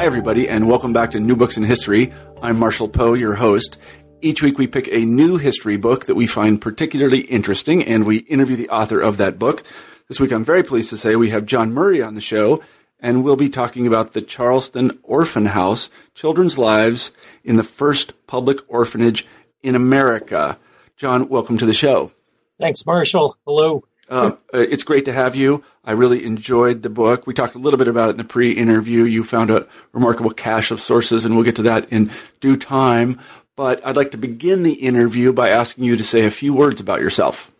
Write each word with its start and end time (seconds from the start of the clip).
Hi, 0.00 0.06
everybody, 0.06 0.48
and 0.48 0.66
welcome 0.66 0.94
back 0.94 1.10
to 1.10 1.20
New 1.20 1.36
Books 1.36 1.58
in 1.58 1.62
History. 1.62 2.10
I'm 2.40 2.58
Marshall 2.58 2.88
Poe, 2.88 3.12
your 3.12 3.34
host. 3.34 3.76
Each 4.22 4.42
week 4.42 4.56
we 4.56 4.66
pick 4.66 4.88
a 4.88 5.04
new 5.04 5.36
history 5.36 5.76
book 5.76 6.06
that 6.06 6.14
we 6.14 6.26
find 6.26 6.58
particularly 6.58 7.18
interesting, 7.18 7.84
and 7.84 8.06
we 8.06 8.20
interview 8.20 8.56
the 8.56 8.70
author 8.70 8.98
of 8.98 9.18
that 9.18 9.38
book. 9.38 9.62
This 10.08 10.18
week 10.18 10.32
I'm 10.32 10.42
very 10.42 10.62
pleased 10.62 10.88
to 10.88 10.96
say 10.96 11.16
we 11.16 11.28
have 11.28 11.44
John 11.44 11.74
Murray 11.74 12.00
on 12.00 12.14
the 12.14 12.22
show, 12.22 12.62
and 12.98 13.22
we'll 13.22 13.36
be 13.36 13.50
talking 13.50 13.86
about 13.86 14.14
the 14.14 14.22
Charleston 14.22 14.98
Orphan 15.02 15.44
House, 15.44 15.90
Children's 16.14 16.56
Lives 16.56 17.12
in 17.44 17.56
the 17.56 17.62
First 17.62 18.14
Public 18.26 18.60
Orphanage 18.68 19.26
in 19.62 19.74
America. 19.74 20.58
John, 20.96 21.28
welcome 21.28 21.58
to 21.58 21.66
the 21.66 21.74
show. 21.74 22.10
Thanks, 22.58 22.86
Marshall. 22.86 23.36
Hello. 23.46 23.84
Uh, 24.10 24.32
it's 24.52 24.82
great 24.82 25.04
to 25.04 25.12
have 25.12 25.36
you. 25.36 25.62
I 25.84 25.92
really 25.92 26.24
enjoyed 26.24 26.82
the 26.82 26.90
book. 26.90 27.26
We 27.26 27.34
talked 27.34 27.54
a 27.54 27.58
little 27.58 27.78
bit 27.78 27.86
about 27.86 28.08
it 28.08 28.12
in 28.12 28.16
the 28.18 28.24
pre-interview. 28.24 29.04
You 29.04 29.22
found 29.22 29.50
a 29.50 29.68
remarkable 29.92 30.32
cache 30.32 30.72
of 30.72 30.80
sources, 30.80 31.24
and 31.24 31.36
we'll 31.36 31.44
get 31.44 31.56
to 31.56 31.62
that 31.62 31.90
in 31.92 32.10
due 32.40 32.56
time. 32.56 33.20
But 33.54 33.84
I'd 33.86 33.96
like 33.96 34.10
to 34.10 34.18
begin 34.18 34.64
the 34.64 34.72
interview 34.72 35.32
by 35.32 35.50
asking 35.50 35.84
you 35.84 35.96
to 35.96 36.04
say 36.04 36.24
a 36.24 36.30
few 36.30 36.52
words 36.52 36.80
about 36.80 37.00
yourself. 37.00 37.52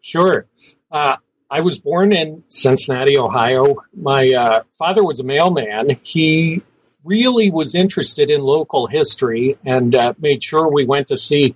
Sure. 0.00 0.46
Uh, 0.90 1.16
I 1.50 1.60
was 1.60 1.78
born 1.78 2.12
in 2.12 2.44
Cincinnati, 2.48 3.18
Ohio. 3.18 3.76
My 3.94 4.32
uh, 4.32 4.62
father 4.70 5.04
was 5.04 5.20
a 5.20 5.24
mailman. 5.24 5.98
He 6.02 6.62
really 7.04 7.50
was 7.50 7.74
interested 7.74 8.30
in 8.30 8.42
local 8.42 8.86
history 8.86 9.58
and 9.64 9.94
uh, 9.94 10.14
made 10.18 10.42
sure 10.42 10.68
we 10.68 10.84
went 10.84 11.08
to 11.08 11.16
see 11.16 11.54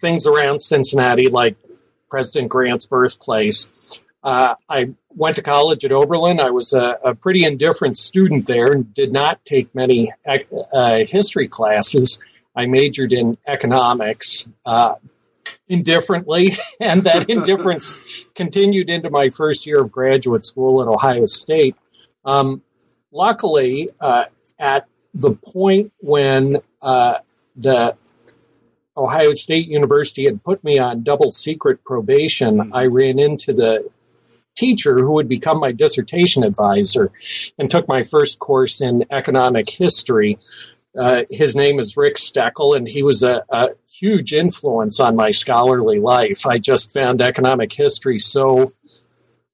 things 0.00 0.26
around 0.26 0.60
Cincinnati 0.60 1.28
like 1.28 1.56
President 2.12 2.50
Grant's 2.50 2.84
birthplace. 2.84 3.98
Uh, 4.22 4.54
I 4.68 4.90
went 5.08 5.36
to 5.36 5.42
college 5.42 5.82
at 5.82 5.92
Oberlin. 5.92 6.40
I 6.40 6.50
was 6.50 6.74
a, 6.74 6.98
a, 7.02 7.14
pretty 7.14 7.42
indifferent 7.42 7.96
student 7.96 8.46
there 8.46 8.70
and 8.70 8.92
did 8.92 9.14
not 9.14 9.42
take 9.46 9.74
many 9.74 10.12
uh, 10.74 11.04
history 11.08 11.48
classes. 11.48 12.22
I 12.54 12.66
majored 12.66 13.14
in 13.14 13.38
economics 13.46 14.50
uh, 14.66 14.96
indifferently, 15.68 16.52
and 16.80 17.02
that 17.04 17.30
indifference 17.30 17.98
continued 18.34 18.90
into 18.90 19.08
my 19.08 19.30
first 19.30 19.66
year 19.66 19.80
of 19.80 19.90
graduate 19.90 20.44
school 20.44 20.82
at 20.82 20.88
Ohio 20.88 21.24
State. 21.24 21.76
Um, 22.26 22.60
luckily, 23.10 23.88
uh, 24.00 24.26
at 24.58 24.86
the 25.14 25.30
point 25.30 25.94
when 26.00 26.58
uh, 26.82 27.20
the 27.56 27.96
Ohio 28.96 29.32
State 29.34 29.68
University 29.68 30.24
had 30.24 30.44
put 30.44 30.62
me 30.62 30.78
on 30.78 31.02
double 31.02 31.32
secret 31.32 31.82
probation, 31.84 32.58
mm-hmm. 32.58 32.74
I 32.74 32.86
ran 32.86 33.18
into 33.18 33.52
the 33.52 33.88
teacher 34.54 34.98
who 34.98 35.12
would 35.12 35.28
become 35.28 35.58
my 35.58 35.72
dissertation 35.72 36.42
advisor 36.42 37.10
and 37.58 37.70
took 37.70 37.88
my 37.88 38.02
first 38.02 38.38
course 38.38 38.80
in 38.80 39.04
economic 39.10 39.70
history. 39.70 40.38
Uh, 40.96 41.22
his 41.30 41.56
name 41.56 41.78
is 41.78 41.96
Rick 41.96 42.16
Steckel, 42.16 42.76
and 42.76 42.86
he 42.86 43.02
was 43.02 43.22
a, 43.22 43.42
a, 43.50 43.70
huge 43.88 44.32
influence 44.32 44.98
on 44.98 45.14
my 45.14 45.30
scholarly 45.30 46.00
life. 46.00 46.44
I 46.44 46.58
just 46.58 46.92
found 46.92 47.22
economic 47.22 47.72
history 47.72 48.18
so 48.18 48.72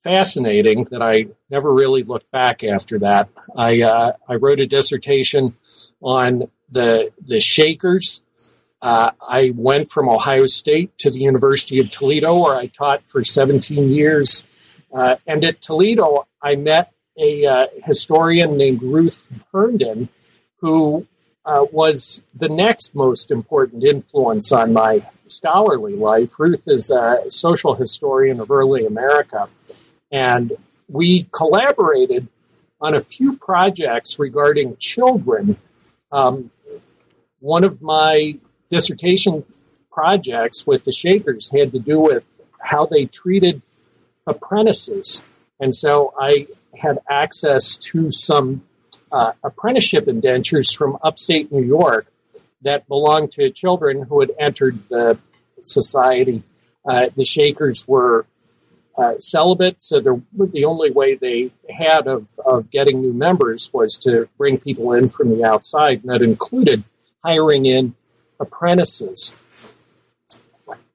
fascinating 0.02 0.84
that 0.84 1.02
I 1.02 1.26
never 1.50 1.74
really 1.74 2.02
looked 2.02 2.30
back 2.30 2.64
after 2.64 2.98
that. 3.00 3.28
I 3.56 3.82
uh, 3.82 4.12
I 4.26 4.36
wrote 4.36 4.60
a 4.60 4.66
dissertation 4.66 5.54
on 6.00 6.50
the 6.70 7.10
the 7.26 7.40
Shakers 7.40 8.26
uh, 8.80 9.10
I 9.28 9.52
went 9.56 9.90
from 9.90 10.08
Ohio 10.08 10.46
State 10.46 10.96
to 10.98 11.10
the 11.10 11.20
University 11.20 11.80
of 11.80 11.90
Toledo, 11.90 12.38
where 12.38 12.56
I 12.56 12.66
taught 12.66 13.08
for 13.08 13.24
17 13.24 13.90
years. 13.90 14.46
Uh, 14.94 15.16
and 15.26 15.44
at 15.44 15.60
Toledo, 15.60 16.26
I 16.42 16.56
met 16.56 16.92
a 17.18 17.44
uh, 17.44 17.66
historian 17.84 18.56
named 18.56 18.82
Ruth 18.82 19.28
Herndon, 19.52 20.08
who 20.60 21.06
uh, 21.44 21.66
was 21.72 22.24
the 22.34 22.48
next 22.48 22.94
most 22.94 23.30
important 23.30 23.82
influence 23.82 24.52
on 24.52 24.72
my 24.72 25.04
scholarly 25.26 25.96
life. 25.96 26.38
Ruth 26.38 26.64
is 26.68 26.90
a 26.90 27.24
social 27.28 27.74
historian 27.74 28.38
of 28.38 28.50
early 28.50 28.86
America, 28.86 29.48
and 30.12 30.52
we 30.88 31.28
collaborated 31.32 32.28
on 32.80 32.94
a 32.94 33.00
few 33.00 33.36
projects 33.36 34.18
regarding 34.18 34.76
children. 34.76 35.56
Um, 36.12 36.50
one 37.40 37.64
of 37.64 37.82
my 37.82 38.38
dissertation 38.68 39.44
projects 39.90 40.66
with 40.66 40.84
the 40.84 40.92
Shakers 40.92 41.50
had 41.50 41.72
to 41.72 41.78
do 41.78 42.00
with 42.00 42.40
how 42.60 42.86
they 42.86 43.06
treated 43.06 43.62
apprentices. 44.26 45.24
And 45.60 45.74
so 45.74 46.12
I 46.18 46.46
had 46.76 46.98
access 47.08 47.76
to 47.76 48.10
some 48.10 48.62
uh, 49.10 49.32
apprenticeship 49.42 50.06
indentures 50.06 50.72
from 50.72 50.98
upstate 51.02 51.50
New 51.50 51.64
York 51.64 52.06
that 52.62 52.86
belonged 52.88 53.32
to 53.32 53.50
children 53.50 54.02
who 54.04 54.20
had 54.20 54.30
entered 54.38 54.78
the 54.88 55.18
society. 55.62 56.42
Uh, 56.88 57.08
the 57.16 57.24
Shakers 57.24 57.86
were 57.88 58.26
uh, 58.96 59.14
celibate, 59.18 59.80
so 59.80 60.00
the 60.00 60.64
only 60.64 60.90
way 60.90 61.14
they 61.14 61.52
had 61.70 62.08
of, 62.08 62.38
of 62.44 62.68
getting 62.70 63.00
new 63.00 63.12
members 63.12 63.70
was 63.72 63.96
to 63.98 64.28
bring 64.36 64.58
people 64.58 64.92
in 64.92 65.08
from 65.08 65.30
the 65.30 65.44
outside, 65.44 66.00
and 66.02 66.10
that 66.10 66.20
included 66.20 66.82
hiring 67.24 67.66
in 67.66 67.94
apprentices. 68.40 69.34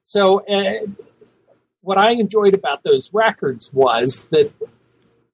So, 0.02 0.44
uh, 0.46 0.86
what 1.80 1.98
I 1.98 2.12
enjoyed 2.12 2.54
about 2.54 2.82
those 2.82 3.12
records 3.12 3.72
was 3.72 4.28
that 4.30 4.50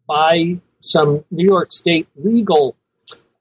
by 0.06 0.58
some 0.80 1.24
New 1.30 1.44
York 1.44 1.72
State 1.72 2.08
legal 2.16 2.76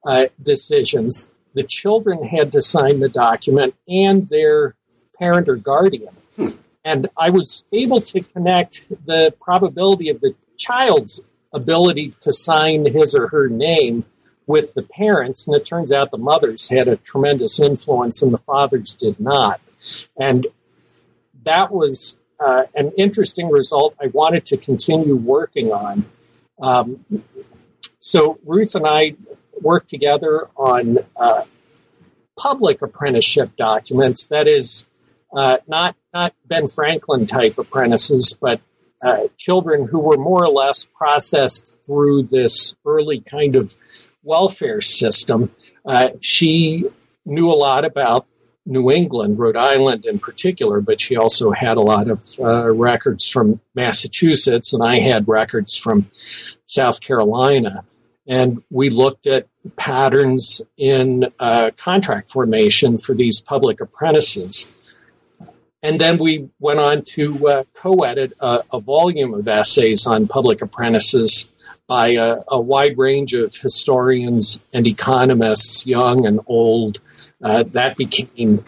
uh, 0.04 0.26
decisions, 0.40 1.28
the 1.54 1.64
children 1.64 2.24
had 2.24 2.52
to 2.52 2.62
sign 2.62 3.00
the 3.00 3.08
document 3.08 3.74
and 3.88 4.28
their 4.28 4.76
parent 5.18 5.48
or 5.48 5.56
guardian. 5.56 6.14
Hmm. 6.36 6.48
And 6.84 7.08
I 7.16 7.30
was 7.30 7.66
able 7.72 8.00
to 8.02 8.20
connect 8.20 8.84
the 9.06 9.34
probability 9.40 10.08
of 10.08 10.20
the 10.20 10.34
child's 10.56 11.22
ability 11.52 12.14
to 12.20 12.32
sign 12.32 12.86
his 12.92 13.14
or 13.14 13.28
her 13.28 13.48
name 13.48 14.04
with 14.50 14.74
the 14.74 14.82
parents, 14.82 15.46
and 15.46 15.56
it 15.56 15.64
turns 15.64 15.92
out 15.92 16.10
the 16.10 16.18
mothers 16.18 16.68
had 16.70 16.88
a 16.88 16.96
tremendous 16.96 17.60
influence 17.60 18.20
and 18.20 18.34
the 18.34 18.38
fathers 18.38 18.94
did 18.94 19.20
not. 19.20 19.60
And 20.18 20.48
that 21.44 21.70
was 21.70 22.18
uh, 22.40 22.64
an 22.74 22.90
interesting 22.98 23.48
result 23.48 23.94
I 24.02 24.08
wanted 24.08 24.44
to 24.46 24.56
continue 24.56 25.14
working 25.14 25.70
on. 25.72 26.04
Um, 26.60 27.04
so 28.00 28.40
Ruth 28.44 28.74
and 28.74 28.86
I 28.88 29.14
worked 29.60 29.88
together 29.88 30.48
on 30.56 30.98
uh, 31.16 31.42
public 32.36 32.82
apprenticeship 32.82 33.54
documents. 33.56 34.26
That 34.26 34.48
is, 34.48 34.86
uh, 35.32 35.58
not 35.68 35.94
not 36.12 36.34
Ben 36.44 36.66
Franklin 36.66 37.28
type 37.28 37.56
apprentices, 37.56 38.36
but 38.40 38.60
uh, 39.00 39.28
children 39.36 39.86
who 39.90 40.00
were 40.00 40.16
more 40.16 40.42
or 40.44 40.50
less 40.50 40.84
processed 40.84 41.80
through 41.86 42.24
this 42.24 42.76
early 42.84 43.20
kind 43.20 43.54
of 43.54 43.76
welfare 44.22 44.80
system. 44.80 45.54
Uh, 45.84 46.10
she 46.20 46.84
knew 47.24 47.50
a 47.50 47.54
lot 47.54 47.84
about 47.84 48.26
New 48.66 48.90
England, 48.90 49.38
Rhode 49.38 49.56
Island 49.56 50.04
in 50.04 50.18
particular, 50.18 50.80
but 50.80 51.00
she 51.00 51.16
also 51.16 51.50
had 51.50 51.76
a 51.76 51.80
lot 51.80 52.08
of 52.08 52.28
uh, 52.38 52.70
records 52.70 53.28
from 53.28 53.60
Massachusetts, 53.74 54.72
and 54.72 54.82
I 54.82 55.00
had 55.00 55.26
records 55.26 55.76
from 55.76 56.10
South 56.66 57.00
Carolina. 57.00 57.84
And 58.26 58.62
we 58.70 58.90
looked 58.90 59.26
at 59.26 59.48
patterns 59.76 60.62
in 60.76 61.32
uh, 61.40 61.70
contract 61.76 62.30
formation 62.30 62.98
for 62.98 63.14
these 63.14 63.40
public 63.40 63.80
apprentices. 63.80 64.72
And 65.82 65.98
then 65.98 66.18
we 66.18 66.50
went 66.58 66.78
on 66.78 67.02
to 67.14 67.48
uh, 67.48 67.64
co 67.72 68.02
edit 68.02 68.34
a, 68.40 68.62
a, 68.72 68.80
volume 68.80 69.32
of 69.32 69.48
essays 69.48 70.06
on 70.06 70.28
public 70.28 70.60
apprentices 70.60 71.49
by 71.90 72.10
a, 72.10 72.36
a, 72.46 72.60
wide 72.60 72.96
range 72.96 73.34
of 73.34 73.52
historians 73.56 74.62
and 74.72 74.86
economists, 74.86 75.84
young 75.88 76.24
and 76.24 76.38
old. 76.46 77.00
Uh, 77.42 77.64
that 77.64 77.96
became 77.96 78.64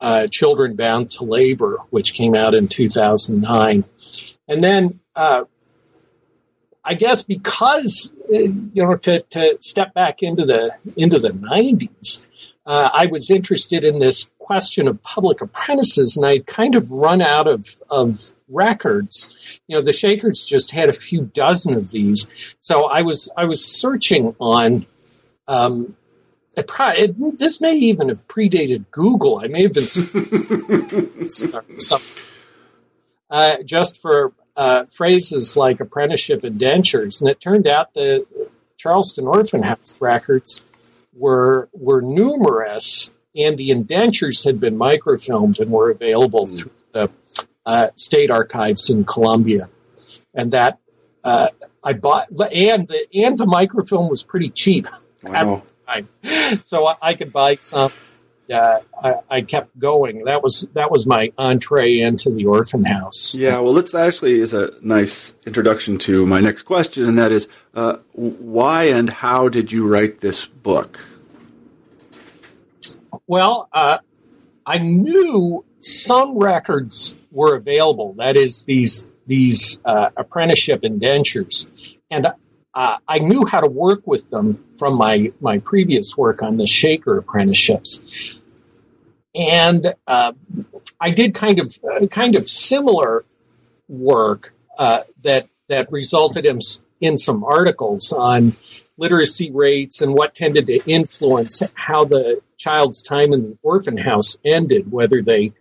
uh, 0.00 0.28
Children 0.30 0.76
Bound 0.76 1.10
to 1.10 1.24
Labor, 1.24 1.78
which 1.90 2.14
came 2.14 2.36
out 2.36 2.54
in 2.54 2.68
2009. 2.68 3.82
And 4.46 4.62
then 4.62 5.00
uh, 5.16 5.42
I 6.84 6.94
guess 6.94 7.24
because 7.24 8.14
uh, 8.32 8.38
you 8.38 8.70
know 8.76 8.94
to, 8.94 9.22
to 9.22 9.58
step 9.58 9.92
back 9.92 10.22
into 10.22 10.46
the 10.46 10.70
into 10.96 11.18
the 11.18 11.30
90s, 11.30 12.26
uh, 12.64 12.90
I 12.92 13.06
was 13.06 13.28
interested 13.28 13.84
in 13.84 13.98
this 13.98 14.30
question 14.38 14.86
of 14.86 15.02
public 15.02 15.40
apprentices, 15.40 16.16
and 16.16 16.24
I'd 16.24 16.46
kind 16.46 16.76
of 16.76 16.92
run 16.92 17.20
out 17.20 17.48
of, 17.48 17.82
of 17.90 18.34
records. 18.48 19.36
You 19.66 19.76
know, 19.76 19.82
the 19.82 19.92
Shakers 19.92 20.44
just 20.44 20.70
had 20.70 20.88
a 20.88 20.92
few 20.92 21.22
dozen 21.22 21.74
of 21.74 21.90
these, 21.90 22.32
so 22.60 22.88
I 22.88 23.02
was 23.02 23.28
I 23.36 23.44
was 23.44 23.64
searching 23.64 24.36
on. 24.38 24.86
Um, 25.48 25.96
it 26.54 26.70
this 27.38 27.60
may 27.60 27.76
even 27.76 28.10
have 28.10 28.28
predated 28.28 28.84
Google. 28.90 29.38
I 29.38 29.48
may 29.48 29.62
have 29.62 29.72
been 29.72 29.84
uh, 33.30 33.56
just 33.64 34.00
for 34.00 34.34
uh, 34.54 34.84
phrases 34.84 35.56
like 35.56 35.80
apprenticeship 35.80 36.44
indentures, 36.44 37.20
and 37.20 37.28
it 37.28 37.40
turned 37.40 37.66
out 37.66 37.94
the 37.94 38.24
Charleston 38.76 39.26
Orphan 39.26 39.64
House 39.64 40.00
records 40.00 40.64
were 41.12 41.68
were 41.72 42.00
numerous, 42.00 43.14
and 43.36 43.58
the 43.58 43.70
indentures 43.70 44.44
had 44.44 44.60
been 44.60 44.76
microfilmed 44.76 45.58
and 45.58 45.70
were 45.70 45.90
available 45.90 46.46
mm. 46.46 46.58
through 46.58 46.72
the 46.92 47.10
uh, 47.64 47.88
state 47.96 48.30
archives 48.30 48.90
in 48.90 49.04
Columbia, 49.04 49.68
and 50.34 50.50
that 50.50 50.78
uh, 51.24 51.48
I 51.84 51.92
bought 51.92 52.28
and 52.30 52.88
the 52.88 53.06
and 53.14 53.38
the 53.38 53.46
microfilm 53.46 54.08
was 54.08 54.22
pretty 54.22 54.50
cheap 54.50 54.86
wow. 55.22 55.32
at 55.34 55.62
the 55.64 56.06
time, 56.26 56.60
so 56.60 56.86
I, 56.86 56.96
I 57.02 57.14
could 57.14 57.32
buy 57.32 57.56
some. 57.56 57.92
Uh, 58.52 58.80
I, 59.02 59.14
I, 59.30 59.40
kept 59.42 59.78
going. 59.78 60.24
That 60.24 60.42
was 60.42 60.68
that 60.74 60.90
was 60.90 61.06
my 61.06 61.32
entree 61.38 62.00
into 62.00 62.30
the 62.30 62.46
orphan 62.46 62.84
house. 62.84 63.34
Yeah, 63.34 63.58
well, 63.58 63.72
that's 63.72 63.94
actually 63.94 64.40
is 64.40 64.52
a 64.52 64.72
nice 64.82 65.32
introduction 65.46 65.98
to 65.98 66.26
my 66.26 66.40
next 66.40 66.64
question, 66.64 67.08
and 67.08 67.18
that 67.18 67.32
is, 67.32 67.48
uh, 67.74 67.96
why 68.12 68.84
and 68.84 69.08
how 69.08 69.48
did 69.48 69.72
you 69.72 69.86
write 69.88 70.20
this 70.20 70.46
book? 70.46 71.00
Well, 73.26 73.68
uh, 73.72 73.98
I 74.66 74.78
knew 74.78 75.64
some 75.80 76.38
records 76.38 77.16
were 77.30 77.56
available. 77.56 78.14
That 78.14 78.36
is, 78.36 78.64
these 78.64 79.12
these 79.26 79.80
uh, 79.84 80.10
apprenticeship 80.16 80.84
indentures, 80.84 81.70
and 82.10 82.26
uh, 82.74 82.96
I 83.06 83.18
knew 83.18 83.44
how 83.44 83.60
to 83.60 83.68
work 83.68 84.06
with 84.06 84.30
them 84.30 84.64
from 84.78 84.94
my 84.94 85.32
my 85.40 85.58
previous 85.58 86.16
work 86.16 86.42
on 86.42 86.56
the 86.56 86.66
Shaker 86.66 87.18
apprenticeships, 87.18 88.40
and 89.34 89.94
uh, 90.06 90.32
I 91.00 91.10
did 91.10 91.34
kind 91.34 91.58
of 91.58 91.78
kind 92.10 92.36
of 92.36 92.48
similar 92.48 93.24
work 93.88 94.54
uh, 94.78 95.00
that 95.22 95.48
that 95.68 95.90
resulted 95.90 96.44
in 96.44 96.60
in 97.00 97.18
some 97.18 97.44
articles 97.44 98.12
on 98.12 98.56
literacy 98.96 99.50
rates 99.50 100.00
and 100.00 100.14
what 100.14 100.34
tended 100.34 100.66
to 100.66 100.78
influence 100.88 101.62
how 101.74 102.04
the 102.04 102.40
child's 102.56 103.02
time 103.02 103.32
in 103.32 103.42
the 103.42 103.58
orphan 103.62 103.96
house 103.96 104.36
ended, 104.44 104.92
whether 104.92 105.22
they 105.22 105.52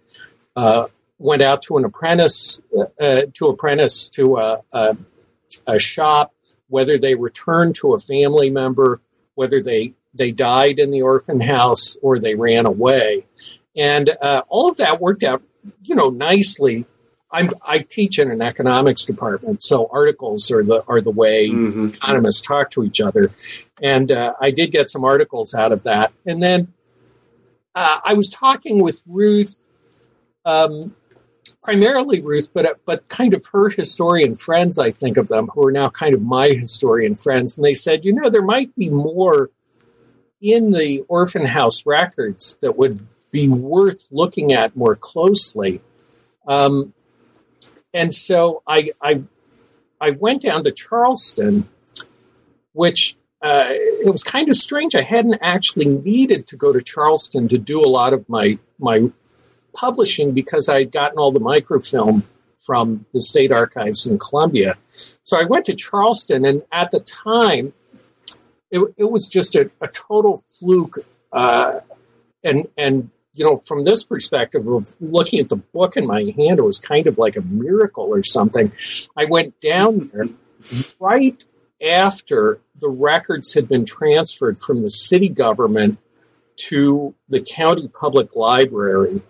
uh, 0.55 0.85
went 1.17 1.41
out 1.41 1.61
to 1.63 1.77
an 1.77 1.85
apprentice, 1.85 2.61
uh, 2.99 3.21
to 3.33 3.47
apprentice 3.47 4.09
to 4.09 4.37
a, 4.37 4.59
a, 4.73 4.97
a, 5.65 5.79
shop, 5.79 6.33
whether 6.67 6.97
they 6.97 7.15
returned 7.15 7.73
to 7.73 7.93
a 7.93 7.99
family 7.99 8.49
member, 8.49 9.01
whether 9.35 9.61
they 9.61 9.93
they 10.13 10.31
died 10.31 10.77
in 10.77 10.91
the 10.91 11.01
orphan 11.01 11.39
house 11.39 11.97
or 12.01 12.19
they 12.19 12.35
ran 12.35 12.65
away, 12.65 13.25
and 13.75 14.11
uh, 14.21 14.43
all 14.49 14.69
of 14.69 14.77
that 14.77 14.99
worked 14.99 15.23
out, 15.23 15.41
you 15.83 15.95
know, 15.95 16.09
nicely 16.09 16.85
I'm, 17.31 17.51
i 17.65 17.79
teach 17.79 18.19
in 18.19 18.29
an 18.29 18.41
economics 18.41 19.05
department, 19.05 19.63
so 19.63 19.89
articles 19.91 20.51
are 20.51 20.63
the 20.63 20.83
are 20.87 21.01
the 21.01 21.11
way 21.11 21.49
mm-hmm. 21.49 21.89
economists 21.89 22.41
talk 22.41 22.71
to 22.71 22.83
each 22.83 22.99
other, 22.99 23.31
and 23.81 24.11
uh, 24.11 24.33
I 24.39 24.51
did 24.51 24.71
get 24.71 24.89
some 24.89 25.05
articles 25.05 25.53
out 25.53 25.71
of 25.71 25.83
that. 25.83 26.11
And 26.25 26.43
then 26.43 26.73
uh, 27.73 27.99
I 28.03 28.13
was 28.13 28.29
talking 28.29 28.81
with 28.81 29.01
Ruth, 29.05 29.65
um, 30.45 30.95
primarily 31.63 32.21
Ruth, 32.21 32.49
but 32.53 32.79
but 32.85 33.07
kind 33.07 33.33
of 33.33 33.45
her 33.53 33.69
historian 33.69 34.35
friends. 34.35 34.77
I 34.77 34.91
think 34.91 35.15
of 35.15 35.29
them 35.29 35.49
who 35.53 35.65
are 35.65 35.71
now 35.71 35.89
kind 35.89 36.13
of 36.13 36.21
my 36.21 36.49
historian 36.49 37.15
friends, 37.15 37.57
and 37.57 37.65
they 37.65 37.73
said, 37.73 38.03
you 38.03 38.11
know, 38.11 38.29
there 38.29 38.41
might 38.41 38.75
be 38.75 38.89
more 38.89 39.51
in 40.41 40.71
the 40.71 41.05
orphan 41.07 41.45
house 41.45 41.85
records 41.85 42.57
that 42.61 42.75
would 42.75 43.07
be 43.31 43.47
worth 43.47 44.07
looking 44.11 44.53
at 44.53 44.75
more 44.75 44.95
closely. 44.95 45.81
Um, 46.47 46.93
and 47.93 48.13
so 48.13 48.63
I, 48.67 48.91
I, 49.01 49.23
I 49.99 50.11
went 50.11 50.41
down 50.41 50.63
to 50.63 50.71
Charleston, 50.71 51.69
which 52.73 53.17
uh, 53.41 53.65
it 53.69 54.11
was 54.11 54.23
kind 54.23 54.49
of 54.49 54.55
strange. 54.55 54.95
I 54.95 55.01
hadn't 55.01 55.39
actually 55.41 55.85
needed 55.85 56.47
to 56.47 56.55
go 56.55 56.71
to 56.71 56.81
Charleston 56.81 57.47
to 57.47 57.57
do 57.57 57.83
a 57.83 57.89
lot 57.89 58.13
of 58.13 58.29
my 58.29 58.59
my 58.77 59.11
publishing 59.73 60.33
because 60.33 60.69
I 60.69 60.79
had 60.79 60.91
gotten 60.91 61.17
all 61.17 61.31
the 61.31 61.39
microfilm 61.39 62.23
from 62.55 63.05
the 63.13 63.21
state 63.21 63.51
archives 63.51 64.05
in 64.05 64.19
Columbia. 64.19 64.77
So 65.23 65.39
I 65.39 65.43
went 65.43 65.65
to 65.65 65.73
Charleston, 65.73 66.45
and 66.45 66.61
at 66.71 66.91
the 66.91 66.99
time, 66.99 67.73
it, 68.69 68.93
it 68.97 69.11
was 69.11 69.27
just 69.27 69.55
a, 69.55 69.71
a 69.81 69.87
total 69.87 70.37
fluke. 70.37 70.99
Uh, 71.33 71.79
and 72.43 72.67
and 72.77 73.09
you 73.33 73.45
know, 73.45 73.55
from 73.55 73.85
this 73.85 74.03
perspective 74.03 74.67
of 74.67 74.93
looking 74.99 75.39
at 75.39 75.49
the 75.49 75.55
book 75.55 75.95
in 75.95 76.05
my 76.05 76.33
hand, 76.35 76.59
it 76.59 76.65
was 76.65 76.79
kind 76.79 77.07
of 77.07 77.17
like 77.17 77.35
a 77.35 77.41
miracle 77.41 78.05
or 78.05 78.23
something. 78.23 78.71
I 79.15 79.25
went 79.25 79.59
down 79.61 80.11
there 80.13 80.27
right 80.99 81.43
after 81.81 82.59
the 82.75 82.89
records 82.89 83.53
had 83.53 83.67
been 83.67 83.85
transferred 83.85 84.59
from 84.59 84.81
the 84.81 84.89
city 84.89 85.29
government 85.29 85.97
to 86.55 87.15
the 87.29 87.41
county 87.41 87.87
public 87.87 88.35
library. 88.35 89.21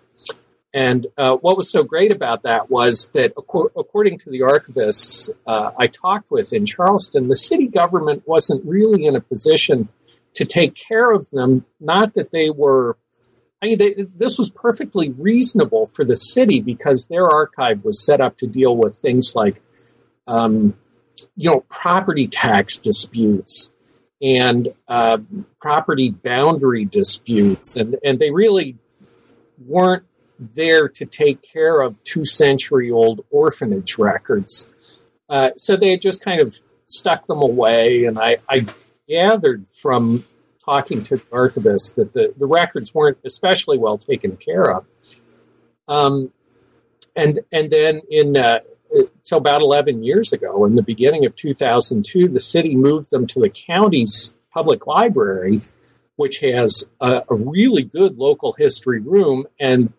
And 0.74 1.06
uh, 1.18 1.36
what 1.36 1.56
was 1.56 1.70
so 1.70 1.84
great 1.84 2.12
about 2.12 2.42
that 2.42 2.70
was 2.70 3.10
that, 3.10 3.32
according 3.36 4.18
to 4.18 4.30
the 4.30 4.40
archivists 4.40 5.30
uh, 5.46 5.70
I 5.78 5.86
talked 5.86 6.30
with 6.30 6.52
in 6.52 6.64
Charleston, 6.64 7.28
the 7.28 7.36
city 7.36 7.68
government 7.68 8.22
wasn't 8.26 8.64
really 8.64 9.04
in 9.04 9.14
a 9.14 9.20
position 9.20 9.88
to 10.34 10.44
take 10.46 10.74
care 10.74 11.10
of 11.10 11.30
them. 11.30 11.66
Not 11.78 12.14
that 12.14 12.32
they 12.32 12.48
were 12.48 12.96
I 13.62 13.66
mean, 13.66 13.78
they, 13.78 13.94
this 14.16 14.38
was 14.38 14.50
perfectly 14.50 15.10
reasonable 15.10 15.86
for 15.86 16.04
the 16.04 16.16
city 16.16 16.60
because 16.60 17.06
their 17.06 17.28
archive 17.28 17.84
was 17.84 18.04
set 18.04 18.20
up 18.20 18.36
to 18.38 18.46
deal 18.48 18.76
with 18.76 18.96
things 18.96 19.34
like, 19.36 19.62
um, 20.26 20.76
you 21.36 21.48
know, 21.48 21.60
property 21.68 22.26
tax 22.26 22.78
disputes 22.78 23.72
and 24.20 24.68
uh, 24.88 25.18
property 25.60 26.10
boundary 26.10 26.84
disputes, 26.84 27.76
and 27.76 27.96
and 28.04 28.18
they 28.18 28.30
really 28.30 28.76
weren't 29.58 30.04
there 30.38 30.88
to 30.88 31.04
take 31.04 31.42
care 31.42 31.80
of 31.80 32.02
two 32.04 32.24
century 32.24 32.90
old 32.90 33.24
orphanage 33.30 33.98
records. 33.98 34.72
Uh, 35.28 35.50
so 35.56 35.76
they 35.76 35.96
just 35.96 36.22
kind 36.22 36.42
of 36.42 36.56
stuck 36.86 37.26
them 37.26 37.42
away, 37.42 38.04
and 38.04 38.18
I, 38.18 38.38
I 38.48 38.66
gathered 39.08 39.68
from 39.68 40.26
talking 40.64 41.02
to 41.04 41.16
the 41.16 41.22
archivists 41.24 41.94
that 41.96 42.12
the, 42.12 42.32
the 42.36 42.46
records 42.46 42.94
weren't 42.94 43.18
especially 43.24 43.78
well 43.78 43.98
taken 43.98 44.36
care 44.36 44.72
of. 44.72 44.86
Um, 45.88 46.32
and 47.14 47.40
and 47.52 47.70
then 47.70 48.00
in 48.08 48.36
uh, 48.36 48.60
so 49.22 49.36
about 49.36 49.60
11 49.60 50.02
years 50.02 50.32
ago, 50.32 50.64
in 50.64 50.74
the 50.74 50.82
beginning 50.82 51.24
of 51.24 51.36
2002, 51.36 52.28
the 52.28 52.40
city 52.40 52.76
moved 52.76 53.10
them 53.10 53.26
to 53.28 53.40
the 53.40 53.48
county's 53.48 54.34
public 54.52 54.86
library, 54.86 55.62
which 56.16 56.40
has 56.40 56.90
a, 57.00 57.22
a 57.30 57.34
really 57.34 57.82
good 57.82 58.18
local 58.18 58.52
history 58.54 59.00
room, 59.00 59.46
and 59.58 59.92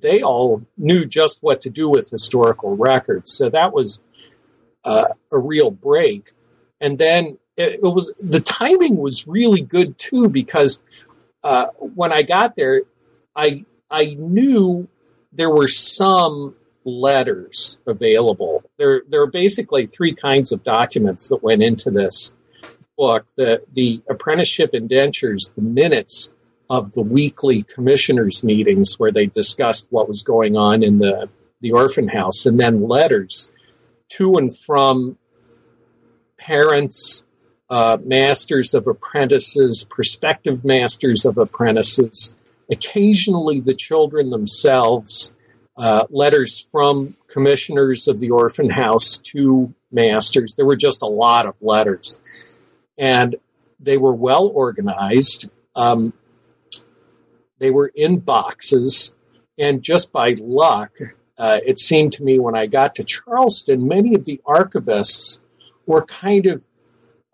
they 0.00 0.22
all 0.22 0.62
knew 0.76 1.04
just 1.04 1.42
what 1.42 1.60
to 1.60 1.70
do 1.70 1.88
with 1.88 2.10
historical 2.10 2.76
records. 2.76 3.32
So 3.32 3.48
that 3.50 3.72
was 3.72 4.02
uh, 4.84 5.08
a 5.30 5.38
real 5.38 5.70
break. 5.70 6.32
And 6.80 6.98
then 6.98 7.38
it, 7.60 7.80
it, 7.82 7.82
was 7.82 8.12
the 8.18 8.40
timing 8.40 8.96
was 8.96 9.28
really 9.28 9.60
good 9.60 9.98
too 9.98 10.28
because 10.28 10.82
uh, 11.42 11.66
when 11.78 12.12
I 12.12 12.22
got 12.22 12.56
there, 12.56 12.82
I 13.36 13.64
I 13.90 14.16
knew 14.18 14.88
there 15.32 15.50
were 15.50 15.68
some 15.68 16.54
letters 16.84 17.80
available. 17.86 18.64
There 18.78 19.02
there 19.08 19.22
are 19.22 19.30
basically 19.30 19.86
three 19.86 20.14
kinds 20.14 20.52
of 20.52 20.62
documents 20.64 21.28
that 21.28 21.42
went 21.42 21.62
into 21.62 21.90
this 21.90 22.38
book: 22.96 23.26
the 23.36 23.62
the 23.72 24.02
apprenticeship 24.08 24.70
indentures, 24.72 25.52
the 25.54 25.62
minutes 25.62 26.36
of 26.68 26.92
the 26.92 27.02
weekly 27.02 27.62
commissioners 27.64 28.44
meetings 28.44 28.94
where 28.98 29.10
they 29.10 29.26
discussed 29.26 29.88
what 29.90 30.08
was 30.08 30.22
going 30.22 30.56
on 30.56 30.82
in 30.82 30.98
the 30.98 31.28
the 31.60 31.72
orphan 31.72 32.08
house, 32.08 32.46
and 32.46 32.58
then 32.58 32.88
letters 32.88 33.54
to 34.10 34.36
and 34.36 34.56
from 34.56 35.18
parents 36.38 37.26
uh, 37.70 37.98
masters 38.04 38.74
of 38.74 38.88
apprentices, 38.88 39.84
prospective 39.84 40.64
masters 40.64 41.24
of 41.24 41.38
apprentices, 41.38 42.36
occasionally 42.70 43.60
the 43.60 43.74
children 43.74 44.30
themselves, 44.30 45.36
uh, 45.76 46.04
letters 46.10 46.60
from 46.60 47.16
commissioners 47.28 48.08
of 48.08 48.18
the 48.18 48.28
orphan 48.28 48.70
house 48.70 49.16
to 49.18 49.72
masters. 49.92 50.56
There 50.56 50.66
were 50.66 50.76
just 50.76 51.00
a 51.00 51.06
lot 51.06 51.46
of 51.46 51.62
letters, 51.62 52.20
and 52.98 53.36
they 53.78 53.96
were 53.96 54.14
well 54.14 54.48
organized. 54.48 55.48
Um, 55.76 56.12
they 57.58 57.70
were 57.70 57.92
in 57.94 58.18
boxes, 58.18 59.16
and 59.56 59.80
just 59.80 60.12
by 60.12 60.34
luck, 60.40 60.96
uh, 61.38 61.60
it 61.64 61.78
seemed 61.78 62.12
to 62.14 62.24
me 62.24 62.38
when 62.38 62.56
I 62.56 62.66
got 62.66 62.94
to 62.96 63.04
Charleston, 63.04 63.86
many 63.86 64.14
of 64.14 64.24
the 64.24 64.40
archivists 64.44 65.42
were 65.86 66.04
kind 66.04 66.46
of 66.46 66.66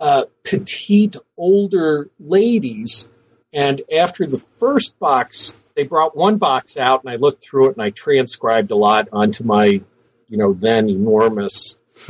uh, 0.00 0.24
petite 0.44 1.16
older 1.36 2.10
ladies. 2.18 3.12
And 3.52 3.82
after 3.94 4.26
the 4.26 4.38
first 4.38 4.98
box, 4.98 5.54
they 5.74 5.82
brought 5.82 6.16
one 6.16 6.38
box 6.38 6.76
out, 6.76 7.02
and 7.04 7.10
I 7.10 7.16
looked 7.16 7.42
through 7.42 7.70
it 7.70 7.76
and 7.76 7.82
I 7.82 7.90
transcribed 7.90 8.70
a 8.70 8.76
lot 8.76 9.08
onto 9.12 9.44
my, 9.44 9.82
you 10.28 10.36
know, 10.36 10.52
then 10.52 10.88
enormous. 10.88 11.82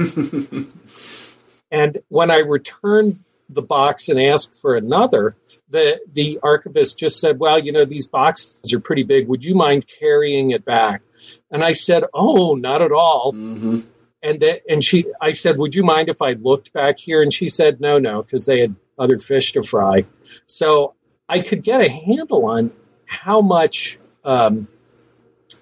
and 1.71 1.99
when 2.09 2.31
I 2.31 2.39
returned 2.39 3.25
the 3.49 3.63
box 3.63 4.09
and 4.09 4.21
asked 4.21 4.61
for 4.61 4.77
another, 4.77 5.37
the 5.69 6.01
the 6.11 6.39
archivist 6.43 6.99
just 6.99 7.19
said, 7.19 7.39
"Well, 7.41 7.59
you 7.59 7.73
know, 7.73 7.85
these 7.85 8.07
boxes 8.07 8.73
are 8.73 8.81
pretty 8.81 9.03
big. 9.03 9.29
Would 9.29 9.45
you 9.45 9.55
mind 9.55 9.87
carrying 9.87 10.51
it 10.51 10.65
back?" 10.65 11.03
And 11.51 11.65
I 11.65 11.73
said, 11.73 12.05
"Oh, 12.15 12.55
not 12.55 12.83
at 12.83 12.93
all." 12.93 13.33
Mm-hmm. 13.33 13.81
And 14.23 14.41
that, 14.41 14.63
and 14.69 14.83
she, 14.83 15.07
I 15.21 15.33
said, 15.33 15.59
"Would 15.59 15.75
you 15.75 15.85
mind 15.85 16.09
if 16.09 16.21
I 16.23 16.33
looked 16.33 16.73
back 16.73 16.99
here?" 16.99 17.23
And 17.23 17.33
she 17.33 17.49
said, 17.49 17.81
"No, 17.81 17.99
no," 17.99 18.23
because 18.23 18.47
they 18.47 18.61
had 18.61 18.75
other 18.99 19.19
fish 19.19 19.53
to 19.53 19.63
fry. 19.63 20.07
So 20.47 20.95
I 21.29 21.41
could 21.41 21.63
get 21.63 21.83
a 21.83 21.91
handle 21.91 22.47
on 22.47 22.73
how 23.07 23.41
much, 23.41 23.99
um, 24.25 24.69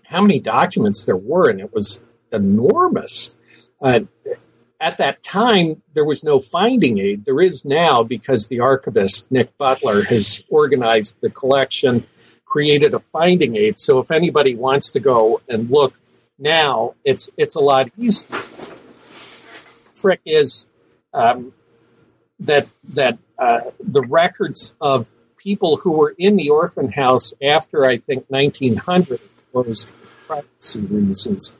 how 0.04 0.22
many 0.22 0.38
documents 0.38 1.04
there 1.04 1.16
were, 1.16 1.50
and 1.50 1.60
it 1.60 1.72
was 1.72 2.04
enormous. 2.32 3.36
Uh, 3.82 4.00
at 4.80 4.98
that 4.98 5.22
time, 5.22 5.82
there 5.94 6.04
was 6.04 6.22
no 6.22 6.38
finding 6.38 6.98
aid. 6.98 7.24
There 7.24 7.40
is 7.40 7.64
now 7.64 8.02
because 8.02 8.48
the 8.48 8.60
archivist, 8.60 9.32
Nic 9.32 9.56
Butler, 9.56 10.04
has 10.04 10.44
organized 10.48 11.20
the 11.22 11.30
collection, 11.30 12.06
created 12.44 12.92
a 12.92 12.98
finding 12.98 13.56
aid. 13.56 13.78
So 13.78 13.98
if 13.98 14.10
anybody 14.10 14.54
wants 14.54 14.90
to 14.90 15.00
go 15.00 15.40
and 15.48 15.70
look 15.70 15.94
now, 16.38 16.94
it's, 17.02 17.30
it's 17.38 17.54
a 17.54 17.60
lot 17.60 17.90
easier. 17.96 18.43
Trick 20.04 20.20
is 20.26 20.68
um, 21.14 21.54
that, 22.38 22.68
that 22.92 23.18
uh, 23.38 23.60
the 23.80 24.02
records 24.02 24.74
of 24.80 25.08
people 25.38 25.78
who 25.78 25.92
were 25.92 26.14
in 26.18 26.36
the 26.36 26.50
orphan 26.50 26.92
house 26.92 27.32
after, 27.42 27.86
I 27.86 27.98
think, 27.98 28.26
1900 28.28 29.18
closed 29.50 29.88
for 29.88 29.98
privacy 30.26 30.80
reasons. 30.82 31.56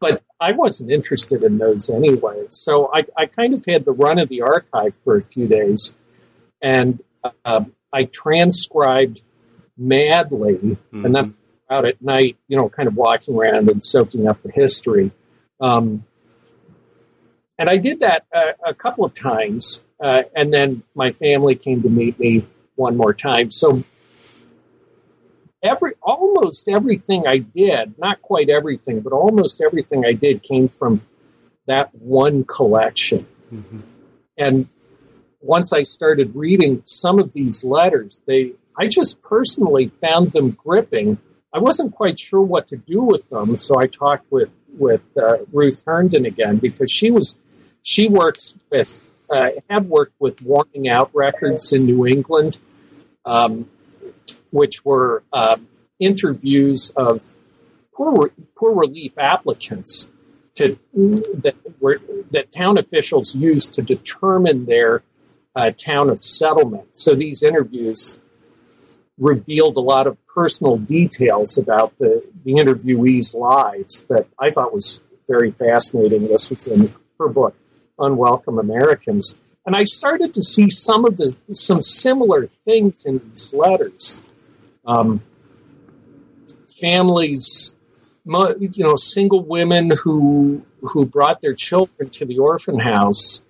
But 0.00 0.24
I 0.40 0.50
wasn't 0.50 0.90
interested 0.90 1.44
in 1.44 1.58
those 1.58 1.88
anyway. 1.88 2.46
So 2.48 2.90
I, 2.92 3.04
I 3.16 3.26
kind 3.26 3.54
of 3.54 3.64
had 3.66 3.84
the 3.84 3.92
run 3.92 4.18
of 4.18 4.28
the 4.28 4.42
archive 4.42 4.96
for 4.96 5.16
a 5.16 5.22
few 5.22 5.46
days, 5.46 5.94
and 6.60 7.02
uh, 7.44 7.64
I 7.92 8.04
transcribed 8.04 9.22
madly, 9.78 10.56
mm-hmm. 10.56 11.04
and 11.04 11.14
then 11.14 11.34
out 11.70 11.84
at 11.84 12.02
night, 12.02 12.36
you 12.48 12.56
know, 12.56 12.68
kind 12.68 12.88
of 12.88 12.96
walking 12.96 13.36
around 13.36 13.68
and 13.68 13.82
soaking 13.82 14.26
up 14.26 14.42
the 14.42 14.50
history. 14.50 15.12
Um, 15.60 16.04
and 17.58 17.68
I 17.68 17.76
did 17.76 18.00
that 18.00 18.26
a, 18.32 18.70
a 18.70 18.74
couple 18.74 19.04
of 19.04 19.14
times, 19.14 19.82
uh, 20.00 20.22
and 20.34 20.52
then 20.52 20.82
my 20.94 21.10
family 21.10 21.54
came 21.54 21.82
to 21.82 21.88
meet 21.88 22.18
me 22.18 22.46
one 22.74 22.96
more 22.96 23.14
time. 23.14 23.50
So 23.50 23.82
every 25.62 25.92
almost 26.02 26.68
everything 26.68 27.26
I 27.26 27.38
did, 27.38 27.98
not 27.98 28.22
quite 28.22 28.48
everything, 28.50 29.00
but 29.00 29.12
almost 29.12 29.60
everything 29.60 30.04
I 30.04 30.12
did 30.12 30.42
came 30.42 30.68
from 30.68 31.02
that 31.66 31.94
one 31.94 32.44
collection. 32.44 33.26
Mm-hmm. 33.52 33.80
And 34.38 34.68
once 35.40 35.72
I 35.72 35.82
started 35.82 36.34
reading 36.34 36.82
some 36.84 37.18
of 37.18 37.32
these 37.32 37.64
letters, 37.64 38.22
they 38.26 38.52
I 38.78 38.86
just 38.86 39.22
personally 39.22 39.88
found 39.88 40.32
them 40.32 40.50
gripping. 40.50 41.18
I 41.54 41.58
wasn't 41.58 41.94
quite 41.94 42.18
sure 42.18 42.42
what 42.42 42.66
to 42.68 42.76
do 42.76 43.00
with 43.00 43.30
them, 43.30 43.56
so 43.56 43.80
I 43.80 43.86
talked 43.86 44.30
with 44.30 44.50
with 44.78 45.16
uh, 45.16 45.38
Ruth 45.52 45.82
Herndon 45.86 46.26
again 46.26 46.58
because 46.58 46.90
she 46.90 47.10
was 47.10 47.38
she 47.86 48.04
works 48.08 48.54
with 48.70 48.90
uh, 49.28 49.50
had 49.68 49.88
worked 49.88 50.14
with 50.18 50.40
warning 50.42 50.88
out 50.88 51.10
records 51.12 51.72
in 51.72 51.86
New 51.86 52.06
England. 52.06 52.58
Um, 53.24 53.68
which 54.50 54.84
were 54.84 55.22
uh, 55.32 55.56
interviews 55.98 56.90
of 56.96 57.36
poor, 57.94 58.30
poor 58.56 58.74
relief 58.74 59.12
applicants 59.18 60.10
to, 60.54 60.78
that, 60.94 61.54
were, 61.80 62.00
that 62.30 62.50
town 62.52 62.78
officials 62.78 63.36
used 63.36 63.74
to 63.74 63.82
determine 63.82 64.64
their 64.64 65.02
uh, 65.54 65.70
town 65.72 66.08
of 66.08 66.22
settlement. 66.22 66.96
So 66.96 67.14
these 67.14 67.42
interviews 67.42 68.18
revealed 69.18 69.76
a 69.76 69.80
lot 69.80 70.06
of 70.06 70.24
personal 70.26 70.78
details 70.78 71.58
about 71.58 71.98
the, 71.98 72.22
the 72.44 72.52
interviewees' 72.52 73.34
lives 73.34 74.04
that 74.04 74.26
I 74.38 74.50
thought 74.50 74.72
was 74.72 75.02
very 75.28 75.50
fascinating. 75.50 76.28
This 76.28 76.48
was 76.48 76.66
in 76.66 76.94
her 77.18 77.28
book, 77.28 77.54
Unwelcome 77.98 78.58
Americans. 78.58 79.38
And 79.64 79.74
I 79.74 79.84
started 79.84 80.32
to 80.34 80.42
see 80.42 80.70
some 80.70 81.04
of 81.04 81.16
the 81.16 81.36
some 81.52 81.82
similar 81.82 82.46
things 82.46 83.04
in 83.04 83.18
these 83.18 83.52
letters. 83.52 84.22
Um, 84.84 85.22
families, 86.80 87.76
you 88.24 88.84
know, 88.84 88.96
single 88.96 89.42
women 89.42 89.92
who 90.02 90.64
who 90.80 91.04
brought 91.04 91.40
their 91.40 91.54
children 91.54 92.10
to 92.10 92.24
the 92.24 92.38
orphan 92.38 92.80
house 92.80 93.44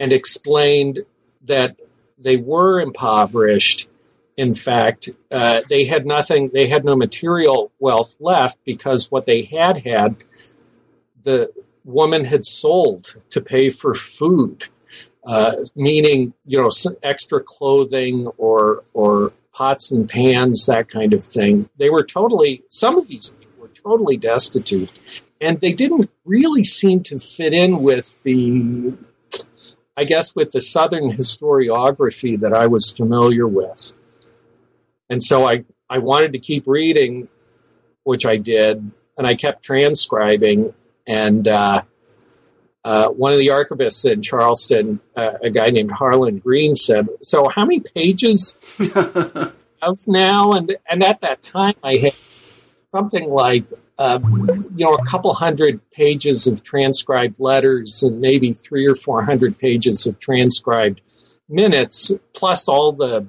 and 0.00 0.12
explained 0.12 1.04
that 1.44 1.76
they 2.18 2.36
were 2.36 2.80
impoverished. 2.80 3.88
In 4.36 4.54
fact, 4.54 5.08
uh, 5.30 5.62
they 5.68 5.84
had 5.84 6.06
nothing. 6.06 6.50
They 6.52 6.68
had 6.68 6.84
no 6.84 6.94
material 6.94 7.72
wealth 7.78 8.16
left 8.20 8.58
because 8.64 9.10
what 9.10 9.26
they 9.26 9.42
had 9.42 9.78
had, 9.84 10.16
the 11.22 11.52
woman 11.88 12.24
had 12.24 12.44
sold 12.44 13.16
to 13.30 13.40
pay 13.40 13.70
for 13.70 13.94
food. 13.94 14.68
Uh, 15.24 15.52
meaning 15.74 16.32
you 16.46 16.56
know 16.56 16.70
extra 17.02 17.38
clothing 17.42 18.28
or 18.38 18.82
or 18.94 19.32
pots 19.58 19.90
and 19.90 20.08
pans, 20.08 20.66
that 20.66 20.88
kind 20.88 21.12
of 21.12 21.24
thing. 21.24 21.68
They 21.76 21.90
were 21.90 22.04
totally, 22.04 22.62
some 22.68 22.96
of 22.96 23.08
these 23.08 23.30
people 23.30 23.62
were 23.62 23.68
totally 23.68 24.16
destitute. 24.16 24.88
And 25.40 25.60
they 25.60 25.72
didn't 25.72 26.10
really 26.24 26.62
seem 26.62 27.02
to 27.04 27.18
fit 27.18 27.52
in 27.52 27.82
with 27.82 28.22
the, 28.22 28.94
I 29.96 30.04
guess, 30.04 30.36
with 30.36 30.52
the 30.52 30.60
Southern 30.60 31.12
historiography 31.12 32.38
that 32.38 32.54
I 32.54 32.68
was 32.68 32.92
familiar 32.92 33.48
with. 33.48 33.92
And 35.10 35.22
so 35.22 35.48
I, 35.48 35.64
I 35.90 35.98
wanted 35.98 36.32
to 36.34 36.38
keep 36.38 36.64
reading, 36.68 37.28
which 38.04 38.24
I 38.24 38.36
did, 38.36 38.92
and 39.16 39.26
I 39.26 39.34
kept 39.34 39.64
transcribing. 39.64 40.72
And 41.08 41.48
uh, 41.48 41.82
uh, 42.84 43.08
one 43.08 43.32
of 43.32 43.38
the 43.38 43.48
archivists 43.48 44.08
in 44.10 44.22
Charleston, 44.22 45.00
uh, 45.16 45.32
a 45.42 45.50
guy 45.50 45.70
named 45.70 45.90
Harlan 45.90 46.38
Greene, 46.38 46.74
said, 46.74 47.08
"So, 47.22 47.48
how 47.48 47.62
many 47.64 47.80
pages 47.80 48.58
have 48.94 49.98
now?" 50.06 50.52
And 50.52 50.76
and 50.88 51.02
at 51.02 51.22
that 51.22 51.40
time, 51.40 51.74
I 51.82 51.96
had 51.96 52.14
something 52.92 53.28
like 53.28 53.64
uh, 53.98 54.20
you 54.22 54.84
know 54.84 54.94
a 54.94 55.04
couple 55.06 55.32
hundred 55.32 55.80
pages 55.90 56.46
of 56.46 56.62
transcribed 56.62 57.40
letters 57.40 58.02
and 58.02 58.20
maybe 58.20 58.52
three 58.52 58.86
or 58.86 58.94
four 58.94 59.24
hundred 59.24 59.58
pages 59.58 60.06
of 60.06 60.18
transcribed 60.18 61.00
minutes, 61.48 62.12
plus 62.34 62.68
all 62.68 62.92
the. 62.92 63.26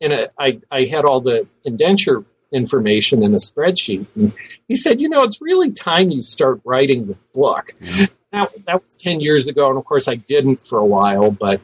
In 0.00 0.12
a, 0.12 0.28
I, 0.38 0.60
I 0.70 0.84
had 0.84 1.04
all 1.04 1.20
the 1.20 1.46
indenture 1.62 2.24
information 2.52 3.22
in 3.22 3.32
a 3.32 3.38
spreadsheet. 3.38 4.06
And 4.14 4.32
he 4.68 4.76
said, 4.76 5.00
you 5.00 5.08
know, 5.08 5.22
it's 5.22 5.40
really 5.40 5.70
time 5.70 6.10
you 6.10 6.22
start 6.22 6.60
writing 6.64 7.06
the 7.06 7.16
book 7.32 7.74
that, 8.32 8.50
that 8.66 8.84
was 8.84 8.96
10 8.96 9.20
years 9.20 9.46
ago. 9.46 9.68
And 9.68 9.78
of 9.78 9.84
course, 9.84 10.08
I 10.08 10.16
didn't 10.16 10.62
for 10.62 10.78
a 10.78 10.86
while, 10.86 11.30
but 11.30 11.60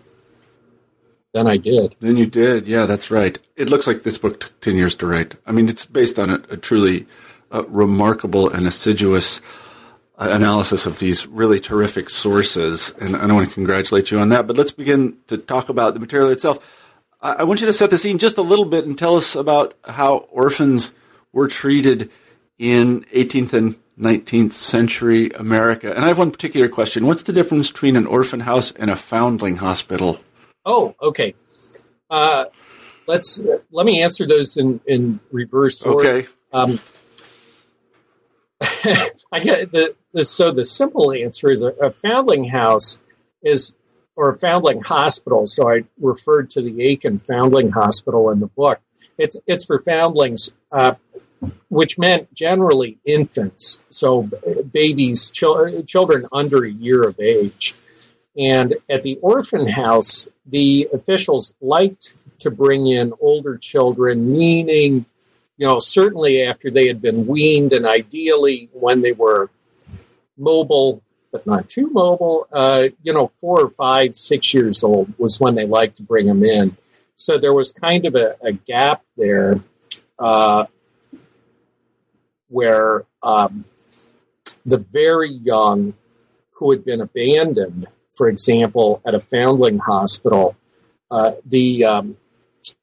then 1.33 1.47
I 1.47 1.57
did. 1.57 1.95
Then 2.01 2.17
you 2.17 2.27
did. 2.27 2.67
Yeah, 2.67 2.87
that's 2.87 3.11
right. 3.11 3.39
It 3.57 3.69
looks 3.69 3.87
like 3.87 4.03
this 4.03 4.19
book 4.19 4.41
took 4.41 4.61
10 4.61 4.77
years 4.77 4.95
to 4.97 5.07
write. 5.07 5.35
I 5.47 5.53
mean, 5.53 5.69
it's 5.69 5.85
based 5.85 6.19
on 6.19 6.31
a, 6.31 6.43
a 6.51 6.57
truly 6.57 7.07
uh, 7.53 7.65
remarkable 7.69 8.49
and 8.49 8.67
assiduous 8.67 9.41
uh, 10.19 10.29
analysis 10.31 10.87
of 10.87 10.99
these 10.99 11.27
really 11.27 11.61
terrific 11.61 12.11
sources. 12.11 12.91
And 13.01 13.15
I 13.15 13.27
want 13.33 13.49
to 13.49 13.55
congratulate 13.55 14.11
you 14.11 14.19
on 14.19 14.31
that. 14.31 14.47
But 14.47 14.57
let's 14.57 14.73
begin 14.73 15.19
to 15.27 15.37
talk 15.37 15.69
about 15.69 15.95
the 15.95 16.01
material 16.01 16.31
itself. 16.31 16.85
I, 17.21 17.33
I 17.33 17.45
want 17.45 17.61
you 17.61 17.67
to 17.67 17.73
set 17.73 17.91
the 17.91 17.99
scene 17.99 18.19
just 18.19 18.39
a 18.39 18.43
little 18.43 18.65
bit 18.65 18.87
and 18.87 18.99
tell 18.99 19.17
us 19.17 19.35
about 19.35 19.75
how 19.85 20.19
orphans 20.31 20.93
were 21.33 21.49
treated 21.49 22.11
in 22.59 23.05
18th 23.15 23.53
and 23.53 23.77
19th 23.99 24.53
century 24.53 25.31
America. 25.31 25.95
And 25.95 26.05
I 26.05 26.09
have 26.09 26.19
one 26.19 26.31
particular 26.31 26.69
question. 26.69 27.07
What's 27.07 27.23
the 27.23 27.33
difference 27.33 27.71
between 27.71 27.97
an 27.97 28.07
orphan 28.07 28.41
house 28.41 28.71
and 28.73 28.91
a 28.91 28.97
foundling 28.97 29.57
hospital? 29.57 30.21
Oh, 30.65 30.95
okay. 31.01 31.35
Uh, 32.11 32.47
let's 33.07 33.43
uh, 33.43 33.59
let 33.71 33.87
me 33.87 34.03
answer 34.03 34.27
those 34.27 34.57
in, 34.57 34.81
in 34.87 35.21
reverse 35.31 35.83
order. 35.83 36.09
Okay. 36.09 36.29
Um, 36.53 36.79
I 39.33 39.41
get 39.41 39.73
the, 39.73 39.95
the 40.13 40.25
so 40.25 40.51
the 40.51 40.65
simple 40.65 41.13
answer 41.13 41.51
is 41.51 41.63
a, 41.63 41.69
a 41.81 41.91
foundling 41.91 42.47
house 42.49 43.01
is 43.43 43.77
or 44.17 44.35
foundling 44.35 44.83
hospital. 44.83 45.47
So 45.47 45.71
I 45.71 45.85
referred 46.01 46.51
to 46.51 46.63
the 46.63 46.83
Aiken 46.83 47.19
Foundling 47.19 47.71
Hospital 47.73 48.31
in 48.31 48.41
the 48.41 48.47
book. 48.49 48.81
It's 49.19 49.37
it's 49.47 49.65
for 49.65 49.79
foundlings, 49.79 50.57
uh, 50.73 50.95
which 51.69 51.99
meant 51.99 52.35
generally 52.35 52.99
infants, 53.05 53.83
so 53.89 54.29
babies, 54.73 55.31
children 55.31 56.27
under 56.33 56.65
a 56.65 56.71
year 56.71 57.05
of 57.05 57.21
age. 57.21 57.75
And 58.37 58.77
at 58.91 59.03
the 59.03 59.19
orphan 59.23 59.69
house, 59.69 60.29
the 60.45 60.89
officials 60.93 61.55
liked 61.61 62.15
to 62.41 62.51
bring 62.51 62.87
in 62.87 63.15
older 63.21 63.57
children, 63.57 64.37
meaning, 64.37 65.07
you 65.57 65.67
know, 65.67 65.79
certainly 65.79 66.43
after 66.43 66.71
they 66.71 66.87
had 66.87 67.01
been 67.01 67.27
weaned 67.27 67.73
and 67.73 67.87
ideally 67.87 68.69
when 68.73 69.01
they 69.01 69.13
were 69.13 69.51
mobile, 70.37 71.03
but 71.37 71.47
not 71.47 71.69
too 71.69 71.91
mobile, 71.91 72.47
uh, 72.51 72.85
you 73.03 73.13
know, 73.13 73.27
four 73.27 73.61
or 73.61 73.69
five, 73.69 74.17
six 74.17 74.55
years 74.55 74.83
old 74.83 75.13
was 75.19 75.39
when 75.39 75.55
they 75.55 75.67
liked 75.67 75.99
to 75.99 76.03
bring 76.03 76.27
them 76.27 76.43
in. 76.43 76.77
So 77.15 77.37
there 77.37 77.53
was 77.53 77.73
kind 77.73 78.07
of 78.07 78.15
a, 78.15 78.37
a 78.43 78.53
gap 78.53 79.03
there 79.19 79.61
uh, 80.19 80.65
where 82.49 83.05
um, 83.23 83.67
the 84.65 84.79
very 84.79 85.31
young 85.31 85.93
who 86.53 86.71
had 86.71 86.87
been 86.87 87.03
abandoned, 87.03 87.87
for 88.11 88.29
example, 88.29 89.03
at 89.07 89.15
a 89.15 89.21
foundling 89.21 89.79
hospital, 89.79 90.57
uh, 91.11 91.33
the 91.45 91.85
um, 91.85 92.17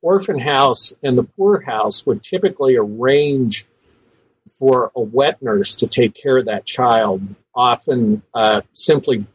orphan 0.03 0.39
house 0.39 0.95
and 1.01 1.17
the 1.17 1.23
poorhouse 1.23 2.05
would 2.05 2.21
typically 2.21 2.75
arrange 2.75 3.65
for 4.47 4.91
a 4.95 5.01
wet 5.01 5.41
nurse 5.41 5.75
to 5.77 5.87
take 5.87 6.13
care 6.13 6.37
of 6.37 6.45
that 6.45 6.65
child, 6.65 7.35
often 7.55 8.23
uh, 8.33 8.61
simply 8.73 9.25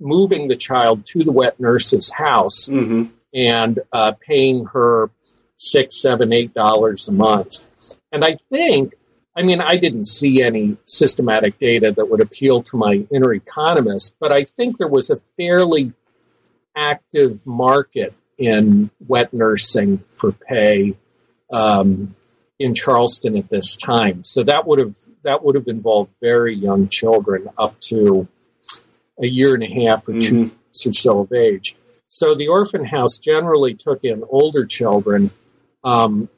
moving 0.00 0.48
the 0.48 0.56
child 0.56 1.04
to 1.06 1.24
the 1.24 1.32
wet 1.32 1.58
nurse's 1.58 2.12
house 2.12 2.68
mm-hmm. 2.68 3.04
and 3.34 3.80
uh, 3.92 4.12
paying 4.20 4.66
her 4.66 5.10
six, 5.56 6.00
seven, 6.00 6.32
eight 6.32 6.54
dollars 6.54 7.08
a 7.08 7.12
month. 7.12 7.66
And 8.12 8.24
I 8.24 8.38
think, 8.50 8.94
I 9.36 9.42
mean, 9.42 9.60
I 9.60 9.76
didn't 9.76 10.06
see 10.06 10.42
any 10.42 10.76
systematic 10.84 11.58
data 11.58 11.92
that 11.92 12.08
would 12.08 12.20
appeal 12.20 12.62
to 12.62 12.76
my 12.76 13.06
inner 13.10 13.32
economist, 13.32 14.16
but 14.20 14.30
I 14.32 14.44
think 14.44 14.78
there 14.78 14.88
was 14.88 15.10
a 15.10 15.16
fairly 15.16 15.92
active 16.76 17.46
market 17.46 18.14
in 18.38 18.90
wet 19.00 19.32
nursing 19.32 19.98
for 19.98 20.32
pay 20.32 20.96
um, 21.52 22.14
in 22.58 22.74
Charleston 22.74 23.36
at 23.36 23.50
this 23.50 23.76
time. 23.76 24.24
So 24.24 24.42
that 24.44 24.66
would 24.66 24.78
have 24.78 24.94
that 25.22 25.44
would 25.44 25.54
have 25.54 25.68
involved 25.68 26.12
very 26.20 26.54
young 26.54 26.88
children 26.88 27.48
up 27.58 27.78
to 27.80 28.28
a 29.20 29.26
year 29.26 29.54
and 29.54 29.62
a 29.62 29.86
half 29.86 30.08
or 30.08 30.12
mm-hmm. 30.12 30.48
two 30.48 30.88
or 30.88 30.92
so 30.92 31.20
of 31.20 31.32
age. 31.32 31.76
So 32.08 32.34
the 32.34 32.48
orphan 32.48 32.86
house 32.86 33.18
generally 33.18 33.74
took 33.74 34.04
in 34.04 34.22
older 34.28 34.64
children. 34.64 35.30
Um, 35.82 36.28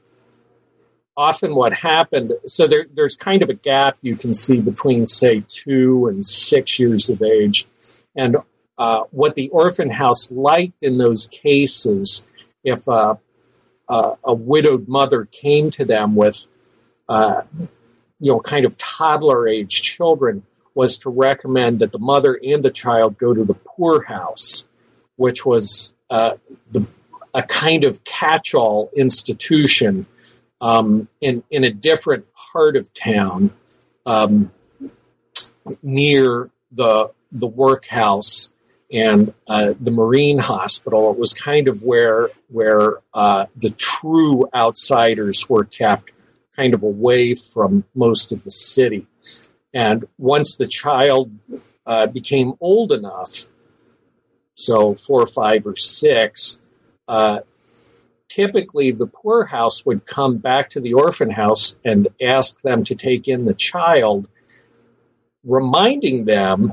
often, 1.17 1.55
what 1.55 1.73
happened 1.75 2.33
so 2.47 2.67
there, 2.67 2.87
there's 2.93 3.15
kind 3.15 3.43
of 3.43 3.51
a 3.51 3.55
gap 3.55 3.99
you 4.01 4.17
can 4.17 4.35
see 4.35 4.61
between 4.61 5.07
say 5.07 5.45
two 5.47 6.07
and 6.07 6.25
six 6.25 6.79
years 6.79 7.11
of 7.11 7.23
age, 7.23 7.67
and 8.15 8.39
uh, 8.79 9.03
what 9.11 9.35
the 9.35 9.49
orphan 9.51 9.91
house 9.91 10.33
liked 10.33 10.83
in 10.83 10.99
those 10.99 11.27
cases, 11.27 12.27
if 12.65 12.89
uh, 12.89 13.17
uh, 13.89 14.17
a 14.25 14.35
widowed 14.35 14.89
mother 14.89 15.25
came 15.25 15.71
to 15.71 15.85
them 15.85 16.15
with, 16.15 16.47
uh, 17.09 17.43
you 18.21 18.33
know, 18.33 18.41
kind 18.41 18.65
of 18.65 18.77
toddler 18.77 19.47
age 19.47 19.83
children, 19.83 20.43
was 20.75 20.99
to 20.99 21.11
recommend 21.11 21.79
that 21.79 21.93
the 21.93 21.99
mother 21.99 22.39
and 22.45 22.63
the 22.63 22.71
child 22.71 23.17
go 23.17 23.33
to 23.33 23.45
the 23.45 23.55
poorhouse, 23.55 24.69
which 25.17 25.47
was 25.47 25.95
uh, 26.11 26.35
the, 26.71 26.87
a 27.33 27.43
kind 27.43 27.85
of 27.85 28.05
catch-all 28.05 28.91
institution 28.95 30.07
um, 30.61 31.09
in 31.21 31.43
in 31.51 31.65
a 31.65 31.71
different 31.71 32.27
part 32.53 32.77
of 32.77 32.93
town 32.95 33.51
um, 34.05 34.53
near 35.83 36.51
the 36.71 37.11
the 37.33 37.47
workhouse 37.47 38.55
and 38.93 39.35
uh, 39.49 39.75
the 39.81 39.91
Marine 39.91 40.39
Hospital. 40.39 41.11
It 41.11 41.19
was 41.19 41.33
kind 41.33 41.69
of 41.69 41.83
where 41.83 42.31
where 42.49 42.99
uh, 43.15 43.47
the 43.57 43.71
true 43.71 44.49
outsiders 44.55 45.49
were 45.49 45.65
kept, 45.65 46.13
kind 46.55 46.75
of 46.75 46.83
away 46.83 47.35
from 47.35 47.85
most 47.95 48.33
of 48.33 48.45
the 48.45 48.51
city. 48.51 49.07
And 49.75 50.07
once 50.17 50.57
the 50.57 50.67
child 50.67 51.33
uh, 51.85 52.07
became 52.07 52.55
old 52.61 52.93
enough, 52.93 53.49
so 54.55 54.95
four 54.95 55.21
or 55.21 55.27
five 55.27 55.67
or 55.67 55.77
six, 55.77 56.61
uh, 57.09 57.41
typically 58.29 58.91
the 58.91 59.07
poorhouse 59.07 59.85
would 59.85 60.07
come 60.07 60.39
back 60.39 60.71
to 60.71 60.81
the 60.81 60.95
orphan 60.95 61.31
house 61.31 61.79
and 61.85 62.09
ask 62.23 62.63
them 62.63 62.85
to 62.85 62.95
take 62.95 63.29
in 63.29 63.45
the 63.45 63.55
child, 63.55 64.29
reminding 65.45 66.25
them 66.25 66.73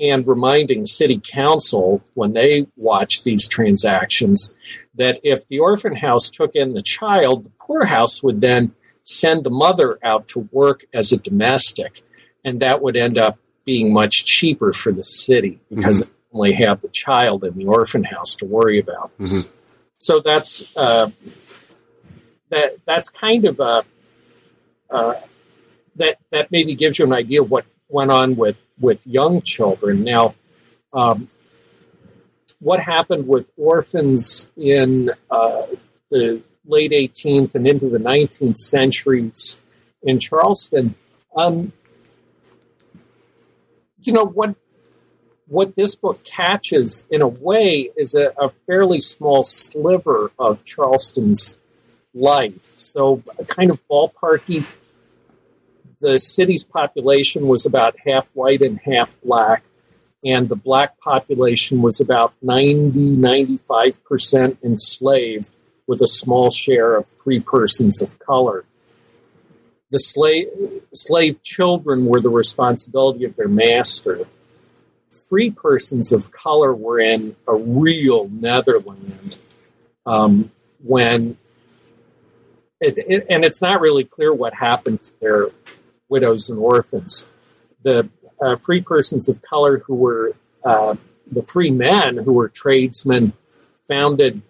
and 0.00 0.26
reminding 0.26 0.86
city 0.86 1.20
council 1.22 2.02
when 2.14 2.32
they 2.32 2.66
watch 2.76 3.24
these 3.24 3.48
transactions 3.48 4.56
that 4.94 5.18
if 5.22 5.46
the 5.46 5.58
orphan 5.58 5.96
house 5.96 6.28
took 6.28 6.54
in 6.54 6.74
the 6.74 6.82
child, 6.82 7.44
the 7.44 7.50
poorhouse 7.58 8.22
would 8.22 8.40
then 8.40 8.72
send 9.02 9.44
the 9.44 9.50
mother 9.50 9.98
out 10.02 10.28
to 10.28 10.48
work 10.52 10.84
as 10.92 11.12
a 11.12 11.18
domestic, 11.18 12.02
and 12.44 12.60
that 12.60 12.82
would 12.82 12.96
end 12.96 13.16
up 13.16 13.38
being 13.64 13.92
much 13.92 14.24
cheaper 14.24 14.72
for 14.72 14.92
the 14.92 15.02
city 15.02 15.60
because 15.68 16.02
mm-hmm. 16.02 16.10
they 16.10 16.38
only 16.38 16.52
have 16.52 16.80
the 16.80 16.88
child 16.88 17.44
in 17.44 17.56
the 17.56 17.64
orphan 17.64 18.04
house 18.04 18.34
to 18.34 18.44
worry 18.44 18.78
about. 18.78 19.10
Mm-hmm. 19.18 19.48
So 19.98 20.20
that's 20.20 20.76
uh, 20.76 21.10
that. 22.50 22.76
That's 22.86 23.08
kind 23.08 23.44
of 23.44 23.60
a 23.60 23.84
uh, 24.90 25.14
that 25.96 26.18
that 26.30 26.50
maybe 26.50 26.74
gives 26.74 26.98
you 26.98 27.04
an 27.04 27.12
idea 27.12 27.42
of 27.42 27.50
what 27.50 27.66
went 27.88 28.10
on 28.10 28.36
with 28.36 28.56
with 28.80 29.06
young 29.06 29.42
children. 29.42 30.04
Now, 30.04 30.34
um, 30.92 31.28
what 32.60 32.80
happened 32.80 33.26
with 33.26 33.50
orphans 33.56 34.50
in 34.56 35.10
uh, 35.30 35.62
the 36.10 36.42
late 36.66 36.92
18th 36.92 37.54
and 37.54 37.66
into 37.66 37.88
the 37.88 37.98
19th 37.98 38.58
centuries 38.58 39.60
in 40.02 40.18
Charleston? 40.18 40.94
Um, 41.36 41.72
you 44.02 44.12
know 44.12 44.26
what? 44.26 44.54
What 45.46 45.76
this 45.76 45.94
book 45.94 46.24
catches, 46.24 47.06
in 47.10 47.22
a 47.22 47.28
way, 47.28 47.90
is 47.96 48.14
a, 48.14 48.32
a 48.38 48.50
fairly 48.50 49.00
small 49.00 49.44
sliver 49.44 50.30
of 50.38 50.62
Charleston's 50.62 51.58
life. 52.12 52.60
So, 52.60 53.22
a 53.38 53.46
kind 53.46 53.70
of 53.70 53.80
ballparky 53.88 54.66
the 56.00 56.18
city's 56.18 56.64
population 56.64 57.48
was 57.48 57.66
about 57.66 57.96
half 58.06 58.30
white 58.34 58.62
and 58.62 58.80
half 58.80 59.20
black, 59.22 59.64
and 60.24 60.48
the 60.48 60.56
black 60.56 60.98
population 61.00 61.82
was 61.82 62.00
about 62.00 62.34
90, 62.42 63.16
95% 63.16 64.62
enslaved, 64.62 65.52
with 65.86 66.02
a 66.02 66.06
small 66.06 66.50
share 66.50 66.96
of 66.96 67.10
free 67.10 67.40
persons 67.40 68.02
of 68.02 68.18
color. 68.18 68.64
The 69.90 69.98
slave, 69.98 70.48
slave 70.92 71.42
children 71.42 72.04
were 72.04 72.20
the 72.20 72.28
responsibility 72.28 73.24
of 73.24 73.36
their 73.36 73.48
master. 73.48 74.26
Free 75.30 75.50
persons 75.50 76.12
of 76.12 76.30
color 76.30 76.74
were 76.74 77.00
in 77.00 77.36
a 77.48 77.54
real 77.54 78.28
Netherland 78.28 79.36
um, 80.04 80.52
when 80.84 81.38
it, 82.80 82.98
it, 82.98 83.26
and 83.30 83.44
it's 83.44 83.62
not 83.62 83.80
really 83.80 84.04
clear 84.04 84.32
what 84.32 84.54
happened 84.54 85.02
to 85.04 85.20
their 85.20 85.48
widows 86.08 86.48
and 86.48 86.58
orphans. 86.58 87.28
The 87.82 88.08
uh, 88.40 88.56
free 88.56 88.80
persons 88.80 89.28
of 89.28 89.42
color 89.42 89.80
who 89.86 89.94
were 89.94 90.32
uh, 90.64 90.96
the 91.30 91.42
free 91.42 91.70
men 91.70 92.18
who 92.18 92.32
were 92.32 92.48
tradesmen 92.48 93.32
founded 93.74 94.42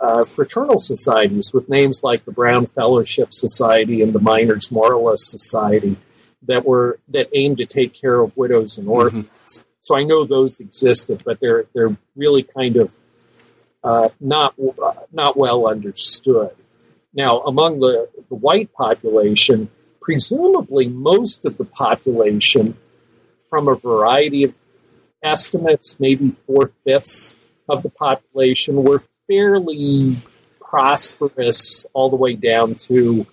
uh, 0.00 0.24
fraternal 0.24 0.78
societies 0.78 1.52
with 1.54 1.68
names 1.68 2.02
like 2.02 2.24
the 2.24 2.32
Brown 2.32 2.66
Fellowship 2.66 3.32
Society 3.32 4.02
and 4.02 4.12
the 4.12 4.20
Minors 4.20 4.70
Moralist 4.70 5.30
Society 5.30 5.96
that 6.42 6.64
were 6.64 7.00
that 7.08 7.28
aimed 7.34 7.58
to 7.58 7.66
take 7.66 7.92
care 7.92 8.20
of 8.20 8.36
widows 8.36 8.78
and 8.78 8.86
mm-hmm. 8.86 8.96
orphans. 8.96 9.26
Mm-hmm. 9.26 9.66
So 9.80 9.96
I 9.96 10.04
know 10.04 10.24
those 10.24 10.60
existed, 10.60 11.22
but 11.24 11.40
they're 11.40 11.66
they're 11.74 11.96
really 12.14 12.42
kind 12.42 12.76
of 12.76 13.00
uh, 13.82 14.08
not 14.20 14.54
uh, 14.82 14.92
not 15.12 15.36
well 15.36 15.66
understood. 15.66 16.54
Now, 17.14 17.40
among 17.40 17.80
the, 17.80 18.10
the 18.28 18.34
white 18.34 18.72
population, 18.72 19.70
presumably 20.06 20.88
most 20.88 21.44
of 21.44 21.56
the 21.56 21.64
population 21.64 22.76
from 23.50 23.66
a 23.66 23.74
variety 23.74 24.44
of 24.44 24.56
estimates, 25.20 25.98
maybe 25.98 26.30
four 26.30 26.68
fifths 26.68 27.34
of 27.68 27.82
the 27.82 27.90
population, 27.90 28.84
were 28.84 29.00
fairly 29.00 30.16
prosperous 30.60 31.86
all 31.92 32.08
the 32.08 32.14
way 32.14 32.34
down 32.34 32.76
to, 32.76 33.26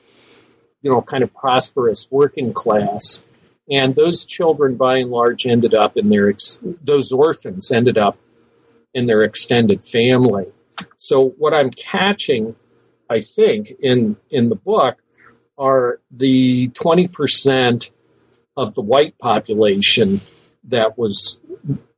you 0.82 0.92
know, 0.92 1.00
kind 1.00 1.24
of 1.24 1.32
prosperous 1.36 2.08
working 2.10 2.52
class. 2.52 3.24
and 3.72 3.96
those 3.96 4.26
children, 4.26 4.76
by 4.76 4.98
and 4.98 5.12
large, 5.12 5.46
ended 5.46 5.74
up 5.76 5.96
in 5.96 6.10
their 6.10 6.28
ex- 6.28 6.66
those 6.84 7.12
orphans 7.14 7.72
ended 7.72 7.98
up 7.98 8.18
in 8.96 9.06
their 9.06 9.22
extended 9.22 9.86
family. 9.86 10.48
So 10.98 11.30
what 11.38 11.54
I'm 11.54 11.70
catching, 11.70 12.56
I 13.10 13.22
think, 13.22 13.74
in 13.80 14.18
in 14.32 14.50
the 14.50 14.56
book 14.56 15.04
are 15.58 16.00
the 16.12 16.70
20 16.70 17.08
percent 17.08 17.92
of 18.56 18.76
the 18.76 18.82
white 18.82 19.18
population 19.18 20.22
that 20.64 20.98
was 20.98 21.42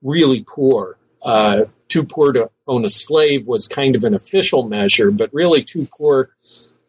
really 0.01 0.43
poor. 0.47 0.97
Uh, 1.23 1.65
too 1.87 2.03
poor 2.03 2.31
to 2.33 2.49
own 2.67 2.85
a 2.85 2.89
slave 2.89 3.47
was 3.47 3.67
kind 3.67 3.95
of 3.95 4.03
an 4.03 4.13
official 4.13 4.63
measure, 4.63 5.11
but 5.11 5.33
really 5.33 5.63
too 5.63 5.87
poor 5.97 6.29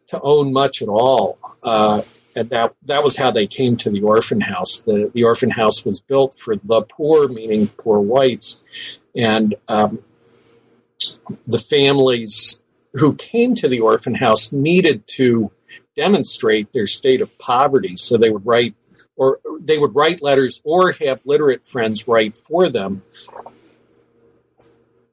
to 0.07 0.19
own 0.21 0.53
much 0.53 0.81
at 0.81 0.87
all. 0.87 1.37
Uh, 1.63 2.01
and 2.35 2.49
that 2.49 2.75
that 2.85 3.03
was 3.03 3.17
how 3.17 3.31
they 3.31 3.47
came 3.47 3.75
to 3.77 3.89
the 3.89 4.01
orphan 4.01 4.41
house. 4.41 4.79
The 4.79 5.11
the 5.13 5.23
orphan 5.23 5.49
house 5.49 5.85
was 5.85 5.99
built 5.99 6.35
for 6.35 6.55
the 6.55 6.83
poor, 6.83 7.27
meaning 7.27 7.69
poor 7.77 7.99
whites, 7.99 8.63
and 9.15 9.55
um, 9.67 9.99
the 11.47 11.57
families 11.57 12.61
who 12.93 13.15
came 13.15 13.55
to 13.55 13.67
the 13.67 13.79
orphan 13.79 14.15
house 14.15 14.51
needed 14.51 15.07
to 15.07 15.51
demonstrate 15.97 16.71
their 16.71 16.87
state 16.87 17.19
of 17.19 17.37
poverty. 17.39 17.97
So 17.97 18.17
they 18.17 18.29
would 18.29 18.45
write, 18.45 18.75
or 19.17 19.39
they 19.59 19.77
would 19.77 19.95
write 19.95 20.21
letters, 20.21 20.61
or 20.63 20.93
have 20.93 21.25
literate 21.25 21.65
friends 21.65 22.07
write 22.07 22.37
for 22.37 22.69
them 22.69 23.01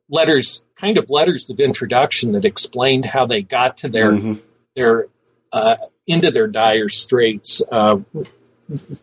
letters, 0.08 0.64
kind 0.76 0.98
of 0.98 1.10
letters 1.10 1.50
of 1.50 1.60
introduction 1.60 2.32
that 2.32 2.44
explained 2.44 3.06
how 3.06 3.26
they 3.26 3.42
got 3.42 3.76
to 3.78 3.88
their 3.88 4.12
mm-hmm. 4.12 4.34
their 4.74 5.06
uh, 5.52 5.76
into 6.06 6.30
their 6.30 6.46
dire 6.46 6.88
straits. 6.88 7.62
Uh, 7.70 8.00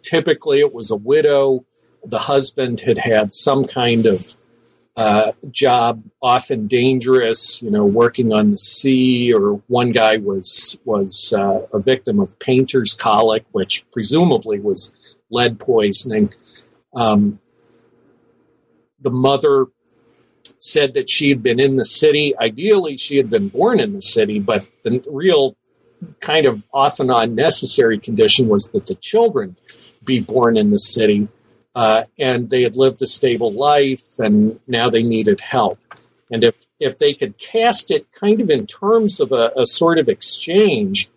typically, 0.02 0.60
it 0.60 0.74
was 0.74 0.92
a 0.92 0.96
widow. 0.96 1.66
The 2.04 2.20
husband 2.20 2.82
had 2.82 2.98
had 2.98 3.34
some 3.34 3.66
kind 3.66 4.06
of 4.06 4.36
uh, 5.02 5.32
job, 5.50 6.04
often 6.22 6.68
dangerous, 6.68 7.60
you 7.64 7.72
know, 7.72 7.84
working 7.84 8.32
on 8.32 8.52
the 8.52 8.58
sea, 8.58 9.34
or 9.34 9.54
one 9.68 9.92
guy 9.92 10.18
was 10.18 10.80
was 10.86 11.34
uh, 11.36 11.66
a 11.74 11.80
victim 11.80 12.20
of 12.20 12.38
painter's 12.38 12.94
colic, 12.94 13.44
which 13.52 13.84
presumably 13.92 14.60
was 14.60 14.96
lead 15.32 15.58
poisoning. 15.60 16.32
Um, 16.94 17.40
the 19.00 19.10
mother 19.10 19.68
said 20.60 20.94
that 20.94 21.10
she 21.10 21.30
had 21.30 21.42
been 21.42 21.60
in 21.60 21.78
the 21.78 21.86
city. 21.86 22.38
Ideally, 22.38 22.96
she 22.98 23.18
had 23.18 23.28
been 23.28 23.50
born 23.50 23.80
in 23.80 23.94
the 23.94 24.04
city, 24.04 24.40
but 24.40 24.68
the 24.84 25.04
real 25.10 25.58
kind 26.20 26.46
of 26.46 26.68
often 26.72 27.10
unnecessary 27.10 27.98
condition 27.98 28.48
was 28.48 28.70
that 28.70 28.86
the 28.86 28.96
children 28.96 29.56
be 30.06 30.20
born 30.20 30.56
in 30.58 30.70
the 30.70 30.78
city. 30.78 31.28
Uh, 31.74 32.04
and 32.20 32.50
they 32.50 32.64
had 32.64 32.76
lived 32.76 33.02
a 33.02 33.08
stable 33.08 33.52
life, 33.52 34.20
and 34.20 34.60
now 34.68 34.90
they 34.90 35.04
needed 35.04 35.40
help. 35.40 35.80
And 36.30 36.44
if 36.44 36.66
if 36.80 36.98
they 36.98 37.14
could 37.14 37.38
cast 37.38 37.92
it 37.92 38.12
kind 38.12 38.40
of 38.40 38.50
in 38.50 38.66
terms 38.66 39.20
of 39.20 39.32
a, 39.32 39.52
a 39.58 39.66
sort 39.66 39.98
of 39.98 40.08
exchange, 40.10 41.10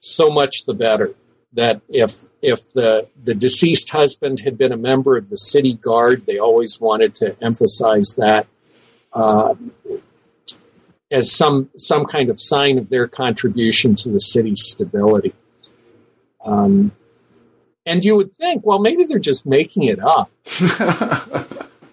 so 0.00 0.30
much 0.30 0.64
the 0.64 0.74
better. 0.74 1.14
That 1.52 1.80
if 1.88 2.24
if 2.42 2.72
the 2.72 3.08
the 3.22 3.34
deceased 3.34 3.90
husband 3.90 4.40
had 4.40 4.58
been 4.58 4.72
a 4.72 4.76
member 4.76 5.16
of 5.16 5.30
the 5.30 5.38
city 5.38 5.74
guard, 5.74 6.26
they 6.26 6.38
always 6.38 6.80
wanted 6.80 7.14
to 7.16 7.36
emphasize 7.42 8.14
that. 8.16 8.46
Uh, 9.12 9.54
as 11.10 11.32
some 11.34 11.70
some 11.76 12.04
kind 12.04 12.28
of 12.28 12.40
sign 12.40 12.78
of 12.78 12.90
their 12.90 13.08
contribution 13.08 13.94
to 13.96 14.10
the 14.10 14.20
city's 14.20 14.62
stability. 14.62 15.34
Um, 16.44 16.92
and 17.88 18.04
you 18.04 18.16
would 18.16 18.36
think, 18.36 18.66
well, 18.66 18.78
maybe 18.78 19.04
they're 19.04 19.18
just 19.18 19.46
making 19.46 19.84
it 19.84 19.98
up. 19.98 20.30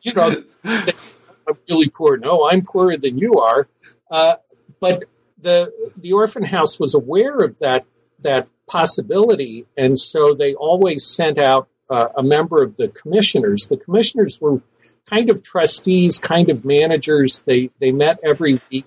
you 0.02 0.14
know, 0.14 0.44
I'm 0.66 1.58
really 1.70 1.88
poor. 1.88 2.18
No, 2.18 2.50
I'm 2.50 2.64
poorer 2.64 2.98
than 2.98 3.18
you 3.18 3.36
are. 3.36 3.68
Uh, 4.12 4.36
but 4.82 5.06
the 5.42 5.72
the 5.96 6.12
orphan 6.12 6.44
house 6.44 6.80
was 6.80 6.94
aware 6.94 7.40
of 7.40 7.60
that 7.60 7.86
that 8.20 8.50
possibility, 8.68 9.66
and 9.78 9.98
so 9.98 10.34
they 10.34 10.54
always 10.54 11.06
sent 11.06 11.38
out 11.38 11.70
uh, 11.90 12.10
a 12.18 12.24
member 12.24 12.62
of 12.62 12.76
the 12.76 12.90
commissioners. 12.90 13.68
The 13.68 13.78
commissioners 13.78 14.42
were 14.42 14.62
kind 15.06 15.30
of 15.30 15.44
trustees, 15.44 16.18
kind 16.18 16.50
of 16.50 16.66
managers. 16.66 17.44
They 17.44 17.70
they 17.80 17.94
met 17.94 18.20
every 18.22 18.60
week 18.70 18.86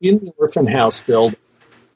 in 0.00 0.18
the 0.18 0.32
orphan 0.36 0.66
house 0.66 1.00
build, 1.00 1.36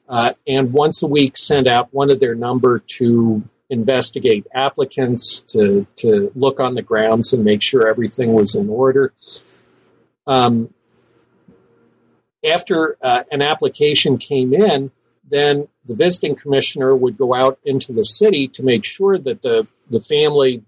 uh, 0.07 0.33
and 0.47 0.71
once 0.71 1.03
a 1.03 1.07
week 1.07 1.35
sent 1.35 1.67
out 1.67 1.93
one 1.93 2.09
of 2.09 2.21
their 2.21 2.35
number 2.35 2.79
to 2.79 3.43
investigate 3.69 4.45
applicants, 4.53 5.41
to, 5.41 5.87
to 5.95 6.31
look 6.35 6.59
on 6.59 6.75
the 6.75 6.81
grounds 6.81 7.33
and 7.33 7.43
make 7.43 7.61
sure 7.61 7.87
everything 7.87 8.33
was 8.33 8.55
in 8.55 8.69
order. 8.69 9.13
Um, 10.27 10.73
after 12.45 12.97
uh, 13.01 13.23
an 13.31 13.41
application 13.41 14.17
came 14.17 14.53
in, 14.53 14.91
then 15.27 15.67
the 15.83 15.95
visiting 15.95 16.35
commissioner 16.35 16.95
would 16.95 17.17
go 17.17 17.33
out 17.33 17.59
into 17.65 17.91
the 17.91 18.03
city 18.03 18.47
to 18.49 18.63
make 18.63 18.85
sure 18.85 19.17
that 19.17 19.41
the, 19.41 19.67
the 19.89 19.99
family 19.99 20.63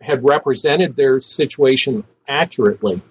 had 0.00 0.24
represented 0.24 0.96
their 0.96 1.20
situation 1.20 2.04
accurately. 2.26 3.02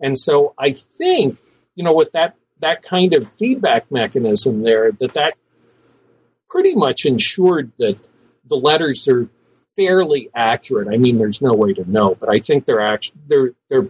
And 0.00 0.18
so 0.18 0.54
I 0.58 0.72
think, 0.72 1.38
you 1.74 1.84
know, 1.84 1.94
with 1.94 2.12
that 2.12 2.36
that 2.60 2.82
kind 2.82 3.12
of 3.12 3.30
feedback 3.30 3.90
mechanism 3.90 4.62
there 4.62 4.90
that 4.92 5.14
that 5.14 5.34
pretty 6.48 6.74
much 6.74 7.04
ensured 7.04 7.72
that 7.78 7.98
the 8.48 8.56
letters 8.56 9.06
are 9.08 9.28
fairly 9.76 10.28
accurate. 10.34 10.88
I 10.92 10.96
mean, 10.96 11.18
there's 11.18 11.42
no 11.42 11.52
way 11.52 11.72
to 11.74 11.90
know, 11.90 12.14
but 12.14 12.28
I 12.28 12.38
think 12.38 12.64
they're 12.64 12.80
actually 12.80 13.20
they're 13.26 13.52
they're 13.68 13.88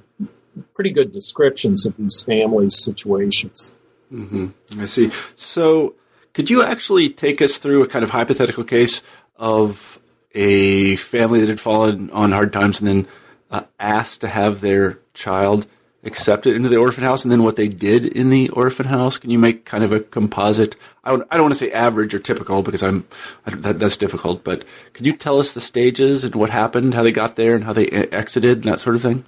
pretty 0.74 0.90
good 0.90 1.12
descriptions 1.12 1.86
of 1.86 1.96
these 1.96 2.22
families' 2.22 2.82
situations. 2.82 3.74
Mm-hmm. 4.12 4.80
I 4.80 4.86
see. 4.86 5.10
So, 5.34 5.94
could 6.32 6.50
you 6.50 6.62
actually 6.62 7.08
take 7.08 7.42
us 7.42 7.58
through 7.58 7.82
a 7.82 7.86
kind 7.86 8.02
of 8.02 8.10
hypothetical 8.10 8.64
case 8.64 9.02
of 9.36 9.98
a 10.34 10.96
family 10.96 11.40
that 11.40 11.48
had 11.48 11.60
fallen 11.60 12.10
on 12.10 12.32
hard 12.32 12.52
times 12.52 12.80
and 12.80 12.88
then 12.88 13.06
uh, 13.50 13.62
asked 13.78 14.20
to 14.20 14.28
have 14.28 14.60
their 14.60 14.98
child 15.14 15.66
accepted 16.02 16.54
into 16.54 16.68
the 16.68 16.76
orphan 16.76 17.04
house 17.04 17.24
and 17.24 17.32
then 17.32 17.44
what 17.44 17.56
they 17.56 17.68
did 17.68 18.04
in 18.04 18.30
the 18.30 18.48
orphan 18.50 18.86
house? 18.86 19.16
Can 19.16 19.30
you 19.30 19.38
make 19.38 19.64
kind 19.64 19.84
of 19.84 19.92
a 19.92 20.00
composite? 20.00 20.76
I, 21.04 21.12
would, 21.12 21.26
I 21.30 21.36
don't 21.36 21.44
want 21.44 21.54
to 21.54 21.58
say 21.58 21.70
average 21.70 22.14
or 22.14 22.18
typical 22.18 22.62
because 22.62 22.82
I'm 22.82 23.06
that, 23.44 23.78
that's 23.78 23.96
difficult, 23.96 24.42
but 24.42 24.64
could 24.92 25.06
you 25.06 25.12
tell 25.12 25.38
us 25.38 25.52
the 25.52 25.60
stages 25.60 26.24
and 26.24 26.34
what 26.34 26.50
happened, 26.50 26.94
how 26.94 27.02
they 27.02 27.12
got 27.12 27.36
there, 27.36 27.54
and 27.54 27.64
how 27.64 27.72
they 27.72 27.86
exited, 27.88 28.58
and 28.58 28.64
that 28.64 28.80
sort 28.80 28.96
of 28.96 29.02
thing? 29.02 29.24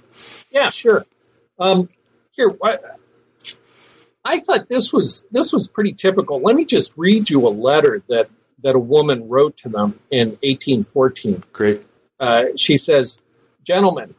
Yeah, 0.49 0.71
sure. 0.71 1.05
Um, 1.59 1.89
here, 2.31 2.51
I, 2.63 2.77
I 4.25 4.39
thought 4.39 4.69
this 4.69 4.91
was 4.91 5.25
this 5.31 5.53
was 5.53 5.67
pretty 5.67 5.93
typical. 5.93 6.41
Let 6.41 6.55
me 6.55 6.65
just 6.65 6.93
read 6.97 7.29
you 7.29 7.47
a 7.47 7.49
letter 7.49 8.03
that 8.09 8.29
that 8.63 8.75
a 8.75 8.79
woman 8.79 9.29
wrote 9.29 9.55
to 9.57 9.69
them 9.69 9.99
in 10.09 10.29
1814. 10.41 11.43
Great. 11.53 11.83
Uh, 12.19 12.45
she 12.55 12.75
says, 12.75 13.21
"Gentlemen, 13.63 14.15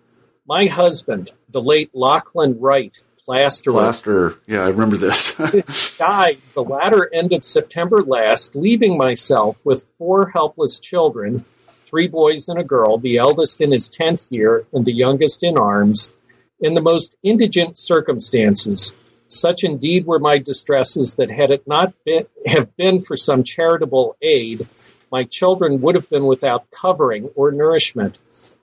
my 0.47 0.67
husband, 0.67 1.33
the 1.49 1.61
late 1.61 1.95
Lachlan 1.95 2.59
Wright, 2.61 3.03
plasterer, 3.29 3.73
plasterer, 3.75 4.39
yeah, 4.47 4.63
I 4.63 4.69
remember 4.69 4.97
this, 4.97 5.35
died 5.99 6.39
the 6.55 6.65
latter 6.65 7.13
end 7.13 7.35
of 7.35 7.45
September 7.45 8.03
last, 8.03 8.57
leaving 8.57 8.97
myself 8.97 9.63
with 9.67 9.85
four 9.99 10.31
helpless 10.31 10.81
children, 10.81 11.45
three 11.79 12.09
boys 12.09 12.49
and 12.49 12.59
a 12.59 12.65
girl, 12.65 12.97
the 12.97 13.19
eldest 13.19 13.61
in 13.61 13.71
his 13.71 13.87
tenth 13.87 14.33
year 14.33 14.65
and 14.73 14.87
the 14.87 14.95
youngest 14.95 15.43
in 15.43 15.59
arms, 15.59 16.15
in 16.59 16.73
the 16.73 16.81
most 16.81 17.17
indigent 17.23 17.77
circumstances. 17.77 18.97
Such 19.27 19.63
indeed 19.63 20.07
were 20.07 20.19
my 20.19 20.39
distresses 20.39 21.17
that 21.17 21.31
had 21.31 21.51
it 21.51 21.67
not 21.67 21.93
been, 22.07 22.25
have 22.47 22.75
been 22.79 22.99
for 22.99 23.15
some 23.15 23.43
charitable 23.43 24.17
aid, 24.23 24.67
my 25.13 25.25
children 25.25 25.83
would 25.83 25.95
have 25.95 26.09
been 26.09 26.25
without 26.25 26.71
covering 26.71 27.29
or 27.35 27.53
nourishment. 27.53 28.17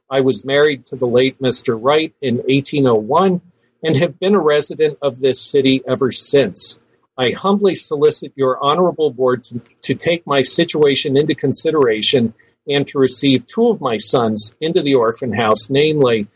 I 0.09 0.21
was 0.21 0.43
married 0.43 0.87
to 0.87 0.95
the 0.95 1.05
late 1.07 1.39
Mr. 1.39 1.77
Wright 1.79 2.15
in 2.19 2.37
1801 2.37 3.41
and 3.85 3.95
have 3.97 4.19
been 4.19 4.33
a 4.33 4.41
resident 4.41 4.97
of 4.99 5.19
this 5.19 5.39
city 5.39 5.83
ever 5.87 6.11
since. 6.11 6.79
I 7.17 7.31
humbly 7.31 7.75
solicit 7.75 8.33
your 8.35 8.61
honorable 8.63 9.11
board 9.11 9.43
to, 9.45 9.61
to 9.83 9.93
take 9.93 10.25
my 10.25 10.41
situation 10.41 11.15
into 11.15 11.35
consideration 11.35 12.33
and 12.67 12.87
to 12.87 12.97
receive 12.97 13.45
two 13.45 13.69
of 13.69 13.79
my 13.79 13.97
sons 13.97 14.55
into 14.59 14.81
the 14.81 14.95
orphan 14.95 15.33
house, 15.33 15.69
namely 15.69 16.27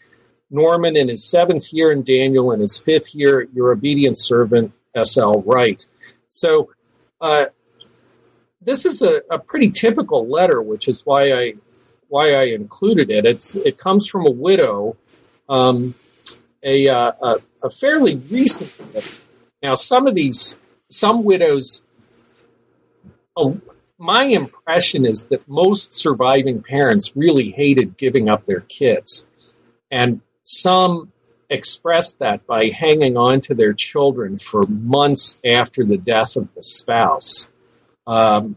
Norman 0.51 0.95
in 0.95 1.09
his 1.09 1.27
seventh 1.27 1.73
year 1.73 1.91
and 1.91 2.05
Daniel 2.05 2.51
in 2.51 2.59
his 2.59 2.77
fifth 2.77 3.15
year, 3.15 3.47
your 3.53 3.71
obedient 3.71 4.17
servant, 4.17 4.71
S.L. 4.93 5.41
Wright. 5.41 5.85
So, 6.27 6.69
uh, 7.19 7.47
this 8.61 8.85
is 8.85 9.01
a, 9.01 9.21
a, 9.29 9.39
pretty 9.39 9.71
typical 9.71 10.27
letter, 10.27 10.61
which 10.61 10.87
is 10.87 11.05
why 11.05 11.31
I 11.31 11.53
why 12.07 12.33
I 12.33 12.43
included 12.43 13.09
it. 13.09 13.25
It's 13.25 13.55
it 13.55 13.77
comes 13.77 14.07
from 14.07 14.25
a 14.25 14.31
widow, 14.31 14.97
um, 15.47 15.95
a, 16.63 16.87
uh, 16.87 17.11
a, 17.21 17.35
a 17.63 17.69
fairly 17.69 18.15
recent. 18.29 18.71
Widow. 18.93 19.07
Now, 19.61 19.75
some 19.75 20.07
of 20.07 20.15
these 20.15 20.59
some 20.89 21.23
widows, 21.23 21.85
uh, 23.37 23.53
my 23.97 24.23
impression 24.23 25.05
is 25.05 25.27
that 25.27 25.47
most 25.47 25.93
surviving 25.93 26.63
parents 26.63 27.15
really 27.15 27.51
hated 27.51 27.97
giving 27.97 28.29
up 28.29 28.45
their 28.45 28.61
kids. 28.61 29.29
And 29.91 30.21
some 30.43 31.11
expressed 31.49 32.19
that 32.19 32.45
by 32.45 32.67
hanging 32.67 33.17
on 33.17 33.41
to 33.41 33.53
their 33.53 33.73
children 33.73 34.37
for 34.37 34.65
months 34.67 35.39
after 35.43 35.83
the 35.83 35.97
death 35.97 36.35
of 36.35 36.53
the 36.53 36.63
spouse. 36.63 37.49
Um, 38.05 38.55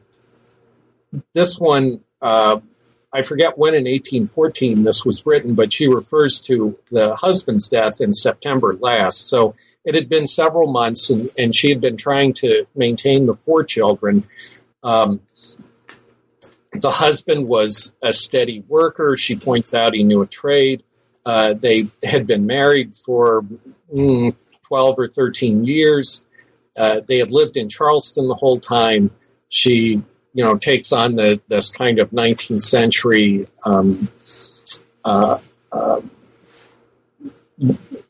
this 1.34 1.58
one, 1.58 2.00
uh, 2.20 2.60
I 3.14 3.22
forget 3.22 3.58
when 3.58 3.74
in 3.74 3.84
1814 3.84 4.84
this 4.84 5.04
was 5.04 5.26
written, 5.26 5.54
but 5.54 5.72
she 5.72 5.86
refers 5.86 6.40
to 6.42 6.78
the 6.90 7.14
husband's 7.16 7.68
death 7.68 8.00
in 8.00 8.12
September 8.12 8.74
last. 8.80 9.28
So 9.28 9.54
it 9.84 9.94
had 9.94 10.08
been 10.08 10.26
several 10.26 10.72
months, 10.72 11.10
and, 11.10 11.30
and 11.36 11.54
she 11.54 11.68
had 11.68 11.80
been 11.80 11.96
trying 11.96 12.32
to 12.34 12.66
maintain 12.74 13.26
the 13.26 13.34
four 13.34 13.64
children. 13.64 14.24
Um, 14.82 15.20
the 16.72 16.90
husband 16.90 17.48
was 17.48 17.96
a 18.02 18.12
steady 18.12 18.60
worker. 18.68 19.16
She 19.16 19.36
points 19.36 19.74
out 19.74 19.94
he 19.94 20.04
knew 20.04 20.22
a 20.22 20.26
trade. 20.26 20.82
Uh, 21.24 21.54
they 21.54 21.88
had 22.02 22.26
been 22.26 22.46
married 22.46 22.96
for 22.96 23.42
mm, 23.94 24.34
12 24.62 24.98
or 24.98 25.08
13 25.08 25.64
years. 25.64 26.26
Uh, 26.76 27.00
they 27.06 27.18
had 27.18 27.30
lived 27.30 27.56
in 27.56 27.68
Charleston 27.68 28.28
the 28.28 28.34
whole 28.34 28.58
time. 28.58 29.10
She, 29.48 30.02
you 30.34 30.42
know, 30.44 30.56
takes 30.56 30.92
on 30.92 31.16
the 31.16 31.40
this 31.48 31.70
kind 31.70 31.98
of 31.98 32.10
19th 32.10 32.62
century 32.62 33.46
um, 33.64 34.08
uh, 35.04 35.38
uh, 35.70 36.00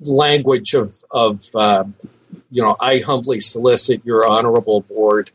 language 0.01 0.75
of 0.75 0.93
of 1.11 1.45
uh, 1.55 1.85
you 2.51 2.63
know, 2.63 2.77
I 2.81 2.99
humbly 2.99 3.41
solicit 3.41 4.05
your 4.05 4.27
honorable 4.27 4.83
board, 4.83 5.31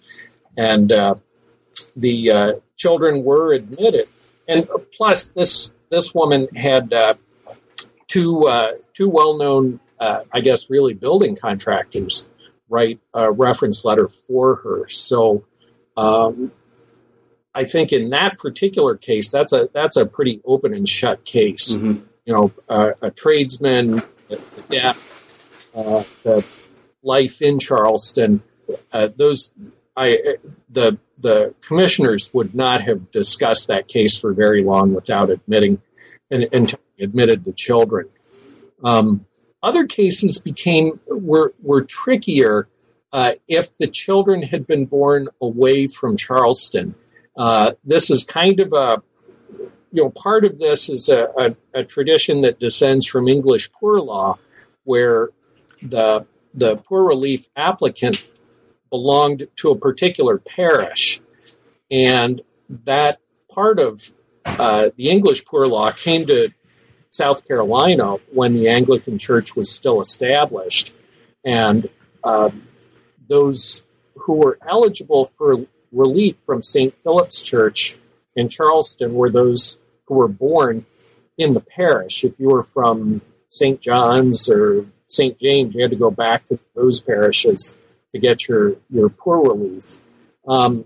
and 0.56 0.92
uh, 0.92 1.16
the 1.96 2.62
children 2.76 3.24
were 3.24 3.54
admitted. 3.54 4.08
And 4.48 4.68
plus, 4.96 5.28
this 5.28 5.74
this 5.90 6.14
woman 6.14 6.48
had 6.56 6.94
two 8.08 8.48
uh, 8.48 8.74
two 8.94 9.10
well 9.10 9.38
known, 9.38 9.80
uh, 10.00 10.22
I 10.32 10.40
guess, 10.42 10.70
really 10.70 10.94
building 10.94 11.36
contractors 11.36 12.30
write 12.70 13.00
a 13.14 13.32
reference 13.32 13.86
letter 13.86 14.08
for 14.08 14.56
her. 14.58 14.88
So 14.90 15.46
um, 15.96 16.52
I 17.54 17.66
think 17.66 17.92
in 17.92 18.10
that 18.12 18.38
particular 18.38 18.96
case, 18.96 19.32
that's 19.32 19.54
a 19.54 19.70
that's 19.74 19.98
a 19.98 20.06
pretty 20.06 20.42
open 20.46 20.74
and 20.74 20.88
shut 20.88 21.26
case. 21.26 21.76
Mm-hmm. 21.76 22.04
You 22.26 22.34
know, 22.34 22.52
uh, 22.70 22.92
a 23.02 23.10
tradesman, 23.10 24.04
the 24.28 24.40
death, 24.70 25.70
uh, 25.76 26.04
the 26.24 26.46
life 27.02 27.42
in 27.42 27.60
Charleston. 27.60 28.44
Uh, 28.92 29.10
those 29.16 29.54
I 29.96 30.38
the 30.70 30.98
the 31.18 31.56
commissioners 31.62 32.34
would 32.34 32.54
not 32.54 32.82
have 32.82 33.12
discussed 33.12 33.68
that 33.68 33.88
case 33.88 34.18
for 34.20 34.34
very 34.34 34.64
long 34.64 34.94
without 34.94 35.30
admitting 35.30 35.82
and, 36.30 36.48
and 36.52 36.74
admitted 37.00 37.44
the 37.44 37.54
children. 37.54 38.10
Um, 38.84 39.26
other 39.64 39.86
cases 39.86 40.38
became 40.38 41.00
were 41.08 41.54
were 41.62 41.82
trickier 41.82 42.68
uh, 43.12 43.34
if 43.48 43.76
the 43.78 43.88
children 43.88 44.44
had 44.44 44.68
been 44.68 44.86
born 44.86 45.30
away 45.42 45.88
from 45.88 46.18
Charleston. 46.18 46.96
Uh, 47.38 47.74
this 47.84 48.10
is 48.10 48.24
kind 48.24 48.60
of 48.60 48.74
a 48.74 49.02
you 49.92 50.04
know 50.04 50.10
part 50.10 50.44
of 50.44 50.58
this 50.58 50.90
is 50.90 51.08
a, 51.08 51.28
a, 51.38 51.56
a, 51.74 51.84
tradition 51.84 52.42
that 52.42 52.60
descends 52.60 53.06
from 53.06 53.28
English 53.28 53.72
poor 53.72 54.00
law, 54.00 54.38
where 54.84 55.30
the 55.82 56.26
the 56.54 56.78
poor 56.78 57.08
relief 57.08 57.48
applicant 57.56 58.26
belonged 58.90 59.48
to 59.58 59.70
a 59.70 59.78
particular 59.78 60.40
parish, 60.40 61.22
and 61.92 62.42
that 62.70 63.20
part 63.50 63.80
of 63.80 64.14
uh, 64.46 64.90
the 64.98 65.10
English 65.10 65.46
poor 65.46 65.68
law 65.68 65.92
came 65.92 66.26
to 66.26 66.50
South 67.12 67.48
Carolina 67.48 68.16
when 68.34 68.54
the 68.54 68.68
Anglican 68.68 69.18
Church 69.20 69.56
was 69.56 69.72
still 69.72 70.02
established, 70.02 70.94
and 71.46 71.88
uh, 72.24 72.50
those 73.30 73.84
who 74.16 74.38
were 74.38 74.58
eligible 74.68 75.24
for 75.24 75.66
relief 75.92 76.38
from 76.38 76.62
St. 76.62 76.96
Philip's 76.96 77.42
Church 77.42 77.98
in 78.36 78.50
Charleston 78.50 79.14
were 79.14 79.30
those 79.30 79.78
who 80.06 80.16
were 80.16 80.28
born 80.28 80.86
in 81.38 81.54
the 81.54 81.62
parish. 81.62 82.24
If 82.24 82.40
you 82.40 82.50
were 82.50 82.64
from 82.64 83.22
St. 83.50 83.80
John's 83.80 84.50
or 84.50 84.86
St. 85.08 85.38
James, 85.38 85.76
you 85.76 85.82
had 85.82 85.92
to 85.92 85.98
go 85.98 86.12
back 86.12 86.46
to 86.48 86.60
those 86.76 87.00
parishes 87.02 87.78
to 88.12 88.20
get 88.20 88.48
your, 88.48 88.76
your 88.90 89.10
poor 89.10 89.42
relief. 89.42 89.98
Um, 90.48 90.86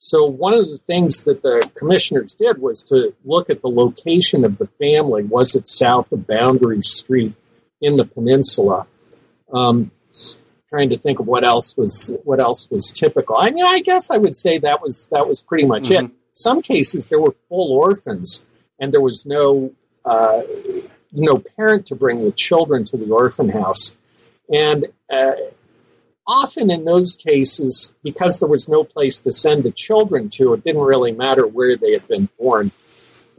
so, 0.00 0.24
one 0.24 0.54
of 0.54 0.68
the 0.68 0.78
things 0.78 1.24
that 1.24 1.42
the 1.42 1.68
commissioners 1.74 2.32
did 2.32 2.58
was 2.58 2.84
to 2.84 3.14
look 3.24 3.50
at 3.50 3.62
the 3.62 3.68
location 3.68 4.44
of 4.44 4.58
the 4.58 4.66
family. 4.66 5.24
Was 5.24 5.56
it 5.56 5.66
south 5.66 6.12
of 6.12 6.26
Boundary 6.26 6.82
Street 6.82 7.34
in 7.80 7.96
the 7.96 8.04
peninsula? 8.04 8.86
Um, 9.52 9.90
trying 10.68 10.90
to 10.90 10.96
think 10.96 11.18
of 11.18 11.26
what 11.26 11.44
else 11.44 11.76
was 11.76 12.12
what 12.24 12.40
else 12.40 12.70
was 12.70 12.92
typical. 12.92 13.36
I 13.38 13.50
mean, 13.50 13.64
I 13.64 13.80
guess 13.80 14.10
I 14.10 14.18
would 14.18 14.36
say 14.36 14.58
that 14.58 14.82
was 14.82 15.08
that 15.12 15.26
was 15.26 15.40
pretty 15.40 15.64
much 15.64 15.84
mm-hmm. 15.84 16.06
it. 16.06 16.12
Some 16.32 16.62
cases 16.62 17.08
there 17.08 17.20
were 17.20 17.32
full 17.32 17.72
orphans, 17.72 18.46
and 18.78 18.92
there 18.92 19.00
was 19.00 19.26
no 19.26 19.72
uh, 20.04 20.42
no 21.12 21.38
parent 21.38 21.86
to 21.86 21.94
bring 21.94 22.24
the 22.24 22.32
children 22.32 22.84
to 22.84 22.96
the 22.96 23.10
orphan 23.10 23.48
house, 23.50 23.96
and 24.52 24.86
uh, 25.10 25.32
often 26.26 26.70
in 26.70 26.84
those 26.84 27.16
cases, 27.16 27.94
because 28.04 28.38
there 28.38 28.48
was 28.48 28.68
no 28.68 28.84
place 28.84 29.20
to 29.22 29.32
send 29.32 29.64
the 29.64 29.72
children 29.72 30.28
to, 30.28 30.52
it 30.52 30.62
didn't 30.62 30.82
really 30.82 31.10
matter 31.10 31.46
where 31.46 31.74
they 31.74 31.92
had 31.92 32.06
been 32.06 32.28
born. 32.38 32.70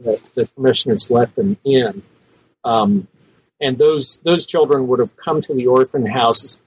The, 0.00 0.20
the 0.34 0.46
commissioners 0.48 1.10
let 1.10 1.34
them 1.36 1.58
in, 1.62 2.02
um, 2.64 3.06
and 3.60 3.78
those 3.78 4.20
those 4.20 4.46
children 4.46 4.88
would 4.88 4.98
have 4.98 5.16
come 5.16 5.40
to 5.42 5.54
the 5.54 5.66
orphan 5.66 6.06
house 6.06 6.58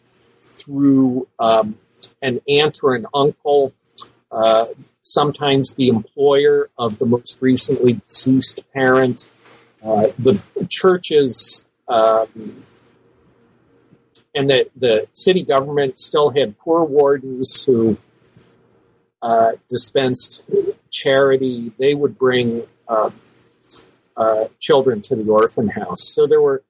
through 0.43 1.27
um, 1.39 1.77
an 2.21 2.41
aunt 2.47 2.79
or 2.83 2.95
an 2.95 3.07
uncle, 3.13 3.73
uh, 4.31 4.65
sometimes 5.01 5.75
the 5.75 5.87
employer 5.87 6.69
of 6.77 6.99
the 6.99 7.05
most 7.05 7.41
recently 7.41 7.93
deceased 7.93 8.63
parent. 8.73 9.29
Uh, 9.83 10.07
the 10.17 10.39
churches 10.69 11.65
um, 11.87 12.63
and 14.35 14.49
the, 14.49 14.69
the 14.75 15.07
city 15.13 15.43
government 15.43 15.99
still 15.99 16.31
had 16.31 16.57
poor 16.57 16.83
wardens 16.83 17.65
who 17.65 17.97
uh, 19.21 19.51
dispensed 19.69 20.45
charity. 20.89 21.71
They 21.77 21.93
would 21.93 22.17
bring 22.17 22.63
uh, 22.87 23.11
uh, 24.17 24.45
children 24.59 25.01
to 25.01 25.15
the 25.15 25.29
orphan 25.29 25.69
house. 25.69 26.13
So 26.13 26.27
there 26.27 26.41
were 26.41 26.63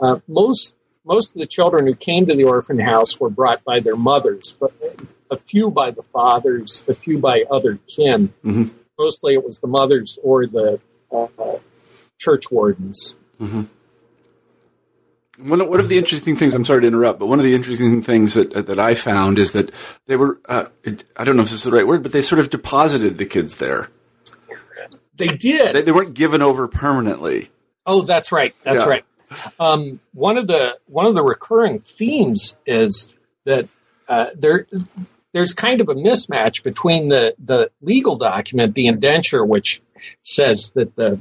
uh, 0.00 0.20
most 0.26 0.76
most 1.04 1.34
of 1.34 1.40
the 1.40 1.46
children 1.46 1.86
who 1.86 1.94
came 1.94 2.26
to 2.26 2.34
the 2.34 2.44
orphan 2.44 2.78
house 2.78 3.20
were 3.20 3.30
brought 3.30 3.62
by 3.64 3.80
their 3.80 3.96
mothers, 3.96 4.56
but 4.58 4.72
a 5.30 5.36
few 5.36 5.70
by 5.70 5.90
the 5.90 6.02
fathers, 6.02 6.84
a 6.88 6.94
few 6.94 7.18
by 7.18 7.44
other 7.50 7.78
kin. 7.94 8.32
Mm-hmm. 8.44 8.76
Mostly, 8.98 9.34
it 9.34 9.44
was 9.44 9.60
the 9.60 9.66
mothers 9.66 10.18
or 10.22 10.46
the 10.46 10.80
uh, 11.12 11.26
church 12.18 12.50
wardens. 12.50 13.18
Mm-hmm. 13.40 13.62
One, 15.48 15.68
one 15.68 15.80
of 15.80 15.88
the 15.88 15.98
interesting 15.98 16.36
things, 16.36 16.54
I'm 16.54 16.64
sorry 16.64 16.82
to 16.82 16.86
interrupt, 16.86 17.18
but 17.18 17.26
one 17.26 17.40
of 17.40 17.44
the 17.44 17.54
interesting 17.54 18.02
things 18.02 18.34
that, 18.34 18.66
that 18.66 18.78
I 18.78 18.94
found 18.94 19.38
is 19.38 19.50
that 19.52 19.72
they 20.06 20.16
were, 20.16 20.38
uh, 20.48 20.66
I 21.16 21.24
don't 21.24 21.36
know 21.36 21.42
if 21.42 21.50
this 21.50 21.58
is 21.58 21.64
the 21.64 21.72
right 21.72 21.86
word, 21.86 22.04
but 22.04 22.12
they 22.12 22.22
sort 22.22 22.38
of 22.38 22.50
deposited 22.50 23.18
the 23.18 23.26
kids 23.26 23.56
there. 23.56 23.88
They 25.16 25.28
did. 25.28 25.74
They, 25.74 25.82
they 25.82 25.92
weren't 25.92 26.14
given 26.14 26.40
over 26.40 26.68
permanently. 26.68 27.50
Oh, 27.84 28.02
that's 28.02 28.30
right. 28.32 28.54
That's 28.62 28.84
yeah. 28.84 28.88
right. 28.88 29.04
Um, 29.58 30.00
one 30.12 30.36
of 30.36 30.46
the 30.46 30.78
one 30.86 31.06
of 31.06 31.14
the 31.14 31.22
recurring 31.22 31.78
themes 31.80 32.58
is 32.66 33.14
that 33.44 33.68
uh, 34.08 34.26
there 34.34 34.66
there's 35.32 35.52
kind 35.52 35.80
of 35.80 35.88
a 35.88 35.94
mismatch 35.94 36.62
between 36.62 37.08
the 37.08 37.34
the 37.38 37.70
legal 37.80 38.16
document, 38.16 38.74
the 38.74 38.86
indenture, 38.86 39.44
which 39.44 39.82
says 40.22 40.70
that 40.72 40.96
the 40.96 41.20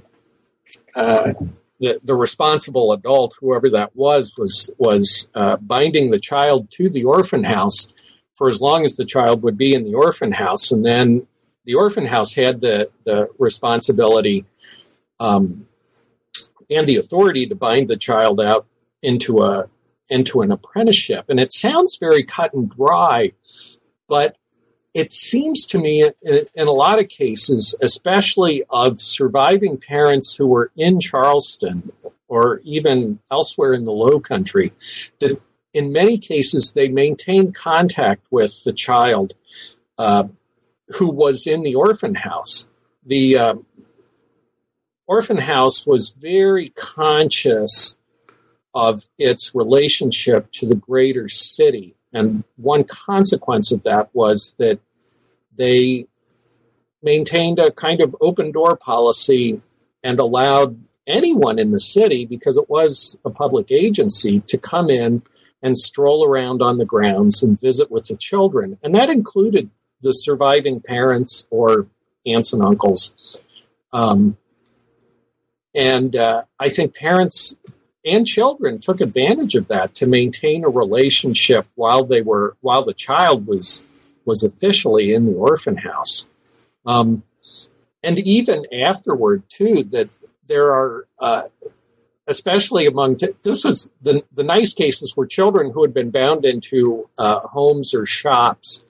uh, 0.95 1.33
the, 1.79 1.99
the 2.03 2.15
responsible 2.15 2.93
adult, 2.93 3.35
whoever 3.39 3.69
that 3.69 3.95
was, 3.95 4.37
was 4.37 4.71
was 4.77 5.29
uh, 5.35 5.57
binding 5.57 6.11
the 6.11 6.19
child 6.19 6.71
to 6.71 6.89
the 6.89 7.03
orphan 7.03 7.43
house 7.43 7.93
for 8.31 8.47
as 8.47 8.61
long 8.61 8.85
as 8.85 8.95
the 8.95 9.05
child 9.05 9.43
would 9.43 9.57
be 9.57 9.73
in 9.73 9.83
the 9.83 9.93
orphan 9.93 10.31
house, 10.33 10.71
and 10.71 10.85
then 10.85 11.27
the 11.65 11.73
orphan 11.73 12.05
house 12.05 12.35
had 12.35 12.61
the 12.61 12.89
the 13.03 13.27
responsibility 13.37 14.45
um, 15.19 15.67
and 16.69 16.87
the 16.87 16.97
authority 16.97 17.45
to 17.47 17.55
bind 17.55 17.87
the 17.87 17.97
child 17.97 18.41
out 18.41 18.65
into 19.01 19.41
a 19.41 19.69
into 20.09 20.41
an 20.41 20.51
apprenticeship. 20.51 21.25
And 21.29 21.39
it 21.39 21.51
sounds 21.51 21.97
very 21.99 22.23
cut 22.23 22.53
and 22.53 22.69
dry, 22.69 23.31
but 24.07 24.37
it 24.93 25.11
seems 25.11 25.65
to 25.67 25.79
me 25.79 26.07
in 26.21 26.67
a 26.67 26.71
lot 26.71 26.99
of 26.99 27.09
cases, 27.09 27.75
especially 27.81 28.63
of 28.69 29.01
surviving 29.01 29.77
parents 29.77 30.35
who 30.35 30.45
were 30.45 30.71
in 30.75 30.99
Charleston 30.99 31.91
or 32.27 32.61
even 32.63 33.19
elsewhere 33.31 33.73
in 33.73 33.85
the 33.85 33.91
low 33.91 34.19
country, 34.19 34.71
that 35.19 35.41
in 35.73 35.91
many 35.91 36.17
cases 36.17 36.73
they 36.73 36.89
maintained 36.89 37.55
contact 37.55 38.27
with 38.29 38.63
the 38.63 38.73
child 38.73 39.33
uh, 39.97 40.25
who 40.99 41.11
was 41.11 41.47
in 41.47 41.63
the 41.63 41.75
orphan 41.75 42.15
house. 42.15 42.69
The 43.05 43.37
uh, 43.37 43.55
orphan 45.13 45.37
house 45.37 45.77
was 45.85 46.09
very 46.09 46.67
conscious 46.69 47.99
of 48.73 48.93
its 49.29 49.43
relationship 49.53 50.51
to 50.51 50.65
the 50.65 50.79
greater 50.89 51.27
city. 51.29 51.95
And 52.11 52.43
one 52.73 52.83
consequence 52.83 53.71
of 53.71 53.83
that 53.83 54.05
was 54.13 54.55
that 54.57 54.79
they 55.55 56.07
maintained 57.03 57.59
a 57.59 57.69
kind 57.85 58.01
of 58.01 58.15
open 58.27 58.51
door 58.51 58.75
policy 58.75 59.61
and 60.03 60.19
allowed 60.19 60.71
anyone 61.05 61.59
in 61.59 61.69
the 61.71 61.79
city, 61.79 62.25
because 62.25 62.55
it 62.57 62.69
was 62.69 62.91
a 63.23 63.29
public 63.29 63.67
agency, 63.71 64.39
to 64.51 64.57
come 64.57 64.89
in 64.89 65.21
and 65.61 65.77
stroll 65.77 66.19
around 66.25 66.61
on 66.61 66.77
the 66.77 66.91
grounds 66.93 67.43
and 67.43 67.59
visit 67.67 67.87
with 67.91 68.05
the 68.07 68.17
children. 68.29 68.67
And 68.81 68.95
that 68.95 69.09
included 69.09 69.69
the 70.01 70.13
surviving 70.13 70.81
parents 70.81 71.47
or 71.51 71.87
aunts 72.25 72.53
and 72.53 72.63
uncles. 72.63 73.39
Um, 73.91 74.37
and 75.75 76.15
uh, 76.15 76.43
I 76.59 76.69
think 76.69 76.95
parents 76.95 77.59
and 78.05 78.27
children 78.27 78.79
took 78.79 79.01
advantage 79.01 79.55
of 79.55 79.67
that 79.69 79.95
to 79.95 80.05
maintain 80.05 80.63
a 80.63 80.69
relationship 80.69 81.67
while 81.75 82.03
they 82.03 82.21
were 82.21 82.57
while 82.61 82.83
the 82.83 82.93
child 82.93 83.47
was 83.47 83.85
was 84.25 84.43
officially 84.43 85.13
in 85.13 85.25
the 85.25 85.33
orphan 85.33 85.77
house. 85.77 86.31
Um, 86.85 87.23
and 88.03 88.19
even 88.19 88.65
afterward, 88.73 89.43
too, 89.49 89.83
that 89.91 90.09
there 90.47 90.71
are, 90.71 91.07
uh, 91.19 91.43
especially 92.27 92.85
among, 92.85 93.17
t- 93.17 93.29
this 93.43 93.63
was 93.63 93.91
the, 94.01 94.23
the 94.33 94.43
nice 94.43 94.73
cases 94.73 95.15
were 95.15 95.25
children 95.25 95.71
who 95.71 95.81
had 95.81 95.93
been 95.93 96.11
bound 96.11 96.45
into 96.45 97.09
uh, 97.17 97.39
homes 97.39 97.93
or 97.93 98.05
shops 98.05 98.85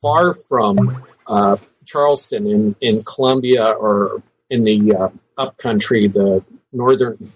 far 0.00 0.32
from 0.32 1.04
uh, 1.26 1.56
Charleston 1.84 2.46
in, 2.46 2.76
in 2.80 3.02
Columbia 3.02 3.70
or 3.70 4.22
in 4.48 4.64
the 4.64 4.94
uh, 4.94 5.08
upcountry, 5.42 6.06
the 6.06 6.44
northern 6.72 7.32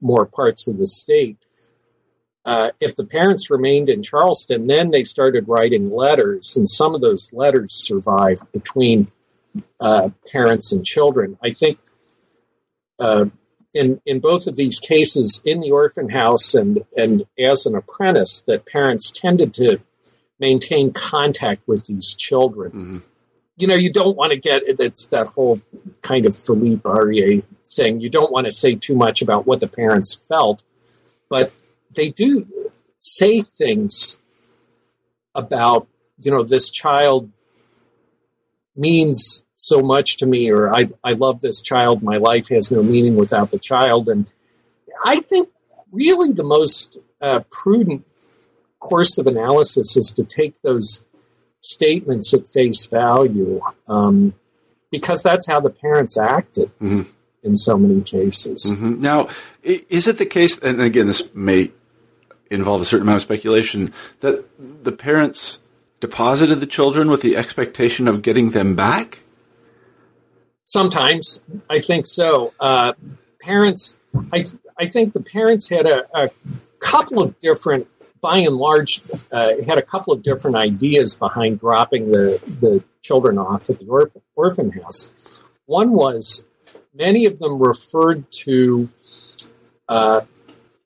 more 0.00 0.26
parts 0.26 0.66
of 0.68 0.78
the 0.78 0.86
state. 0.86 1.38
Uh, 2.44 2.70
if 2.80 2.94
the 2.94 3.04
parents 3.04 3.50
remained 3.50 3.88
in 3.88 4.02
Charleston, 4.02 4.66
then 4.66 4.90
they 4.90 5.04
started 5.04 5.48
writing 5.48 5.90
letters, 5.90 6.56
and 6.56 6.68
some 6.68 6.94
of 6.94 7.00
those 7.00 7.32
letters 7.32 7.74
survived 7.74 8.50
between 8.52 9.10
uh, 9.80 10.08
parents 10.32 10.72
and 10.72 10.84
children. 10.84 11.36
I 11.42 11.52
think 11.52 11.78
uh, 12.98 13.26
in 13.74 14.00
in 14.06 14.20
both 14.20 14.46
of 14.46 14.56
these 14.56 14.78
cases, 14.78 15.42
in 15.44 15.60
the 15.60 15.70
orphan 15.70 16.10
house 16.10 16.54
and 16.54 16.84
and 16.96 17.26
as 17.38 17.66
an 17.66 17.74
apprentice, 17.74 18.42
that 18.46 18.66
parents 18.66 19.10
tended 19.10 19.52
to 19.54 19.80
maintain 20.40 20.92
contact 20.92 21.66
with 21.68 21.86
these 21.86 22.14
children. 22.16 23.02
You 23.58 23.66
know, 23.66 23.74
you 23.74 23.92
don't 23.92 24.16
want 24.16 24.30
to 24.30 24.38
get 24.38 24.62
it 24.62 24.80
it's 24.80 25.06
that 25.08 25.26
whole 25.28 25.60
kind 26.02 26.26
of 26.26 26.36
Philippe 26.36 26.82
Ariès 26.82 27.44
thing. 27.66 28.00
You 28.00 28.08
don't 28.08 28.32
want 28.32 28.46
to 28.46 28.52
say 28.52 28.74
too 28.74 28.94
much 28.94 29.20
about 29.20 29.46
what 29.46 29.60
the 29.60 29.68
parents 29.68 30.14
felt, 30.28 30.62
but 31.28 31.52
they 31.92 32.10
do 32.10 32.46
say 32.98 33.40
things 33.40 34.20
about 35.34 35.86
you 36.20 36.30
know 36.30 36.42
this 36.42 36.70
child 36.70 37.30
means 38.76 39.46
so 39.54 39.80
much 39.82 40.16
to 40.16 40.26
me 40.26 40.50
or 40.50 40.74
I, 40.74 40.88
I 41.02 41.12
love 41.12 41.40
this 41.40 41.60
child 41.60 42.02
my 42.02 42.16
life 42.16 42.48
has 42.48 42.70
no 42.70 42.82
meaning 42.82 43.16
without 43.16 43.50
the 43.50 43.58
child 43.58 44.08
and 44.08 44.30
i 45.04 45.20
think 45.20 45.48
really 45.92 46.32
the 46.32 46.44
most 46.44 46.98
uh, 47.20 47.40
prudent 47.50 48.04
course 48.80 49.18
of 49.18 49.26
analysis 49.26 49.96
is 49.96 50.12
to 50.12 50.24
take 50.24 50.60
those 50.62 51.06
statements 51.60 52.32
at 52.34 52.48
face 52.48 52.86
value 52.86 53.60
um, 53.88 54.34
because 54.90 55.22
that's 55.22 55.46
how 55.46 55.60
the 55.60 55.70
parents 55.70 56.18
acted 56.18 56.70
mm-hmm. 56.80 57.02
in 57.42 57.56
so 57.56 57.76
many 57.76 58.00
cases 58.00 58.74
mm-hmm. 58.74 59.00
now 59.00 59.28
is 59.62 60.08
it 60.08 60.18
the 60.18 60.26
case 60.26 60.58
and 60.58 60.80
again 60.80 61.06
this 61.06 61.22
may 61.34 61.70
involve 62.50 62.80
a 62.80 62.84
certain 62.84 63.02
amount 63.02 63.16
of 63.16 63.22
speculation 63.22 63.92
that 64.20 64.44
the 64.58 64.92
parents 64.92 65.58
deposited 66.00 66.56
the 66.56 66.66
children 66.66 67.10
with 67.10 67.22
the 67.22 67.36
expectation 67.36 68.08
of 68.08 68.22
getting 68.22 68.50
them 68.50 68.74
back? 68.74 69.20
Sometimes, 70.64 71.42
I 71.68 71.80
think 71.80 72.06
so. 72.06 72.52
Uh, 72.60 72.92
parents, 73.40 73.98
I, 74.32 74.44
I 74.78 74.86
think 74.86 75.14
the 75.14 75.22
parents 75.22 75.68
had 75.68 75.86
a, 75.86 76.06
a 76.14 76.30
couple 76.78 77.22
of 77.22 77.38
different, 77.40 77.88
by 78.20 78.38
and 78.38 78.56
large, 78.56 79.02
uh, 79.32 79.52
had 79.66 79.78
a 79.78 79.82
couple 79.82 80.12
of 80.12 80.22
different 80.22 80.56
ideas 80.56 81.14
behind 81.14 81.60
dropping 81.60 82.10
the, 82.10 82.40
the 82.60 82.82
children 83.02 83.38
off 83.38 83.70
at 83.70 83.78
the 83.78 83.86
orphan, 83.86 84.22
orphan 84.34 84.70
house. 84.72 85.12
One 85.66 85.92
was 85.92 86.46
many 86.94 87.26
of 87.26 87.38
them 87.38 87.58
referred 87.62 88.30
to 88.44 88.88
uh, 89.88 90.22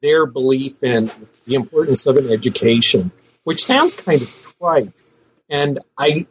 their 0.00 0.26
belief 0.26 0.82
in 0.82 1.10
the 1.46 1.54
importance 1.54 2.06
of 2.06 2.16
an 2.16 2.30
education, 2.30 3.12
which 3.44 3.64
sounds 3.64 3.94
kind 3.94 4.22
of 4.22 4.54
trite. 4.58 5.02
And 5.48 5.80
I, 5.98 6.26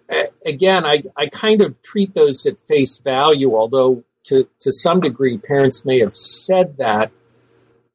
again, 0.45 0.85
I, 0.85 1.03
I 1.15 1.27
kind 1.27 1.61
of 1.61 1.81
treat 1.81 2.13
those 2.13 2.45
at 2.45 2.59
face 2.59 2.97
value, 2.97 3.53
although 3.53 4.03
to, 4.25 4.47
to 4.59 4.71
some 4.71 4.99
degree, 4.99 5.37
parents 5.37 5.85
may 5.85 5.99
have 5.99 6.15
said 6.15 6.77
that 6.77 7.11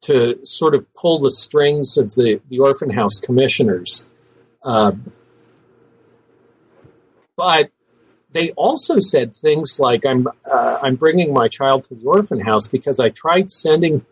to 0.01 0.39
sort 0.45 0.75
of 0.75 0.91
pull 0.93 1.19
the 1.19 1.31
strings 1.31 1.97
of 1.97 2.15
the, 2.15 2.41
the 2.49 2.59
orphan 2.59 2.91
house 2.91 3.19
commissioners. 3.19 4.09
Uh, 4.63 4.91
but 7.35 7.71
they 8.31 8.51
also 8.51 8.99
said 8.99 9.33
things 9.33 9.79
like, 9.79 10.05
"I'm 10.05 10.27
uh, 10.51 10.79
I'm 10.81 10.95
bringing 10.95 11.33
my 11.33 11.47
child 11.47 11.83
to 11.85 11.95
the 11.95 12.05
orphan 12.05 12.41
house 12.41 12.67
because 12.67 12.99
I 12.99 13.09
tried 13.09 13.51
sending 13.51 14.05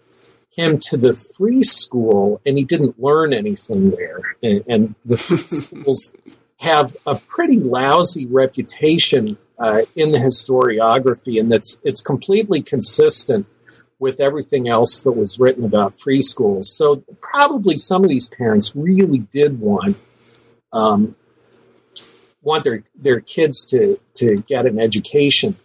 him 0.50 0.80
to 0.80 0.96
the 0.96 1.14
free 1.14 1.64
school 1.64 2.40
and 2.46 2.58
he 2.58 2.64
didn't 2.64 3.00
learn 3.00 3.34
anything 3.34 3.92
there, 3.92 4.36
and, 4.42 4.64
and 4.68 4.96
the 5.04 5.18
free 5.18 5.38
schools 5.50 6.14
have 6.60 6.96
a 7.06 7.16
pretty 7.16 7.60
lousy 7.60 8.26
reputation 8.26 9.38
uh, 9.60 9.82
in 9.96 10.12
the 10.12 10.20
historiography, 10.20 11.40
and 11.40 11.52
that's 11.52 11.82
it's 11.84 12.02
completely 12.02 12.62
consistent 12.62 13.46
with 14.00 14.20
everything 14.20 14.68
else 14.68 15.04
that 15.04 15.14
was 15.14 15.40
written 15.40 15.64
about 15.64 16.00
free 16.00 16.22
schools. 16.22 16.76
So 16.76 17.04
probably 17.22 17.78
some 17.78 18.04
of 18.04 18.10
these 18.10 18.28
parents 18.28 18.76
really 18.76 19.20
did 19.20 19.60
want 19.60 19.98
um, 20.74 21.16
want 22.42 22.64
their 22.64 22.84
their 22.96 23.20
kids 23.20 23.66
to 23.68 24.00
to 24.16 24.38
get 24.48 24.66
an 24.66 24.80
education. 24.80 25.58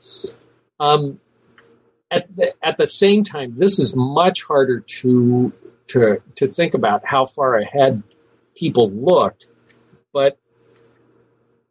Um, 0.79 1.21
at 2.11 2.35
the, 2.35 2.55
at 2.63 2.77
the 2.77 2.87
same 2.87 3.23
time, 3.23 3.55
this 3.57 3.79
is 3.79 3.95
much 3.95 4.45
harder 4.45 4.81
to 4.81 5.53
to 5.89 6.23
to 6.37 6.49
think 6.49 6.75
about 6.75 7.07
how 7.07 7.27
far 7.27 7.57
ahead 7.57 8.03
people 8.55 8.91
looked, 8.91 9.49
but 10.13 10.39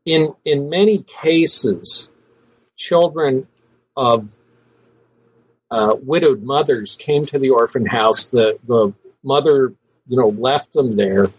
in 0.06 0.34
in 0.46 0.70
many 0.70 1.04
cases, 1.04 2.12
children 2.76 3.48
of 3.96 4.39
uh, 5.72 5.96
widowed 6.02 6.44
mothers 6.44 6.96
came 6.96 7.26
to 7.28 7.40
the 7.40 7.50
orphan 7.50 7.86
house. 7.86 8.28
The 8.28 8.60
the 8.66 8.94
mother, 9.24 9.74
you 10.08 10.18
know, 10.18 10.30
left 10.30 10.74
them 10.74 10.96
there, 10.96 11.32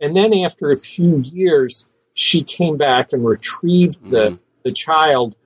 and 0.00 0.16
then 0.16 0.34
after 0.34 0.70
a 0.70 0.76
few 0.76 1.20
years, 1.20 1.88
she 2.14 2.42
came 2.42 2.76
back 2.76 3.12
and 3.12 3.24
retrieved 3.24 3.98
mm-hmm. 4.00 4.10
the 4.10 4.38
the 4.64 4.72
child, 4.72 5.36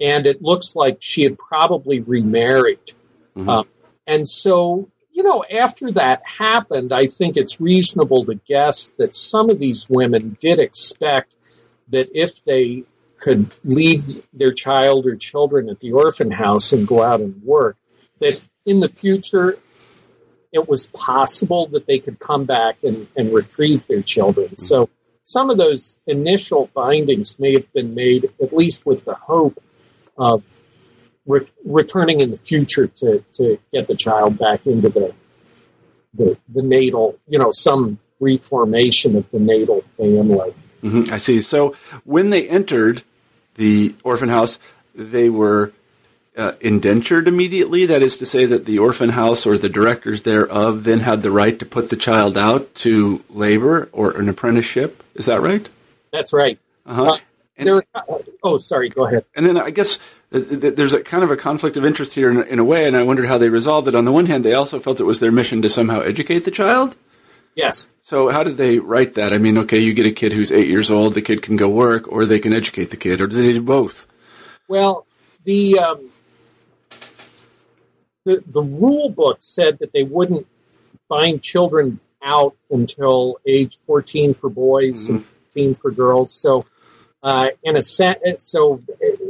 and 0.00 0.26
it 0.26 0.42
looks 0.42 0.76
like 0.76 0.98
she 1.00 1.22
had 1.22 1.38
probably 1.38 2.00
remarried. 2.00 2.92
Mm-hmm. 3.36 3.48
Uh, 3.48 3.64
and 4.06 4.26
so, 4.26 4.88
you 5.10 5.22
know, 5.22 5.44
after 5.50 5.90
that 5.92 6.22
happened, 6.38 6.92
I 6.92 7.06
think 7.06 7.36
it's 7.36 7.60
reasonable 7.60 8.24
to 8.24 8.36
guess 8.46 8.88
that 8.88 9.14
some 9.14 9.50
of 9.50 9.58
these 9.58 9.88
women 9.90 10.38
did 10.40 10.58
expect 10.60 11.34
that 11.88 12.08
if 12.14 12.44
they 12.44 12.84
could 13.18 13.52
leave 13.64 14.24
their 14.32 14.52
child 14.52 15.06
or 15.06 15.16
children 15.16 15.68
at 15.68 15.80
the 15.80 15.92
orphan 15.92 16.30
house 16.30 16.72
and 16.72 16.86
go 16.86 17.02
out 17.02 17.20
and 17.20 17.42
work, 17.42 17.76
that 18.20 18.40
in 18.64 18.80
the 18.80 18.88
future 18.88 19.58
it 20.52 20.68
was 20.68 20.86
possible 20.86 21.66
that 21.68 21.86
they 21.86 21.98
could 21.98 22.18
come 22.18 22.44
back 22.44 22.82
and, 22.82 23.06
and 23.16 23.34
retrieve 23.34 23.86
their 23.86 24.02
children. 24.02 24.56
So 24.56 24.88
some 25.22 25.50
of 25.50 25.58
those 25.58 25.98
initial 26.06 26.70
findings 26.74 27.38
may 27.38 27.52
have 27.52 27.70
been 27.72 27.94
made, 27.94 28.32
at 28.42 28.52
least 28.52 28.86
with 28.86 29.04
the 29.04 29.14
hope 29.14 29.62
of 30.16 30.58
re- 31.26 31.46
returning 31.64 32.20
in 32.20 32.30
the 32.30 32.36
future 32.36 32.86
to, 32.86 33.20
to 33.34 33.58
get 33.72 33.88
the 33.88 33.94
child 33.94 34.38
back 34.38 34.66
into 34.66 34.88
the, 34.88 35.14
the, 36.14 36.38
the 36.48 36.62
natal, 36.62 37.18
you 37.26 37.38
know, 37.38 37.50
some 37.52 37.98
reformation 38.20 39.16
of 39.16 39.30
the 39.30 39.38
natal 39.38 39.82
family. 39.82 40.54
Mm-hmm, 40.82 41.12
I 41.12 41.18
see. 41.18 41.40
So 41.40 41.74
when 42.04 42.30
they 42.30 42.48
entered 42.48 43.02
the 43.56 43.94
orphan 44.02 44.30
house, 44.30 44.58
they 44.94 45.28
were 45.28 45.72
uh, 46.38 46.52
indentured 46.60 47.28
immediately. 47.28 47.84
That 47.84 48.00
is 48.00 48.16
to 48.16 48.26
say, 48.26 48.46
that 48.46 48.64
the 48.64 48.78
orphan 48.78 49.10
house 49.10 49.44
or 49.44 49.58
the 49.58 49.68
directors 49.68 50.22
thereof 50.22 50.84
then 50.84 51.00
had 51.00 51.22
the 51.22 51.30
right 51.30 51.58
to 51.58 51.66
put 51.66 51.90
the 51.90 51.96
child 51.96 52.38
out 52.38 52.74
to 52.76 53.22
labor 53.28 53.90
or 53.92 54.12
an 54.12 54.28
apprenticeship. 54.28 55.02
Is 55.14 55.26
that 55.26 55.42
right? 55.42 55.68
That's 56.12 56.32
right. 56.32 56.58
Uh-huh. 56.86 57.12
Uh, 57.12 57.18
And, 57.58 57.66
there, 57.66 57.82
oh, 58.44 58.56
sorry, 58.58 58.88
go 58.88 59.06
ahead. 59.08 59.24
And 59.34 59.44
then 59.44 59.58
I 59.58 59.70
guess 59.70 59.98
there's 60.30 60.92
a 60.92 61.02
kind 61.02 61.24
of 61.24 61.32
a 61.32 61.36
conflict 61.36 61.76
of 61.76 61.84
interest 61.84 62.14
here 62.14 62.30
in, 62.30 62.40
in 62.46 62.60
a 62.60 62.64
way, 62.64 62.86
and 62.86 62.96
I 62.96 63.02
wondered 63.02 63.26
how 63.26 63.36
they 63.36 63.48
resolved 63.48 63.88
it. 63.88 63.96
On 63.96 64.04
the 64.04 64.12
one 64.12 64.26
hand, 64.26 64.44
they 64.44 64.54
also 64.54 64.78
felt 64.78 65.00
it 65.00 65.04
was 65.04 65.18
their 65.18 65.32
mission 65.32 65.60
to 65.62 65.68
somehow 65.68 66.00
educate 66.00 66.44
the 66.44 66.52
child. 66.52 66.96
Yes. 67.56 67.90
So 68.00 68.28
how 68.28 68.44
did 68.44 68.58
they 68.58 68.78
write 68.78 69.14
that? 69.14 69.32
I 69.32 69.38
mean, 69.38 69.58
okay, 69.58 69.80
you 69.80 69.92
get 69.92 70.06
a 70.06 70.12
kid 70.12 70.32
who's 70.32 70.52
eight 70.52 70.68
years 70.68 70.88
old, 70.88 71.14
the 71.14 71.22
kid 71.22 71.42
can 71.42 71.56
go 71.56 71.68
work, 71.68 72.06
or 72.06 72.24
they 72.24 72.38
can 72.38 72.52
educate 72.52 72.90
the 72.90 72.96
kid, 72.96 73.20
or 73.20 73.26
do 73.26 73.34
they 73.34 73.54
do 73.54 73.60
both? 73.60 74.06
Well, 74.68 75.04
the 75.42 75.80
um, 75.80 76.10
the 78.28 78.44
the 78.46 78.62
rule 78.62 79.08
book 79.08 79.38
said 79.40 79.78
that 79.78 79.92
they 79.92 80.02
wouldn't 80.02 80.46
find 81.08 81.42
children 81.42 81.98
out 82.22 82.54
until 82.70 83.38
age 83.46 83.76
14 83.78 84.34
for 84.34 84.50
boys 84.50 85.04
mm-hmm. 85.04 85.16
and 85.16 85.24
15 85.24 85.74
for 85.76 85.90
girls. 85.90 86.34
So, 86.34 86.66
uh, 87.22 87.48
in 87.62 87.76
a 87.76 87.82
set, 87.82 88.20
so 88.40 88.82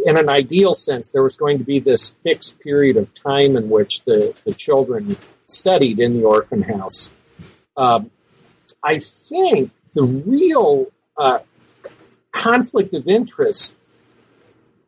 in 0.05 0.16
an 0.16 0.28
ideal 0.28 0.74
sense, 0.74 1.12
there 1.12 1.22
was 1.22 1.36
going 1.36 1.59
to 1.59 1.64
be 1.64 1.78
this 1.78 2.11
fixed 2.11 2.59
period 2.59 2.96
of 2.96 3.14
time 3.14 3.57
in 3.57 3.70
which 3.70 4.05
the, 4.05 4.36
the 4.44 4.53
children 4.53 5.16
studied 5.46 6.01
in 6.01 6.16
the 6.18 6.24
orphan 6.24 6.62
house. 6.62 7.11
Um, 7.76 8.11
I 8.82 8.99
think 8.99 9.70
the 9.94 10.03
real 10.03 10.88
uh, 11.16 11.38
conflict 12.32 12.94
of 12.94 13.07
interest 13.07 13.76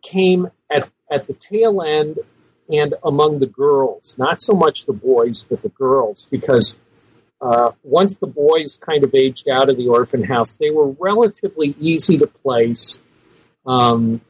came 0.02 0.50
at, 0.68 0.90
at 1.11 1.26
the 1.26 1.34
tail 1.34 1.80
end 1.80 2.18
and 2.71 2.95
among 3.03 3.41
the 3.41 3.47
girls, 3.47 4.16
not 4.18 4.41
so 4.41 4.55
much 4.55 4.87
the 4.87 4.93
boys, 4.93 5.45
but 5.45 5.62
the 5.62 5.68
girls, 5.71 6.29
because 6.31 6.77
uh, 7.41 7.73
once 7.83 8.18
the 8.18 8.27
boys 8.27 8.77
kind 8.77 9.03
of 9.03 9.14
aged 9.14 9.49
out 9.49 9.68
of 9.68 9.77
the 9.77 9.89
orphan 9.89 10.25
house, 10.25 10.57
they 10.57 10.71
were 10.71 10.91
relatively 10.99 11.75
easy 11.81 12.16
to 12.18 12.27
place 12.27 13.01
um, 13.66 14.21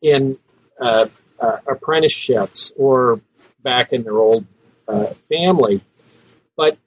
in 0.00 0.38
uh, 0.80 1.06
uh, 1.40 1.58
apprenticeships 1.66 2.72
or 2.76 3.20
back 3.62 3.92
in 3.92 4.04
their 4.04 4.18
old 4.18 4.46
uh, 4.88 5.06
family. 5.06 5.82
But 6.56 6.78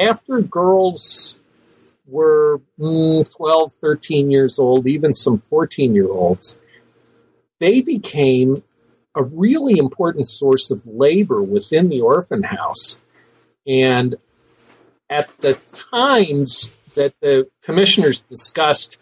after 0.00 0.40
girls 0.40 1.38
were 2.06 2.60
mm, 2.78 3.36
12, 3.36 3.72
13 3.72 4.30
years 4.30 4.58
old, 4.58 4.86
even 4.86 5.14
some 5.14 5.38
14 5.38 5.94
year 5.94 6.08
olds, 6.08 6.58
they 7.60 7.80
became 7.80 8.62
a 9.14 9.22
really 9.22 9.78
important 9.78 10.26
source 10.26 10.70
of 10.70 10.86
labor 10.86 11.42
within 11.42 11.88
the 11.88 12.00
orphan 12.00 12.44
house. 12.44 13.00
And 13.66 14.16
at 15.08 15.28
the 15.40 15.54
times 15.90 16.74
that 16.94 17.14
the 17.20 17.48
commissioners 17.62 18.20
discussed 18.20 18.98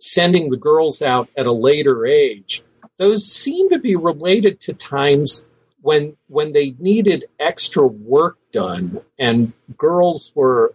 sending 0.00 0.50
the 0.50 0.56
girls 0.56 1.00
out 1.00 1.28
at 1.36 1.46
a 1.46 1.52
later 1.52 2.04
age, 2.06 2.62
those 2.98 3.24
seem 3.26 3.70
to 3.70 3.78
be 3.78 3.96
related 3.96 4.60
to 4.60 4.72
times 4.72 5.46
when 5.80 6.16
when 6.28 6.52
they 6.52 6.74
needed 6.78 7.26
extra 7.38 7.86
work 7.86 8.38
done 8.52 9.02
and 9.18 9.52
girls 9.76 10.32
were 10.34 10.74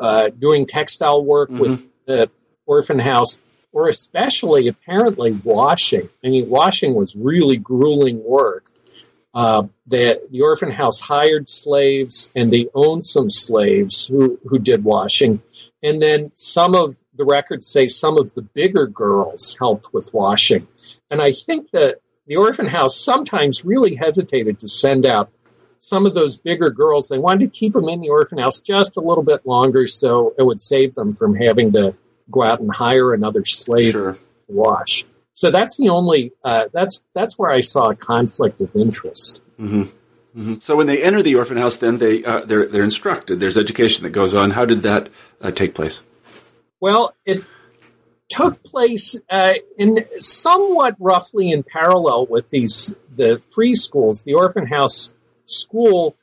uh, 0.00 0.28
doing 0.28 0.66
textile 0.66 1.22
work 1.22 1.50
mm-hmm. 1.50 1.60
with 1.60 1.88
the 2.06 2.30
orphan 2.64 3.00
house 3.00 3.42
or 3.76 3.90
especially 3.90 4.66
apparently 4.68 5.32
washing. 5.44 6.08
I 6.24 6.28
mean, 6.28 6.48
washing 6.48 6.94
was 6.94 7.14
really 7.14 7.58
grueling 7.58 8.24
work. 8.24 8.70
Uh, 9.34 9.64
the, 9.86 10.26
the 10.30 10.40
orphan 10.40 10.70
house 10.70 11.00
hired 11.00 11.50
slaves 11.50 12.32
and 12.34 12.50
they 12.50 12.68
owned 12.74 13.04
some 13.04 13.28
slaves 13.28 14.06
who, 14.06 14.40
who 14.44 14.58
did 14.58 14.82
washing. 14.82 15.42
And 15.82 16.00
then 16.00 16.32
some 16.32 16.74
of 16.74 17.04
the 17.14 17.26
records 17.26 17.66
say 17.66 17.86
some 17.86 18.16
of 18.16 18.34
the 18.34 18.40
bigger 18.40 18.86
girls 18.86 19.58
helped 19.58 19.92
with 19.92 20.14
washing. 20.14 20.66
And 21.10 21.20
I 21.20 21.32
think 21.32 21.70
that 21.72 21.96
the 22.26 22.36
orphan 22.36 22.68
house 22.68 22.98
sometimes 22.98 23.62
really 23.62 23.96
hesitated 23.96 24.58
to 24.60 24.68
send 24.68 25.04
out 25.04 25.30
some 25.78 26.06
of 26.06 26.14
those 26.14 26.38
bigger 26.38 26.70
girls. 26.70 27.08
They 27.08 27.18
wanted 27.18 27.52
to 27.52 27.58
keep 27.58 27.74
them 27.74 27.90
in 27.90 28.00
the 28.00 28.08
orphan 28.08 28.38
house 28.38 28.58
just 28.58 28.96
a 28.96 29.02
little 29.02 29.22
bit 29.22 29.44
longer 29.44 29.86
so 29.86 30.34
it 30.38 30.44
would 30.44 30.62
save 30.62 30.94
them 30.94 31.12
from 31.12 31.34
having 31.34 31.72
to 31.72 31.94
go 32.30 32.42
out 32.42 32.60
and 32.60 32.72
hire 32.72 33.12
another 33.12 33.44
slave 33.44 33.92
sure. 33.92 34.12
to 34.12 34.18
wash. 34.48 35.04
So 35.34 35.50
that's 35.50 35.76
the 35.76 35.88
only 35.90 36.32
uh, 36.42 36.64
that's 36.72 37.06
that's 37.14 37.38
where 37.38 37.50
I 37.50 37.60
saw 37.60 37.90
a 37.90 37.94
conflict 37.94 38.60
of 38.60 38.74
interest. 38.74 39.42
Mm-hmm. 39.60 39.82
Mm-hmm. 39.82 40.54
So 40.60 40.76
when 40.76 40.86
they 40.86 41.02
enter 41.02 41.22
the 41.22 41.34
orphan 41.34 41.56
house, 41.56 41.76
then 41.76 41.98
they 41.98 42.24
uh, 42.24 42.44
they're 42.44 42.66
they're 42.66 42.84
instructed. 42.84 43.40
There's 43.40 43.58
education 43.58 44.04
that 44.04 44.10
goes 44.10 44.34
on. 44.34 44.52
How 44.52 44.64
did 44.64 44.82
that 44.82 45.08
uh, 45.40 45.50
take 45.50 45.74
place? 45.74 46.02
Well, 46.80 47.14
it 47.24 47.42
took 48.28 48.62
place 48.62 49.18
uh, 49.30 49.54
in 49.78 50.04
somewhat 50.18 50.96
roughly 50.98 51.50
in 51.50 51.62
parallel 51.62 52.26
with 52.26 52.50
these 52.50 52.96
the 53.14 53.38
free 53.38 53.74
schools. 53.74 54.24
The 54.24 54.34
orphan 54.34 54.66
house 54.66 55.14
school 55.44 56.16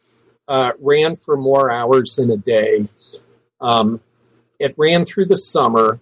uh, 0.48 0.74
ran 0.80 1.16
for 1.16 1.38
more 1.38 1.72
hours 1.72 2.20
in 2.20 2.30
a 2.30 2.38
day. 2.38 2.88
Um, 3.62 4.02
it 4.64 4.74
ran 4.78 5.04
through 5.04 5.26
the 5.26 5.36
summer, 5.36 6.00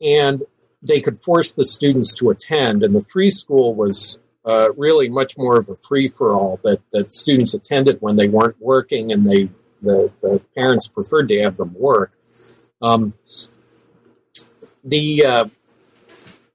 and 0.00 0.42
they 0.82 1.00
could 1.00 1.20
force 1.20 1.52
the 1.52 1.64
students 1.64 2.14
to 2.16 2.30
attend. 2.30 2.82
And 2.82 2.96
the 2.96 3.00
free 3.00 3.30
school 3.30 3.74
was 3.76 4.20
uh, 4.44 4.72
really 4.72 5.08
much 5.08 5.38
more 5.38 5.56
of 5.56 5.68
a 5.68 5.76
free 5.76 6.08
for 6.08 6.34
all 6.34 6.58
that, 6.64 6.80
that 6.90 7.12
students 7.12 7.54
attended 7.54 7.98
when 8.00 8.16
they 8.16 8.26
weren't 8.26 8.56
working, 8.60 9.12
and 9.12 9.24
they 9.24 9.50
the, 9.80 10.10
the 10.20 10.40
parents 10.56 10.88
preferred 10.88 11.28
to 11.28 11.40
have 11.42 11.56
them 11.56 11.74
work. 11.74 12.12
Um, 12.80 13.14
the 14.84 15.24
uh, 15.24 15.44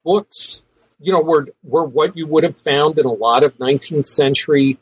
books, 0.03 0.65
you 0.99 1.13
know, 1.13 1.21
were 1.21 1.47
were 1.63 1.85
what 1.85 2.17
you 2.17 2.27
would 2.27 2.43
have 2.43 2.57
found 2.57 2.99
in 2.99 3.05
a 3.05 3.11
lot 3.11 3.43
of 3.43 3.57
19th 3.57 4.07
century 4.07 4.79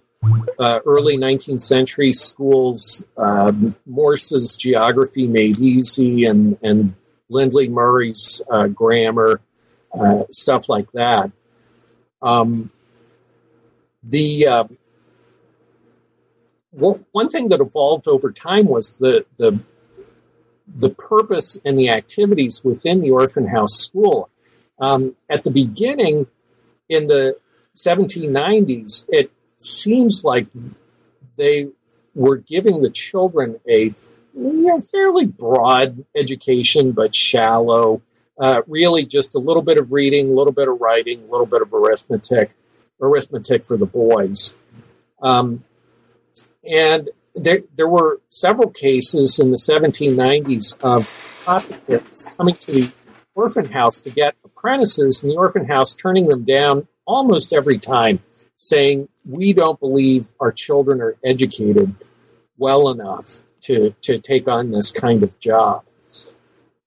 uh, 0.60 0.80
early 0.86 1.18
19th 1.18 1.62
century 1.62 2.14
schools, 2.14 3.06
um, 3.18 3.76
Morse's 3.86 4.56
geography 4.56 5.28
made 5.28 5.60
easy 5.60 6.26
and, 6.26 6.58
and 6.64 6.96
Lindley 7.30 7.68
Murray's 7.68 8.42
uh, 8.50 8.68
grammar, 8.68 9.42
uh, 9.94 10.24
stuff 10.32 10.70
like 10.70 10.92
that. 10.94 11.32
Um, 12.22 12.72
the 14.04 14.48
uh, 14.48 14.64
one 16.72 17.30
thing 17.30 17.50
that 17.50 17.62
evolved 17.62 18.08
over 18.08 18.32
time 18.32 18.68
was 18.68 18.98
the, 19.00 19.26
the 19.38 19.60
the 20.68 20.90
purpose 20.90 21.62
and 21.64 21.78
the 21.78 21.90
activities 21.90 22.64
within 22.64 23.02
the 23.02 23.12
orphan 23.12 23.48
house 23.48 23.76
school. 23.76 24.30
Um, 24.80 25.16
at 25.30 25.44
the 25.44 25.52
beginning, 25.52 26.28
in 26.90 27.08
the 27.08 27.38
1790s, 27.76 29.06
it 29.10 29.32
seems 29.58 30.24
like 30.24 30.48
they 31.38 31.70
were 32.14 32.38
giving 32.38 32.82
the 32.82 32.90
children 32.90 33.60
a 33.68 33.92
you 34.38 34.68
know, 34.68 34.80
fairly 34.80 35.26
broad 35.26 36.06
education, 36.16 36.92
but 36.92 37.16
shallow. 37.16 38.02
Uh, 38.38 38.62
really, 38.68 39.06
just 39.06 39.34
a 39.34 39.40
little 39.40 39.62
bit 39.62 39.78
of 39.78 39.94
reading, 39.94 40.30
a 40.30 40.34
little 40.34 40.52
bit 40.52 40.68
of 40.68 40.80
writing, 40.82 41.24
a 41.24 41.32
little 41.32 41.46
bit 41.46 41.62
of 41.62 41.74
arithmetic, 41.74 42.54
arithmetic 43.02 43.66
for 43.66 43.78
the 43.78 43.86
boys. 43.86 44.58
Um, 45.22 45.64
and 46.70 47.10
there, 47.34 47.60
there 47.76 47.88
were 47.88 48.20
several 48.28 48.70
cases 48.70 49.40
in 49.40 49.52
the 49.52 49.58
1790s 49.58 50.82
of 50.82 51.10
kids 51.88 52.36
coming 52.36 52.56
to 52.56 52.72
the 52.72 52.92
orphan 53.36 53.72
house 53.72 54.02
to 54.02 54.10
get 54.10 54.36
apprentices, 54.44 55.24
and 55.24 55.32
the 55.32 55.38
orphan 55.38 55.66
house 55.66 55.94
turning 55.94 56.28
them 56.28 56.44
down 56.44 56.88
almost 57.06 57.54
every 57.54 57.78
time 57.78 58.20
saying 58.56 59.08
we 59.28 59.54
don't 59.54 59.80
believe 59.80 60.32
our 60.40 60.52
children 60.52 61.02
are 61.02 61.16
educated 61.24 61.96
well 62.58 62.90
enough 62.90 63.44
to, 63.62 63.96
to 64.02 64.20
take 64.20 64.48
on 64.48 64.72
this 64.72 64.92
kind 64.92 65.24
of 65.24 65.40
job. 65.40 65.84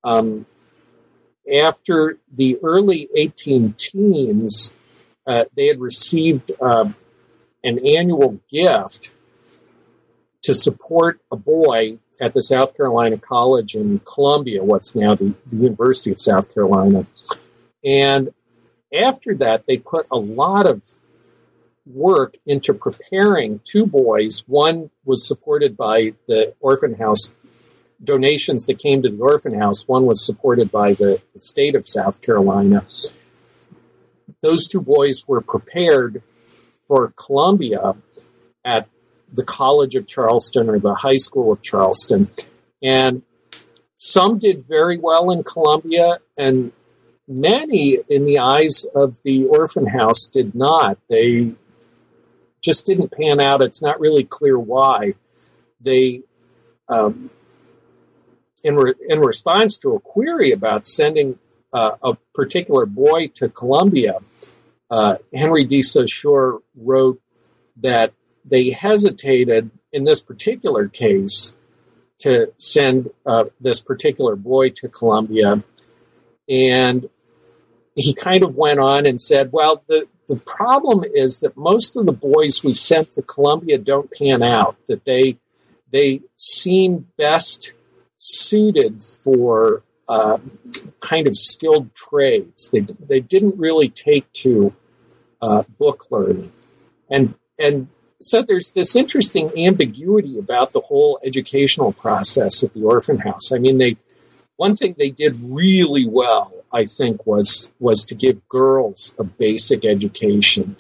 Um, 0.05 0.47
after 1.53 2.19
the 2.33 2.59
early 2.63 3.09
18 3.17 3.75
teens, 3.77 4.75
uh, 5.27 5.45
they 5.57 5.67
had 5.67 5.81
received 5.81 6.53
uh, 6.61 6.91
an 7.65 7.87
annual 7.87 8.41
gift 8.51 9.13
to 10.43 10.55
support 10.55 11.21
a 11.31 11.37
boy 11.37 11.99
at 12.21 12.35
the 12.35 12.43
South 12.43 12.77
Carolina 12.77 13.17
College 13.17 13.75
in 13.75 14.01
Columbia, 14.01 14.65
what's 14.65 14.95
now 14.95 15.15
the, 15.15 15.35
the 15.51 15.57
University 15.57 16.11
of 16.11 16.21
South 16.21 16.53
Carolina. 16.53 17.07
And 17.85 18.33
after 18.93 19.35
that, 19.35 19.67
they 19.67 19.77
put 19.77 20.07
a 20.11 20.17
lot 20.19 20.67
of 20.67 20.85
work 21.93 22.37
into 22.47 22.75
preparing 22.75 23.61
two 23.65 23.87
boys. 23.87 24.45
One 24.47 24.91
was 25.05 25.27
supported 25.27 25.77
by 25.77 26.15
the 26.27 26.55
orphan 26.61 26.95
house 26.95 27.35
donations 28.03 28.67
that 28.67 28.79
came 28.79 29.03
to 29.03 29.09
the 29.09 29.21
orphan 29.21 29.55
house, 29.55 29.89
one 29.89 30.07
was 30.07 30.25
supported 30.25 30.71
by 30.71 30.95
the, 30.95 31.21
state 31.37 31.77
of 31.77 31.87
South 31.87 32.21
Carolina. 32.21 32.85
Those 34.43 34.67
two 34.67 34.81
boys 34.81 35.23
were 35.29 35.41
prepared 35.41 36.21
for 36.87 37.13
Columbia 37.17 37.95
at 38.65 38.89
the 39.33 39.45
College 39.45 39.95
of 39.95 40.07
Charleston 40.07 40.69
or 40.69 40.81
the 40.81 40.97
High 40.97 41.17
School 41.17 41.53
of 41.53 41.63
Charleston. 41.63 42.29
And 42.83 43.23
some 43.95 44.39
did 44.39 44.63
very 44.67 44.99
well 44.99 45.31
in 45.31 45.45
Columbia, 45.45 46.19
and 46.37 46.73
many, 47.29 47.99
in 48.09 48.25
the 48.25 48.39
eyes 48.39 48.85
of 48.97 49.23
the 49.23 49.45
orphan 49.45 49.87
house, 49.87 50.27
did 50.27 50.57
not. 50.57 50.99
They 51.09 51.55
just 52.69 52.85
didn't 52.85 53.11
pan 53.19 53.41
out. 53.41 53.65
It's 53.65 53.83
not 53.89 53.99
really 53.99 54.25
clear 54.25 54.59
why. 54.59 55.15
They, 55.81 56.23
um, 56.89 57.31
in, 58.63 58.75
re- 58.77 59.01
in 59.09 59.21
response 59.21 59.79
to 59.79 59.95
a 59.95 60.01
query 60.01 60.51
about 60.53 60.87
sending 60.87 61.39
uh, 61.73 61.93
a 62.03 62.13
particular 62.35 62.85
boy 62.85 63.29
to 63.39 63.49
Columbia, 63.49 64.19
uh, 64.91 65.17
Henry 65.33 65.65
de 65.65 65.81
Saussure 65.81 66.61
wrote 66.77 67.21
that 67.77 68.13
they 68.45 68.71
hesitated 68.71 69.71
in 69.93 70.05
this 70.05 70.21
particular 70.21 70.89
case 70.89 71.57
to 72.19 72.53
send 72.59 73.11
uh, 73.25 73.45
this 73.61 73.81
particular 73.81 74.37
boy 74.37 74.69
to 74.71 74.89
Columbia. 74.89 75.63
And 76.51 77.09
he 77.95 78.13
kind 78.13 78.43
of 78.43 78.57
went 78.57 78.81
on 78.81 79.07
and 79.07 79.21
said, 79.21 79.51
well, 79.53 79.85
the, 79.89 80.07
the 80.29 80.37
problem 80.37 81.05
is 81.15 81.41
that 81.41 81.57
most 81.57 81.97
of 81.97 82.07
the 82.07 82.13
boys 82.13 82.63
we 82.63 82.75
sent 82.75 83.13
to 83.13 83.23
Columbia 83.23 83.79
don't 83.79 84.13
pan 84.13 84.43
out, 84.43 84.77
that 84.87 85.05
they, 85.05 85.39
they 85.91 86.21
seem 86.37 87.09
best 87.17 87.73
suited 88.19 89.03
for 89.03 89.83
uh, 90.09 90.39
kind 91.01 91.27
of 91.27 91.37
skilled 91.37 91.95
trades. 91.95 92.71
They, 92.71 92.81
they 92.81 93.21
didn't 93.21 93.59
really 93.59 93.89
take 93.89 94.31
to 94.35 94.75
uh, 95.41 95.63
book 95.79 96.07
learning. 96.11 96.53
And, 97.11 97.35
and 97.59 97.89
so 98.21 98.43
there's 98.43 98.73
this 98.73 98.95
interesting 98.95 99.51
ambiguity 99.57 100.39
about 100.39 100.73
the 100.73 100.81
whole 100.81 101.19
educational 101.25 101.93
process 101.93 102.63
at 102.63 102.75
the 102.75 102.83
orphan 102.83 103.19
house. 103.19 103.51
I 103.53 103.59
mean, 103.59 103.79
they 103.79 103.97
one 104.59 104.75
thing 104.75 104.97
they 104.99 105.11
did 105.11 105.39
really 105.41 106.05
well, 106.05 106.53
I 106.73 106.85
think, 106.85 107.25
was 107.25 107.73
was 107.79 108.05
to 108.07 108.15
give 108.15 108.47
girls 108.49 109.15
a 109.19 109.25
basic 109.25 109.85
education. 109.85 110.77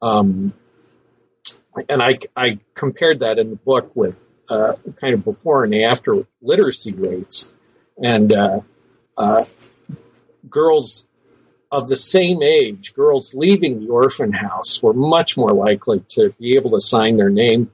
Um, 0.00 0.54
and 1.88 2.02
I, 2.02 2.20
I 2.36 2.60
compared 2.74 3.18
that 3.18 3.38
in 3.38 3.50
the 3.50 3.56
book 3.56 3.94
with 3.96 4.26
uh, 4.48 4.74
kind 5.00 5.12
of 5.12 5.24
before 5.24 5.64
and 5.64 5.74
after 5.74 6.24
literacy 6.40 6.94
rates, 6.94 7.52
and 8.02 8.32
uh, 8.32 8.60
uh, 9.18 9.44
girls 10.48 11.08
of 11.72 11.88
the 11.88 11.96
same 11.96 12.44
age, 12.44 12.94
girls 12.94 13.34
leaving 13.34 13.80
the 13.80 13.88
orphan 13.88 14.34
house 14.34 14.80
were 14.80 14.94
much 14.94 15.36
more 15.36 15.52
likely 15.52 16.00
to 16.10 16.30
be 16.38 16.54
able 16.54 16.70
to 16.70 16.80
sign 16.80 17.16
their 17.16 17.28
name 17.28 17.72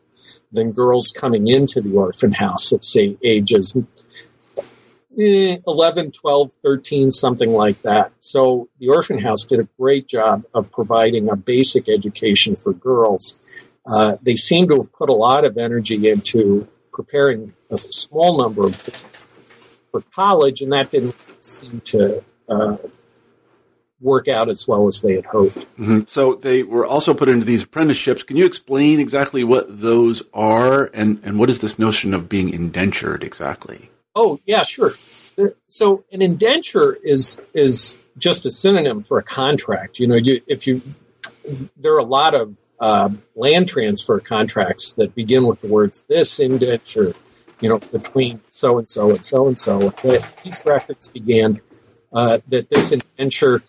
than 0.50 0.72
girls 0.72 1.12
coming 1.14 1.46
into 1.46 1.82
the 1.82 1.94
orphan 1.94 2.32
house 2.32 2.72
at, 2.72 2.84
say, 2.84 3.18
ages 3.22 3.76
eh, 5.18 5.58
11, 5.66 6.12
12, 6.12 6.52
13, 6.52 7.12
something 7.12 7.52
like 7.52 7.82
that. 7.82 8.12
So 8.20 8.68
the 8.78 8.88
orphan 8.88 9.18
house 9.18 9.44
did 9.44 9.60
a 9.60 9.68
great 9.78 10.08
job 10.08 10.44
of 10.54 10.70
providing 10.70 11.28
a 11.28 11.36
basic 11.36 11.88
education 11.88 12.56
for 12.56 12.72
girls. 12.72 13.40
Uh, 13.90 14.16
they 14.22 14.36
seem 14.36 14.68
to 14.68 14.76
have 14.76 14.92
put 14.92 15.08
a 15.08 15.14
lot 15.14 15.44
of 15.44 15.58
energy 15.58 16.08
into 16.08 16.68
preparing 16.92 17.54
a 17.70 17.78
small 17.78 18.38
number 18.38 18.66
of 18.66 18.76
for 19.90 20.02
college, 20.14 20.62
and 20.62 20.72
that 20.72 20.90
didn't 20.90 21.14
seem 21.40 21.80
to 21.80 22.24
uh, 22.48 22.76
work 24.00 24.26
out 24.26 24.48
as 24.48 24.66
well 24.66 24.86
as 24.88 25.00
they 25.00 25.14
had 25.14 25.26
hoped. 25.26 25.60
Mm-hmm. 25.78 26.00
So 26.08 26.34
they 26.34 26.62
were 26.62 26.84
also 26.84 27.14
put 27.14 27.28
into 27.28 27.46
these 27.46 27.62
apprenticeships. 27.62 28.22
Can 28.22 28.36
you 28.36 28.44
explain 28.44 28.98
exactly 28.98 29.44
what 29.44 29.80
those 29.80 30.22
are 30.34 30.90
and, 30.92 31.20
and 31.22 31.38
what 31.38 31.50
is 31.50 31.60
this 31.60 31.78
notion 31.78 32.12
of 32.12 32.28
being 32.28 32.48
indentured 32.48 33.22
exactly? 33.22 33.90
Oh, 34.14 34.40
yeah, 34.46 34.62
sure. 34.62 34.92
So 35.68 36.04
an 36.12 36.20
indenture 36.20 36.98
is 37.02 37.40
is 37.54 38.00
just 38.18 38.44
a 38.44 38.50
synonym 38.50 39.00
for 39.00 39.18
a 39.18 39.22
contract. 39.22 39.98
You 39.98 40.06
know, 40.06 40.16
you, 40.16 40.42
if 40.46 40.66
you 40.66 40.82
there 41.76 41.94
are 41.94 41.98
a 41.98 42.04
lot 42.04 42.34
of 42.34 42.58
uh, 42.80 43.10
land 43.34 43.68
transfer 43.68 44.20
contracts 44.20 44.92
that 44.92 45.14
begin 45.14 45.46
with 45.46 45.60
the 45.60 45.68
words 45.68 46.04
"this 46.04 46.38
indenture," 46.38 47.14
you 47.60 47.68
know, 47.68 47.78
between 47.78 48.40
so 48.50 48.78
and 48.78 48.88
so 48.88 49.10
and 49.10 49.24
so 49.24 49.48
and 49.48 49.58
so. 49.58 49.94
These 50.44 50.62
records 50.66 51.08
began 51.08 51.60
uh, 52.12 52.40
that 52.48 52.68
this 52.68 52.92
indenture 52.92 53.62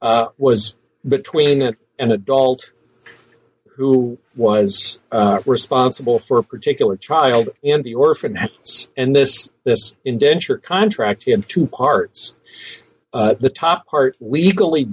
uh, 0.00 0.26
was 0.38 0.76
between 1.06 1.62
an, 1.62 1.76
an, 1.98 2.12
adult 2.12 2.72
who 3.76 4.18
was 4.36 5.02
uh, 5.10 5.40
responsible 5.46 6.18
for 6.18 6.38
a 6.38 6.44
particular 6.44 6.96
child 6.96 7.48
and 7.64 7.82
the 7.82 7.94
orphan 7.94 8.36
house. 8.36 8.92
And 8.96 9.16
this, 9.16 9.54
this 9.64 9.96
indenture 10.04 10.58
contract 10.58 11.24
had 11.24 11.48
two 11.48 11.66
parts. 11.66 12.38
Uh, 13.12 13.34
the 13.38 13.50
top 13.50 13.86
part 13.86 14.16
legally 14.20 14.88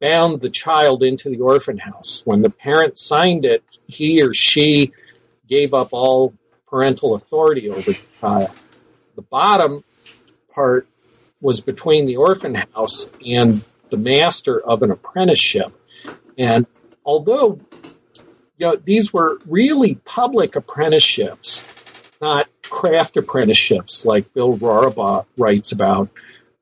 bound 0.00 0.40
the 0.40 0.48
child 0.48 1.02
into 1.02 1.28
the 1.28 1.40
orphan 1.40 1.78
house. 1.78 2.22
When 2.24 2.42
the 2.42 2.50
parent 2.50 2.98
signed 2.98 3.44
it, 3.44 3.62
he 3.86 4.22
or 4.22 4.32
she 4.32 4.92
gave 5.48 5.74
up 5.74 5.88
all 5.92 6.34
parental 6.66 7.14
authority 7.14 7.68
over 7.68 7.92
the 7.92 7.98
child. 8.12 8.50
The 9.14 9.22
bottom 9.22 9.84
part 10.52 10.86
was 11.40 11.60
between 11.60 12.06
the 12.06 12.16
orphan 12.16 12.54
house 12.54 13.12
and 13.24 13.62
the 13.90 13.96
master 13.96 14.60
of 14.60 14.82
an 14.82 14.90
apprenticeship. 14.90 15.72
And 16.36 16.66
although 17.06 17.60
you 18.58 18.66
know, 18.66 18.76
these 18.76 19.12
were 19.12 19.38
really 19.46 19.96
public 20.04 20.56
apprenticeships, 20.56 21.64
not 22.20 22.48
craft 22.62 23.16
apprenticeships 23.16 24.04
like 24.04 24.32
Bill 24.32 24.56
Rorabaugh 24.56 25.26
writes 25.36 25.72
about. 25.72 26.08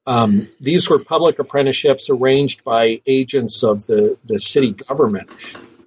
Um, 0.07 0.49
these 0.61 0.90
were 0.90 0.99
public 0.99 1.38
apprenticeships 1.38 2.11
arranged 2.11 2.62
by 2.62 3.01
agents 3.07 3.62
of 3.62 3.86
the, 3.86 4.18
the 4.24 4.38
city 4.38 4.72
government. 4.72 5.30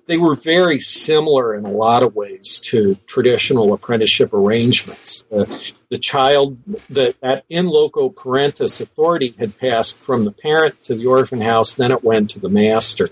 They 0.07 0.17
were 0.17 0.35
very 0.35 0.79
similar 0.79 1.53
in 1.53 1.65
a 1.65 1.71
lot 1.71 2.01
of 2.01 2.15
ways 2.15 2.61
to 2.61 2.95
traditional 3.05 3.73
apprenticeship 3.73 4.33
arrangements. 4.33 5.23
The, 5.23 5.73
the 5.89 5.99
child, 5.99 6.57
that, 6.89 7.19
that 7.19 7.43
in 7.49 7.67
loco 7.67 8.09
parentis 8.09 8.79
authority 8.79 9.35
had 9.37 9.57
passed 9.59 9.99
from 9.99 10.23
the 10.23 10.31
parent 10.31 10.81
to 10.85 10.95
the 10.95 11.05
orphan 11.05 11.41
house, 11.41 11.75
then 11.75 11.91
it 11.91 12.05
went 12.05 12.29
to 12.31 12.39
the 12.39 12.49
master. 12.49 13.09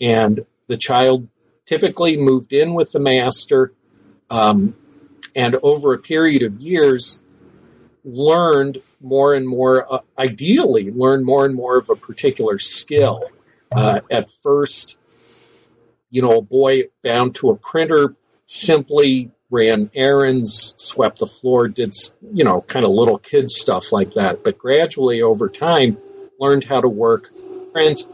And 0.00 0.46
the 0.66 0.76
child 0.76 1.28
typically 1.66 2.16
moved 2.16 2.52
in 2.52 2.74
with 2.74 2.92
the 2.92 3.00
master 3.00 3.72
um, 4.30 4.74
and 5.34 5.56
over 5.62 5.92
a 5.92 5.98
period 5.98 6.42
of 6.42 6.60
years 6.60 7.22
learned 8.04 8.82
more 9.00 9.34
and 9.34 9.48
more, 9.48 9.92
uh, 9.92 10.00
ideally, 10.18 10.90
learned 10.90 11.24
more 11.24 11.44
and 11.44 11.54
more 11.54 11.76
of 11.76 11.88
a 11.90 11.96
particular 11.96 12.58
skill. 12.58 13.22
Uh, 13.72 14.00
at 14.10 14.30
first, 14.30 14.98
you 16.10 16.22
know, 16.22 16.38
a 16.38 16.42
boy 16.42 16.82
bound 17.02 17.34
to 17.34 17.50
a 17.50 17.56
printer 17.56 18.14
simply 18.46 19.30
ran 19.50 19.90
errands, 19.94 20.74
swept 20.76 21.18
the 21.18 21.26
floor, 21.26 21.68
did, 21.68 21.92
you 22.32 22.44
know, 22.44 22.60
kind 22.62 22.84
of 22.84 22.90
little 22.90 23.18
kid 23.18 23.50
stuff 23.50 23.92
like 23.92 24.14
that. 24.14 24.44
But 24.44 24.58
gradually 24.58 25.22
over 25.22 25.48
time, 25.48 25.98
learned 26.38 26.64
how 26.64 26.80
to 26.80 26.88
work 26.88 27.30
print, 27.72 28.08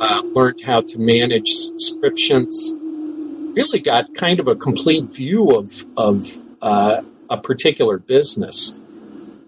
uh, 0.00 0.22
learned 0.34 0.60
how 0.62 0.80
to 0.80 0.98
manage 0.98 1.48
subscriptions, 1.48 2.78
really 3.54 3.80
got 3.80 4.14
kind 4.14 4.40
of 4.40 4.48
a 4.48 4.54
complete 4.54 5.10
view 5.10 5.50
of, 5.50 5.84
of 5.96 6.26
uh, 6.62 7.02
a 7.30 7.36
particular 7.36 7.98
business. 7.98 8.78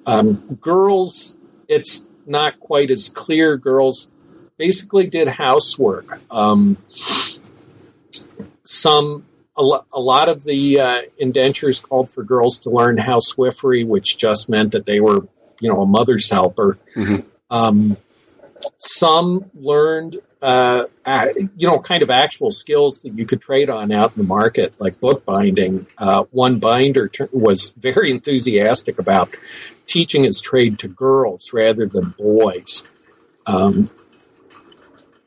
Um, 0.06 0.58
girls, 0.60 1.38
it's 1.68 2.08
not 2.26 2.58
quite 2.60 2.90
as 2.90 3.08
clear. 3.08 3.56
Girls 3.56 4.12
basically 4.56 5.06
did 5.06 5.28
housework. 5.28 6.20
Um, 6.30 6.76
some 8.64 9.24
a, 9.56 9.62
lo- 9.62 9.84
a 9.92 10.00
lot 10.00 10.28
of 10.28 10.44
the 10.44 10.80
uh, 10.80 11.02
indentures 11.18 11.80
called 11.80 12.10
for 12.10 12.22
girls 12.22 12.58
to 12.60 12.70
learn 12.70 12.96
housewifery, 12.96 13.86
which 13.86 14.16
just 14.16 14.48
meant 14.48 14.72
that 14.72 14.86
they 14.86 15.00
were, 15.00 15.26
you 15.60 15.68
know, 15.68 15.82
a 15.82 15.86
mother's 15.86 16.30
helper. 16.30 16.78
Mm-hmm. 16.96 17.26
Um, 17.50 17.96
some 18.78 19.50
learned, 19.54 20.18
uh, 20.42 20.84
you 21.56 21.66
know, 21.66 21.78
kind 21.78 22.02
of 22.02 22.10
actual 22.10 22.50
skills 22.50 23.02
that 23.02 23.10
you 23.10 23.26
could 23.26 23.40
trade 23.40 23.68
on 23.68 23.92
out 23.92 24.12
in 24.16 24.22
the 24.22 24.28
market, 24.28 24.74
like 24.78 24.98
bookbinding. 25.00 25.86
Uh, 25.98 26.24
one 26.30 26.58
binder 26.58 27.08
ter- 27.08 27.28
was 27.32 27.72
very 27.72 28.10
enthusiastic 28.10 28.98
about 28.98 29.34
teaching 29.86 30.24
his 30.24 30.40
trade 30.40 30.78
to 30.78 30.88
girls 30.88 31.52
rather 31.52 31.86
than 31.86 32.14
boys. 32.16 32.88
Um, 33.46 33.90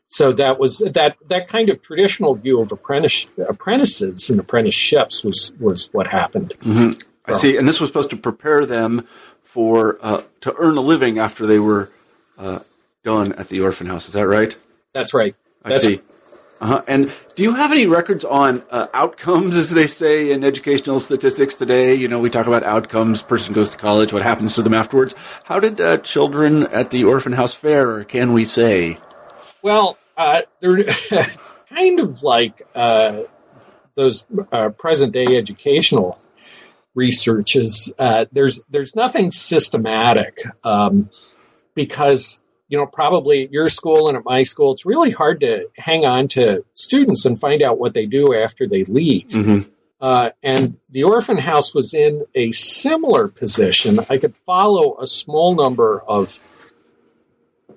so 0.08 0.32
that 0.34 0.60
was 0.60 0.78
that 0.80 1.18
that 1.28 1.48
kind 1.48 1.70
of 1.70 1.82
traditional 1.82 2.36
view 2.36 2.62
of 2.62 2.72
apprentice, 2.72 3.28
apprentices 3.48 4.30
and 4.30 4.40
apprenticeships 4.40 5.24
was 5.24 5.54
was 5.60 5.90
what 5.92 6.08
happened. 6.08 6.54
Mm-hmm. 6.62 7.00
I 7.26 7.34
see, 7.34 7.58
and 7.58 7.68
this 7.68 7.80
was 7.80 7.90
supposed 7.90 8.10
to 8.12 8.18
prepare 8.18 8.66
them 8.66 9.08
for 9.44 9.98
uh, 10.02 10.24
to 10.42 10.54
earn 10.58 10.78
a 10.78 10.82
living 10.82 11.18
after 11.20 11.46
they 11.46 11.60
were 11.60 11.90
uh, 12.38 12.60
done 13.04 13.34
at 13.34 13.50
the 13.50 13.62
orphan 13.62 13.88
house. 13.88 14.08
Is 14.08 14.14
that 14.14 14.28
right? 14.28 14.56
That's 14.94 15.14
right. 15.14 15.36
That's 15.64 15.84
I 15.84 15.88
see. 15.88 16.02
Uh-huh. 16.62 16.82
And 16.88 17.12
do 17.36 17.44
you 17.44 17.56
have 17.56 17.74
any 17.74 17.88
records 17.88 18.24
on 18.24 18.64
uh, 18.72 18.88
outcomes, 18.94 19.58
as 19.64 19.72
they 19.72 19.88
say 19.88 20.32
in 20.32 20.44
educational 20.44 21.00
statistics 21.00 21.56
today? 21.56 21.94
You 21.94 22.08
know, 22.08 22.20
we 22.20 22.30
talk 22.30 22.48
about 22.48 22.64
outcomes. 22.64 23.22
Person 23.22 23.54
goes 23.54 23.72
to 23.72 23.78
college. 23.78 24.14
What 24.14 24.22
happens 24.22 24.56
to 24.56 24.62
them 24.62 24.74
afterwards? 24.74 25.14
How 25.44 25.60
did 25.60 25.82
uh, 25.82 25.98
children 25.98 26.64
at 26.68 26.92
the 26.92 27.04
orphan 27.04 27.34
house 27.34 27.54
fare? 27.54 28.04
Can 28.04 28.32
we 28.32 28.46
say? 28.46 28.98
Well, 29.62 29.98
uh, 30.16 30.44
they're 30.60 30.84
kind 31.70 32.00
of 32.00 32.24
like 32.24 32.62
uh, 32.76 33.24
those 33.96 34.26
uh, 34.52 34.70
present 34.70 35.14
day 35.14 35.36
educational 35.36 36.20
researches. 36.96 37.94
Uh, 37.98 38.26
there's 38.32 38.62
there's 38.70 38.96
nothing 38.96 39.32
systematic 39.32 40.40
um, 40.64 41.10
because 41.74 42.43
you 42.74 42.80
know, 42.80 42.88
probably 42.88 43.44
at 43.44 43.52
your 43.52 43.70
school 43.70 44.08
and 44.08 44.18
at 44.18 44.26
my 44.26 44.42
school, 44.42 44.74
it's 44.74 44.84
really 44.84 45.12
hard 45.12 45.40
to 45.42 45.70
hang 45.78 46.08
on 46.08 46.28
to 46.28 46.66
students 46.74 47.24
and 47.24 47.40
find 47.40 47.62
out 47.62 47.78
what 47.78 47.94
they 47.94 48.08
do 48.08 48.34
after 48.34 48.68
they 48.68 48.84
leave. 48.86 49.28
Mm-hmm. 49.28 49.70
Uh, 50.02 50.32
and 50.42 50.80
the 50.90 51.04
orphan 51.04 51.38
house 51.38 51.76
was 51.76 51.94
in 51.94 52.26
a 52.34 52.52
similar 52.52 53.28
position. 53.28 54.00
I 54.10 54.18
could 54.18 54.36
follow 54.36 55.00
a 55.00 55.06
small 55.06 55.54
number 55.54 56.02
of 56.08 56.40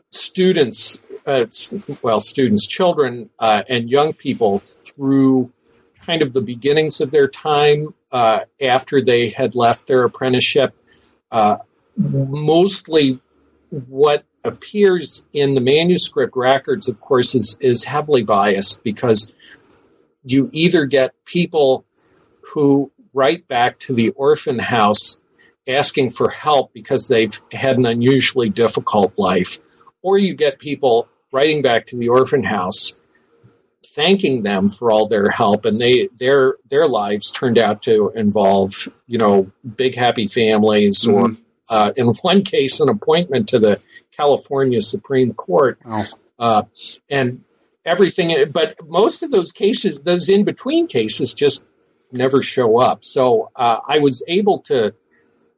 students, 0.08 1.02
uh, 1.26 1.44
well, 2.00 2.20
students, 2.20 2.66
children, 2.66 3.28
uh, 3.38 3.64
and 3.68 3.90
young 3.90 4.14
people 4.14 4.60
through 4.60 5.52
kind 6.00 6.22
of 6.22 6.32
the 6.32 6.40
beginnings 6.40 7.02
of 7.02 7.10
their 7.10 7.28
time 7.28 7.92
uh, 8.12 8.40
after 8.62 9.02
they 9.02 9.28
had 9.28 9.54
left 9.54 9.88
their 9.88 10.04
apprenticeship. 10.04 10.74
Uh, 11.30 11.58
mostly 11.98 13.20
what 13.68 14.24
appears 14.46 15.26
in 15.32 15.54
the 15.54 15.60
manuscript 15.60 16.36
records, 16.36 16.88
of 16.88 17.00
course, 17.00 17.34
is, 17.34 17.58
is 17.60 17.84
heavily 17.84 18.22
biased 18.22 18.84
because 18.84 19.34
you 20.24 20.50
either 20.52 20.86
get 20.86 21.12
people 21.24 21.84
who 22.52 22.92
write 23.12 23.48
back 23.48 23.78
to 23.80 23.94
the 23.94 24.10
orphan 24.10 24.58
house 24.58 25.22
asking 25.68 26.10
for 26.10 26.30
help 26.30 26.72
because 26.72 27.08
they've 27.08 27.40
had 27.52 27.76
an 27.76 27.86
unusually 27.86 28.48
difficult 28.48 29.18
life, 29.18 29.58
or 30.02 30.18
you 30.18 30.34
get 30.34 30.58
people 30.58 31.08
writing 31.32 31.62
back 31.62 31.86
to 31.86 31.96
the 31.96 32.08
orphan 32.08 32.44
house 32.44 33.00
thanking 33.96 34.42
them 34.42 34.68
for 34.68 34.90
all 34.90 35.08
their 35.08 35.30
help 35.30 35.64
and 35.64 35.80
they 35.80 36.08
their 36.18 36.56
their 36.68 36.86
lives 36.86 37.30
turned 37.30 37.56
out 37.56 37.82
to 37.82 38.12
involve 38.14 38.88
you 39.06 39.16
know 39.16 39.50
big 39.76 39.94
happy 39.94 40.26
families 40.26 41.04
mm-hmm. 41.04 41.34
or 41.34 41.36
uh, 41.68 41.92
in 41.96 42.08
one 42.20 42.42
case 42.54 42.78
an 42.78 42.88
appointment 42.88 43.48
to 43.48 43.58
the 43.58 43.80
California 44.16 44.80
Supreme 44.80 45.34
Court. 45.34 45.78
Oh. 45.84 46.06
Uh, 46.38 46.62
and 47.08 47.44
everything, 47.84 48.50
but 48.50 48.76
most 48.88 49.22
of 49.22 49.30
those 49.30 49.52
cases, 49.52 50.02
those 50.02 50.28
in 50.28 50.44
between 50.44 50.86
cases, 50.86 51.32
just 51.32 51.66
never 52.12 52.42
show 52.42 52.78
up. 52.78 53.04
So 53.04 53.50
uh, 53.56 53.78
I 53.88 53.98
was 53.98 54.22
able 54.28 54.58
to 54.62 54.94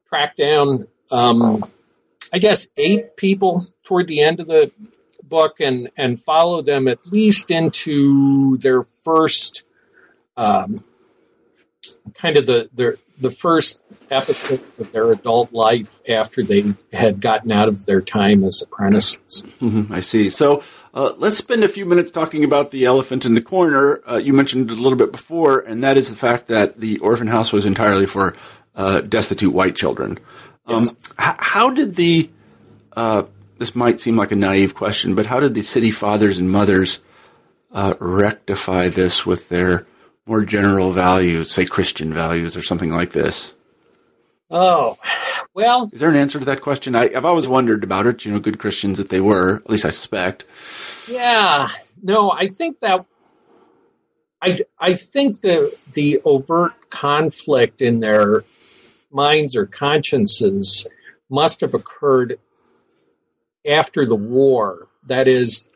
track 0.09 0.37
down, 0.37 0.87
um, 1.11 1.65
I 2.33 2.39
guess, 2.39 2.69
eight 2.77 3.17
people 3.17 3.63
toward 3.83 4.07
the 4.07 4.21
end 4.21 4.41
of 4.41 4.47
the 4.47 4.71
book 5.23 5.61
and 5.61 5.91
and 5.97 6.19
follow 6.19 6.63
them 6.63 6.89
at 6.89 7.07
least 7.07 7.51
into 7.51 8.57
their 8.59 8.83
first 8.83 9.65
um, 10.37 10.85
kind 12.15 12.37
of 12.37 12.47
the 12.47 12.71
their 12.73 12.97
the 13.21 13.31
first 13.31 13.83
episodes 14.11 14.81
of 14.81 14.93
their 14.93 15.13
adult 15.13 15.53
life 15.53 16.01
after 16.09 16.43
they 16.43 16.75
had 16.93 17.21
gotten 17.21 17.53
out 17.53 17.69
of 17.69 17.85
their 17.87 18.01
time 18.01 18.45
as 18.45 18.63
apprentices. 18.63 19.47
Mm-hmm, 19.61 19.93
I 19.93 20.01
see. 20.01 20.31
So 20.31 20.63
uh, 20.95 21.13
let's 21.19 21.37
spend 21.37 21.65
a 21.65 21.69
few 21.69 21.85
minutes 21.85 22.11
talking 22.11 22.45
about 22.45 22.71
the 22.71 22.85
elephant 22.85 23.25
in 23.25 23.35
the 23.35 23.43
corner. 23.43 24.01
Uh, 24.09 24.17
you 24.17 24.33
mentioned 24.33 24.71
it 24.71 24.79
a 24.79 24.81
little 24.81 24.99
bit 24.99 25.13
before, 25.13 25.61
and 25.61 25.85
that 25.85 25.97
is 25.97 26.11
the 26.11 26.17
fact 26.17 26.47
that 26.49 26.81
the 26.81 26.99
orphan 26.99 27.27
house 27.27 27.53
was 27.53 27.67
entirely 27.67 28.07
for 28.07 28.35
uh, 28.75 29.01
destitute 29.01 29.53
white 29.53 29.77
children. 29.77 30.19
Um, 30.67 30.85
yes. 30.85 30.99
h- 31.21 31.37
how 31.39 31.71
did 31.71 31.97
the 31.97 32.31
uh, 32.97 33.25
this 33.59 33.75
might 33.75 34.01
seem 34.01 34.17
like 34.17 34.33
a 34.33 34.37
naive 34.37 34.75
question, 34.75 35.15
but 35.15 35.27
how 35.27 35.41
did 35.41 35.55
the 35.55 35.63
city 35.63 35.91
fathers 35.91 36.39
and 36.39 36.51
mothers 36.51 37.01
uh, 37.73 37.95
rectify 37.99 38.89
this 38.89 39.27
with 39.27 39.49
their 39.49 39.87
more 40.29 40.45
general 40.45 40.93
values, 40.93 41.51
say 41.51 41.65
Christian 41.65 42.13
values 42.13 42.57
or 42.57 42.63
something 42.63 42.93
like 42.93 43.11
this? 43.11 43.55
Oh, 44.51 44.99
well. 45.55 45.91
Is 45.93 46.01
there 46.01 46.11
an 46.11 46.17
answer 46.17 46.39
to 46.39 46.45
that 46.45 46.61
question? 46.61 46.95
I, 46.95 47.13
have 47.13 47.25
always 47.25 47.49
wondered 47.49 47.85
about 47.85 48.07
it. 48.07 48.25
You 48.25 48.33
know, 48.33 48.39
good 48.39 48.59
Christians 48.59 48.99
that 48.99 49.09
they 49.09 49.21
were, 49.21 49.57
at 49.57 49.71
least 49.71 49.85
I 49.85 49.91
suspect. 49.91 50.45
Yeah. 51.09 51.69
No, 52.03 52.31
I 52.31 52.49
think 52.49 52.81
that. 52.81 53.05
I, 54.41 54.59
I 54.79 54.95
think 54.95 55.41
the 55.41 55.77
the 55.95 56.21
overt 56.25 56.91
conflict 56.91 57.83
in 57.83 57.99
their 57.99 58.45
minds 59.11 59.57
or 59.57 59.67
consciences 59.67 60.89
must 61.29 61.61
have 61.61 61.75
occurred 61.75 62.39
after 63.67 64.07
the 64.07 64.15
war. 64.15 64.87
That 65.07 65.27
is, 65.27 65.69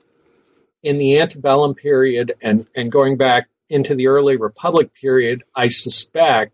in 0.82 0.98
the 0.98 1.18
antebellum 1.18 1.74
period 1.74 2.34
and, 2.42 2.66
and 2.74 2.90
going 2.90 3.16
back 3.16 3.48
into 3.72 3.94
the 3.94 4.06
early 4.06 4.36
Republic 4.36 4.92
period, 4.94 5.42
I 5.56 5.68
suspect 5.68 6.52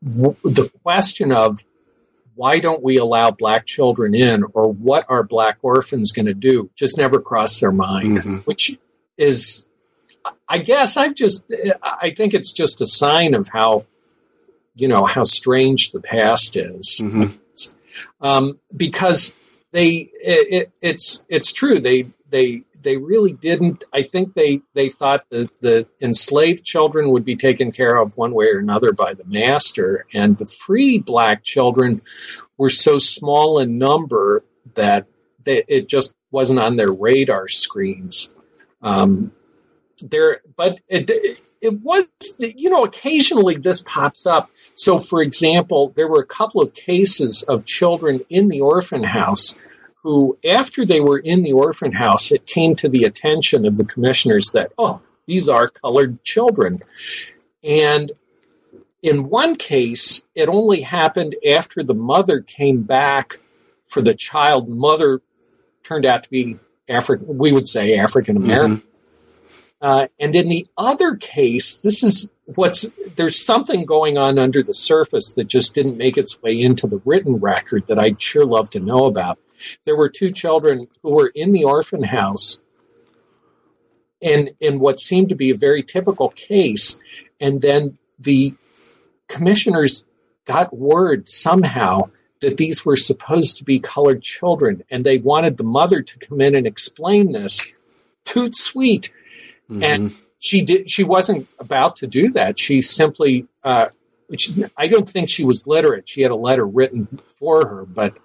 the 0.00 0.70
question 0.82 1.32
of 1.32 1.58
why 2.36 2.60
don't 2.60 2.84
we 2.84 2.96
allow 2.96 3.32
black 3.32 3.66
children 3.66 4.14
in 4.14 4.44
or 4.54 4.72
what 4.72 5.04
are 5.08 5.24
black 5.24 5.58
orphans 5.62 6.12
going 6.12 6.26
to 6.26 6.34
do 6.34 6.70
just 6.76 6.96
never 6.96 7.20
crossed 7.20 7.60
their 7.60 7.72
mind, 7.72 8.18
mm-hmm. 8.18 8.36
which 8.38 8.78
is, 9.16 9.68
I 10.48 10.58
guess, 10.58 10.96
I 10.96 11.08
just, 11.08 11.52
I 11.82 12.10
think 12.16 12.34
it's 12.34 12.52
just 12.52 12.80
a 12.80 12.86
sign 12.86 13.34
of 13.34 13.48
how, 13.48 13.86
you 14.76 14.86
know, 14.86 15.04
how 15.04 15.24
strange 15.24 15.90
the 15.90 16.00
past 16.00 16.56
is. 16.56 17.00
Mm-hmm. 17.02 17.36
Um, 18.20 18.60
because 18.76 19.36
they, 19.72 20.08
it, 20.22 20.46
it, 20.52 20.72
it's, 20.80 21.26
it's 21.28 21.52
true. 21.52 21.80
They, 21.80 22.06
they, 22.30 22.62
they 22.88 22.96
really 22.96 23.34
didn't. 23.34 23.84
I 23.92 24.02
think 24.02 24.32
they, 24.32 24.62
they 24.72 24.88
thought 24.88 25.26
that 25.28 25.50
the 25.60 25.86
enslaved 26.00 26.64
children 26.64 27.10
would 27.10 27.22
be 27.22 27.36
taken 27.36 27.70
care 27.70 27.98
of 27.98 28.16
one 28.16 28.32
way 28.32 28.46
or 28.46 28.60
another 28.60 28.94
by 28.94 29.12
the 29.12 29.26
master, 29.26 30.06
and 30.14 30.38
the 30.38 30.46
free 30.46 30.98
black 30.98 31.44
children 31.44 32.00
were 32.56 32.70
so 32.70 32.98
small 32.98 33.58
in 33.58 33.76
number 33.76 34.42
that 34.74 35.06
they, 35.44 35.64
it 35.68 35.86
just 35.86 36.16
wasn't 36.30 36.60
on 36.60 36.76
their 36.76 36.90
radar 36.90 37.46
screens. 37.46 38.34
Um, 38.80 39.32
there, 40.00 40.40
but 40.56 40.80
it, 40.88 41.10
it 41.60 41.80
was, 41.82 42.06
you 42.38 42.70
know, 42.70 42.84
occasionally 42.84 43.56
this 43.56 43.82
pops 43.82 44.24
up. 44.24 44.50
So, 44.72 44.98
for 44.98 45.20
example, 45.20 45.92
there 45.94 46.08
were 46.08 46.20
a 46.20 46.26
couple 46.26 46.62
of 46.62 46.72
cases 46.72 47.42
of 47.42 47.66
children 47.66 48.20
in 48.30 48.48
the 48.48 48.62
orphan 48.62 49.02
house 49.02 49.60
who, 50.08 50.38
after 50.42 50.86
they 50.86 51.00
were 51.00 51.18
in 51.18 51.42
the 51.42 51.52
orphan 51.52 51.92
house, 51.92 52.32
it 52.32 52.46
came 52.46 52.74
to 52.74 52.88
the 52.88 53.04
attention 53.04 53.66
of 53.66 53.76
the 53.76 53.84
commissioners 53.84 54.52
that, 54.52 54.72
oh, 54.78 55.02
these 55.26 55.50
are 55.50 55.68
colored 55.68 56.24
children. 56.24 56.82
And 57.62 58.12
in 59.02 59.28
one 59.28 59.54
case, 59.54 60.26
it 60.34 60.48
only 60.48 60.80
happened 60.80 61.36
after 61.46 61.82
the 61.82 61.92
mother 61.92 62.40
came 62.40 62.84
back 62.84 63.38
for 63.84 64.00
the 64.00 64.14
child. 64.14 64.66
Mother 64.66 65.20
turned 65.82 66.06
out 66.06 66.24
to 66.24 66.30
be 66.30 66.56
African, 66.88 67.36
we 67.36 67.52
would 67.52 67.68
say 67.68 67.94
African 67.98 68.38
American. 68.38 68.78
Mm-hmm. 68.78 68.88
Uh, 69.82 70.06
and 70.18 70.34
in 70.34 70.48
the 70.48 70.66
other 70.78 71.16
case, 71.16 71.76
this 71.82 72.02
is 72.02 72.32
what's 72.46 72.90
there's 73.16 73.44
something 73.44 73.84
going 73.84 74.16
on 74.16 74.38
under 74.38 74.62
the 74.62 74.72
surface 74.72 75.34
that 75.34 75.48
just 75.48 75.74
didn't 75.74 75.98
make 75.98 76.16
its 76.16 76.40
way 76.40 76.58
into 76.58 76.86
the 76.86 77.02
written 77.04 77.36
record 77.36 77.88
that 77.88 77.98
I'd 77.98 78.22
sure 78.22 78.46
love 78.46 78.70
to 78.70 78.80
know 78.80 79.04
about. 79.04 79.38
There 79.84 79.96
were 79.96 80.08
two 80.08 80.32
children 80.32 80.88
who 81.02 81.12
were 81.12 81.32
in 81.34 81.52
the 81.52 81.64
orphan 81.64 82.04
house 82.04 82.62
in, 84.20 84.50
in 84.60 84.80
what 84.80 85.00
seemed 85.00 85.28
to 85.28 85.34
be 85.34 85.50
a 85.50 85.56
very 85.56 85.82
typical 85.82 86.30
case. 86.30 86.98
And 87.40 87.60
then 87.60 87.98
the 88.18 88.54
commissioners 89.28 90.06
got 90.44 90.76
word 90.76 91.28
somehow 91.28 92.10
that 92.40 92.56
these 92.56 92.84
were 92.84 92.96
supposed 92.96 93.58
to 93.58 93.64
be 93.64 93.78
colored 93.78 94.22
children, 94.22 94.84
and 94.90 95.04
they 95.04 95.18
wanted 95.18 95.56
the 95.56 95.64
mother 95.64 96.02
to 96.02 96.18
come 96.18 96.40
in 96.40 96.54
and 96.54 96.66
explain 96.66 97.32
this. 97.32 97.74
Toot 98.24 98.54
sweet. 98.54 99.12
Mm-hmm. 99.70 99.82
And 99.82 100.14
she 100.38 100.62
did 100.62 100.90
she 100.90 101.02
wasn't 101.02 101.48
about 101.58 101.96
to 101.96 102.06
do 102.06 102.30
that. 102.32 102.58
She 102.58 102.80
simply 102.80 103.46
uh, 103.64 103.88
which 104.28 104.50
I 104.76 104.86
don't 104.86 105.08
think 105.08 105.28
she 105.28 105.44
was 105.44 105.66
literate. 105.66 106.08
She 106.08 106.22
had 106.22 106.30
a 106.30 106.36
letter 106.36 106.66
written 106.66 107.06
for 107.24 107.66
her, 107.66 107.84
but 107.84 108.16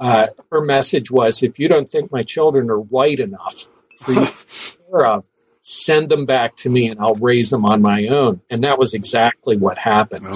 uh, 0.00 0.28
her 0.50 0.60
message 0.64 1.10
was, 1.10 1.42
"If 1.42 1.58
you 1.58 1.68
don't 1.68 1.88
think 1.88 2.10
my 2.12 2.22
children 2.22 2.70
are 2.70 2.80
white 2.80 3.20
enough 3.20 3.68
for 4.00 4.12
you 4.12 4.26
to 4.26 4.76
care 4.90 5.06
of, 5.06 5.28
send 5.60 6.08
them 6.08 6.26
back 6.26 6.56
to 6.56 6.70
me, 6.70 6.88
and 6.88 7.00
I'll 7.00 7.14
raise 7.14 7.50
them 7.50 7.64
on 7.64 7.80
my 7.82 8.06
own." 8.06 8.40
And 8.50 8.62
that 8.64 8.78
was 8.78 8.94
exactly 8.94 9.56
what 9.56 9.78
happened. 9.78 10.34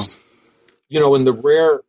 You 0.88 1.00
know, 1.00 1.14
in 1.14 1.24
the 1.24 1.32
rare 1.32 1.80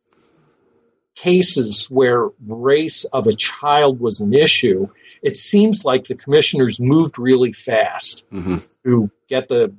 cases 1.14 1.86
where 1.90 2.28
race 2.46 3.04
of 3.04 3.26
a 3.26 3.32
child 3.34 4.00
was 4.00 4.20
an 4.20 4.32
issue, 4.32 4.88
it 5.22 5.36
seems 5.36 5.84
like 5.84 6.06
the 6.06 6.14
commissioners 6.14 6.78
moved 6.80 7.18
really 7.18 7.52
fast 7.52 8.24
Mm-hmm. 8.30 8.58
to 8.84 9.10
get 9.28 9.48
the 9.48 9.72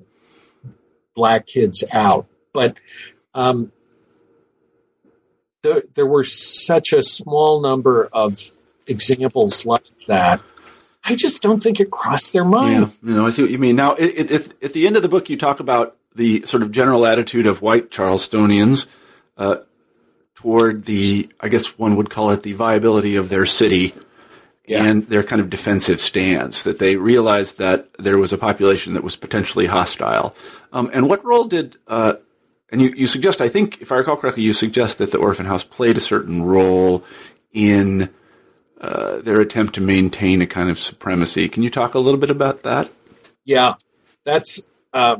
black 1.15 1.45
kids 1.47 1.83
out. 1.91 2.27
But 2.53 2.77
um, 3.33 3.71
there, 5.63 5.83
there 5.93 6.05
were 6.05 6.23
such 6.23 6.93
a 6.93 7.01
small 7.01 7.61
number 7.61 8.09
of 8.11 8.51
examples 8.87 9.65
like 9.65 9.83
that. 10.07 10.41
I 11.03 11.15
just 11.15 11.41
don't 11.41 11.61
think 11.63 11.79
it 11.79 11.89
crossed 11.89 12.33
their 12.33 12.45
mind. 12.45 12.93
Yeah, 13.03 13.09
you 13.09 13.15
know, 13.15 13.27
I 13.27 13.31
see 13.31 13.41
what 13.41 13.51
you 13.51 13.57
mean. 13.59 13.75
Now, 13.75 13.95
it, 13.95 14.05
it, 14.05 14.31
it, 14.31 14.63
at 14.63 14.73
the 14.73 14.85
end 14.85 14.95
of 14.95 15.01
the 15.01 15.09
book, 15.09 15.29
you 15.29 15.37
talk 15.37 15.59
about 15.59 15.97
the 16.13 16.41
sort 16.45 16.61
of 16.61 16.71
general 16.71 17.05
attitude 17.05 17.47
of 17.47 17.61
white 17.61 17.89
Charlestonians 17.89 18.85
uh, 19.37 19.57
toward 20.35 20.85
the, 20.85 21.29
I 21.39 21.47
guess 21.47 21.77
one 21.77 21.95
would 21.95 22.09
call 22.09 22.31
it 22.31 22.43
the 22.43 22.53
viability 22.53 23.15
of 23.15 23.29
their 23.29 23.45
city 23.45 23.93
Yeah. 24.67 24.83
and 24.85 25.07
their 25.07 25.23
kind 25.23 25.41
of 25.41 25.49
defensive 25.49 25.99
stance, 25.99 26.63
that 26.63 26.79
they 26.79 26.95
realized 26.97 27.57
that 27.57 27.89
there 27.97 28.17
was 28.17 28.33
a 28.33 28.37
population 28.37 28.93
that 28.93 29.03
was 29.03 29.15
potentially 29.15 29.65
hostile. 29.67 30.35
Um, 30.71 30.89
and 30.93 31.07
what 31.07 31.23
role 31.25 31.45
did, 31.45 31.77
uh, 31.87 32.13
and 32.71 32.81
you, 32.81 32.93
you 32.95 33.07
suggest, 33.07 33.41
I 33.41 33.49
think, 33.49 33.81
if 33.81 33.91
I 33.91 33.95
recall 33.95 34.15
correctly, 34.15 34.43
you 34.43 34.53
suggest 34.53 34.97
that 34.97 35.11
the 35.11 35.17
orphan 35.17 35.45
house 35.45 35.63
played 35.63 35.97
a 35.97 35.99
certain 36.01 36.43
role 36.43 37.03
in 37.51 38.09
uh, 38.79 39.17
their 39.19 39.41
attempt 39.41 39.75
to 39.75 39.81
maintain 39.81 40.41
a 40.41 40.47
kind 40.47 40.69
of 40.69 40.79
supremacy. 40.79 41.49
Can 41.49 41.63
you 41.63 41.69
talk 41.69 41.93
a 41.93 41.99
little 41.99 42.19
bit 42.19 42.29
about 42.29 42.63
that? 42.63 42.89
Yeah, 43.43 43.75
that's 44.23 44.69
uh, 44.93 45.17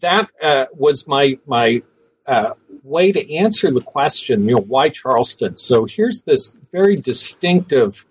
that 0.00 0.28
uh, 0.42 0.66
was 0.74 1.06
my 1.08 1.38
my 1.46 1.82
uh, 2.26 2.50
way 2.82 3.12
to 3.12 3.34
answer 3.34 3.70
the 3.70 3.80
question. 3.80 4.48
You 4.48 4.56
know, 4.56 4.60
why 4.60 4.88
Charleston? 4.90 5.56
So 5.56 5.84
here's 5.84 6.22
this 6.22 6.56
very 6.70 6.96
distinctive 6.96 8.06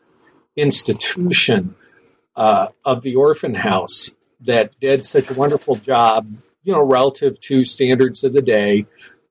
institution 0.55 1.75
uh, 2.35 2.67
of 2.85 3.03
the 3.03 3.15
orphan 3.15 3.55
house 3.55 4.17
that 4.41 4.79
did 4.79 5.05
such 5.05 5.29
a 5.29 5.33
wonderful 5.33 5.75
job. 5.75 6.27
You 6.67 6.73
know, 6.73 6.83
relative 6.83 7.39
to 7.41 7.63
standards 7.63 8.25
of 8.25 8.33
the 8.33 8.41
day 8.41 8.85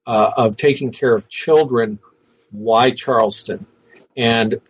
uh, 0.06 0.30
of 0.38 0.56
taking 0.56 0.90
care 0.90 1.14
of 1.14 1.28
children. 1.28 1.98
Why 2.50 2.92
Charleston? 2.92 3.66
And 4.16 4.60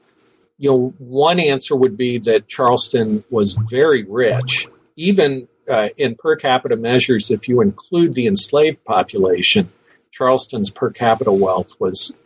you 0.58 0.70
know, 0.70 0.94
one 0.98 1.38
answer 1.38 1.76
would 1.76 1.96
be 1.96 2.18
that 2.18 2.48
Charleston 2.48 3.22
was 3.30 3.52
very 3.54 4.02
rich, 4.02 4.66
even 4.96 5.46
uh, 5.70 5.90
in 5.96 6.16
per 6.16 6.34
capita 6.34 6.74
measures. 6.76 7.30
If 7.30 7.48
you 7.48 7.60
include 7.60 8.14
the 8.14 8.26
enslaved 8.26 8.84
population, 8.84 9.70
Charleston's 10.10 10.70
per 10.70 10.90
capita 10.90 11.30
wealth 11.30 11.78
was 11.78 12.16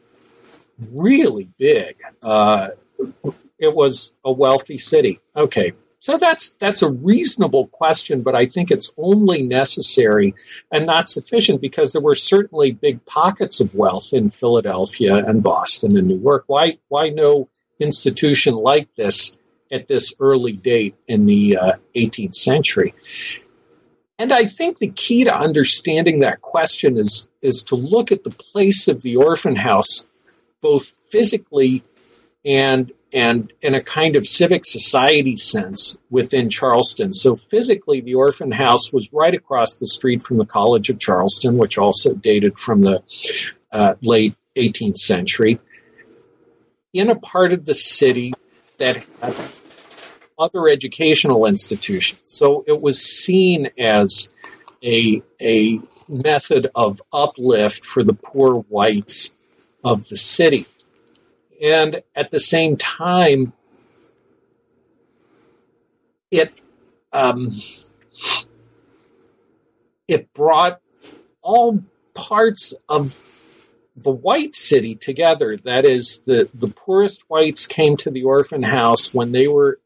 really 0.90 1.50
big. 1.58 1.96
Uh, 2.22 2.68
it 3.58 3.74
was 3.74 4.14
a 4.24 4.32
wealthy 4.32 4.78
city. 4.78 5.20
Okay, 5.36 5.72
so 6.00 6.16
that's 6.16 6.50
that's 6.52 6.80
a 6.80 6.90
reasonable 6.90 7.66
question, 7.66 8.22
but 8.22 8.34
I 8.34 8.46
think 8.46 8.70
it's 8.70 8.90
only 8.96 9.42
necessary 9.42 10.34
and 10.72 10.86
not 10.86 11.10
sufficient 11.10 11.60
because 11.60 11.92
there 11.92 12.00
were 12.00 12.14
certainly 12.14 12.70
big 12.70 13.04
pockets 13.04 13.60
of 13.60 13.74
wealth 13.74 14.14
in 14.14 14.30
Philadelphia 14.30 15.16
and 15.16 15.42
Boston 15.42 15.98
and 15.98 16.08
New 16.08 16.18
York. 16.18 16.44
Why 16.46 16.78
why 16.88 17.10
no 17.10 17.50
institution 17.78 18.54
like 18.54 18.88
this 18.96 19.38
at 19.70 19.88
this 19.88 20.14
early 20.18 20.52
date 20.52 20.94
in 21.06 21.26
the 21.26 21.58
uh, 21.58 21.72
18th 21.94 22.34
century? 22.34 22.94
And 24.18 24.32
I 24.32 24.46
think 24.46 24.78
the 24.78 24.88
key 24.88 25.24
to 25.24 25.38
understanding 25.38 26.20
that 26.20 26.40
question 26.40 26.96
is 26.96 27.28
is 27.42 27.62
to 27.64 27.74
look 27.74 28.10
at 28.10 28.24
the 28.24 28.30
place 28.30 28.88
of 28.88 29.02
the 29.02 29.16
orphan 29.16 29.56
house, 29.56 30.08
both 30.62 30.86
physically 30.86 31.84
and 32.42 32.90
and 33.12 33.52
in 33.60 33.74
a 33.74 33.82
kind 33.82 34.16
of 34.16 34.26
civic 34.26 34.64
society 34.64 35.36
sense 35.36 35.98
within 36.10 36.48
Charleston. 36.48 37.12
So 37.12 37.34
physically, 37.34 38.00
the 38.00 38.14
orphan 38.14 38.52
house 38.52 38.92
was 38.92 39.12
right 39.12 39.34
across 39.34 39.74
the 39.74 39.86
street 39.86 40.22
from 40.22 40.38
the 40.38 40.46
College 40.46 40.90
of 40.90 40.98
Charleston, 40.98 41.56
which 41.56 41.76
also 41.76 42.14
dated 42.14 42.58
from 42.58 42.82
the 42.82 43.02
uh, 43.72 43.94
late 44.02 44.34
18th 44.56 44.98
century, 44.98 45.58
in 46.92 47.08
a 47.08 47.16
part 47.16 47.52
of 47.52 47.66
the 47.66 47.74
city 47.74 48.32
that 48.78 49.04
had 49.20 49.34
other 50.38 50.68
educational 50.68 51.46
institutions. 51.46 52.20
So 52.24 52.64
it 52.66 52.80
was 52.80 52.98
seen 53.00 53.70
as 53.78 54.32
a, 54.82 55.22
a 55.40 55.80
method 56.08 56.68
of 56.74 57.00
uplift 57.12 57.84
for 57.84 58.02
the 58.02 58.14
poor 58.14 58.60
whites 58.62 59.36
of 59.84 60.08
the 60.08 60.16
city. 60.16 60.66
And 61.60 62.02
at 62.16 62.30
the 62.30 62.40
same 62.40 62.76
time, 62.76 63.52
it 66.30 66.52
um, 67.12 67.50
it 70.08 70.32
brought 70.32 70.80
all 71.42 71.82
parts 72.14 72.74
of 72.88 73.26
the 73.96 74.10
white 74.10 74.54
city 74.54 74.94
together. 74.94 75.56
That 75.56 75.84
is, 75.84 76.22
the, 76.26 76.48
the 76.54 76.68
poorest 76.68 77.28
whites 77.28 77.66
came 77.66 77.96
to 77.98 78.10
the 78.10 78.24
orphan 78.24 78.64
house 78.64 79.12
when 79.12 79.32
they 79.32 79.46
were 79.46 79.78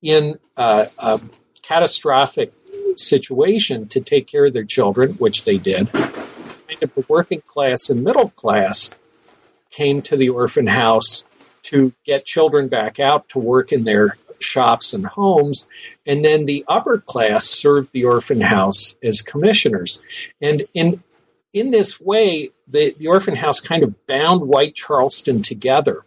in 0.00 0.38
a, 0.56 0.88
a 0.98 1.20
catastrophic 1.62 2.52
situation 2.96 3.88
to 3.88 4.00
take 4.00 4.26
care 4.26 4.46
of 4.46 4.52
their 4.52 4.64
children, 4.64 5.12
which 5.14 5.44
they 5.44 5.58
did. 5.58 5.92
Kind 5.92 6.82
of 6.82 6.94
the 6.94 7.04
working 7.08 7.42
class 7.46 7.88
and 7.90 8.02
middle 8.02 8.30
class 8.30 8.90
came 9.72 10.02
to 10.02 10.16
the 10.16 10.28
orphan 10.28 10.68
house 10.68 11.26
to 11.64 11.92
get 12.04 12.24
children 12.24 12.68
back 12.68 13.00
out 13.00 13.28
to 13.30 13.38
work 13.38 13.72
in 13.72 13.84
their 13.84 14.16
shops 14.40 14.92
and 14.92 15.06
homes. 15.06 15.68
And 16.06 16.24
then 16.24 16.44
the 16.44 16.64
upper 16.68 16.98
class 16.98 17.46
served 17.46 17.92
the 17.92 18.04
orphan 18.04 18.40
house 18.40 18.98
as 19.02 19.22
commissioners. 19.22 20.04
And 20.40 20.64
in 20.74 21.02
in 21.52 21.70
this 21.70 22.00
way, 22.00 22.50
the, 22.66 22.94
the 22.98 23.08
orphan 23.08 23.36
house 23.36 23.60
kind 23.60 23.82
of 23.82 24.06
bound 24.06 24.48
white 24.48 24.74
Charleston 24.74 25.42
together. 25.42 26.04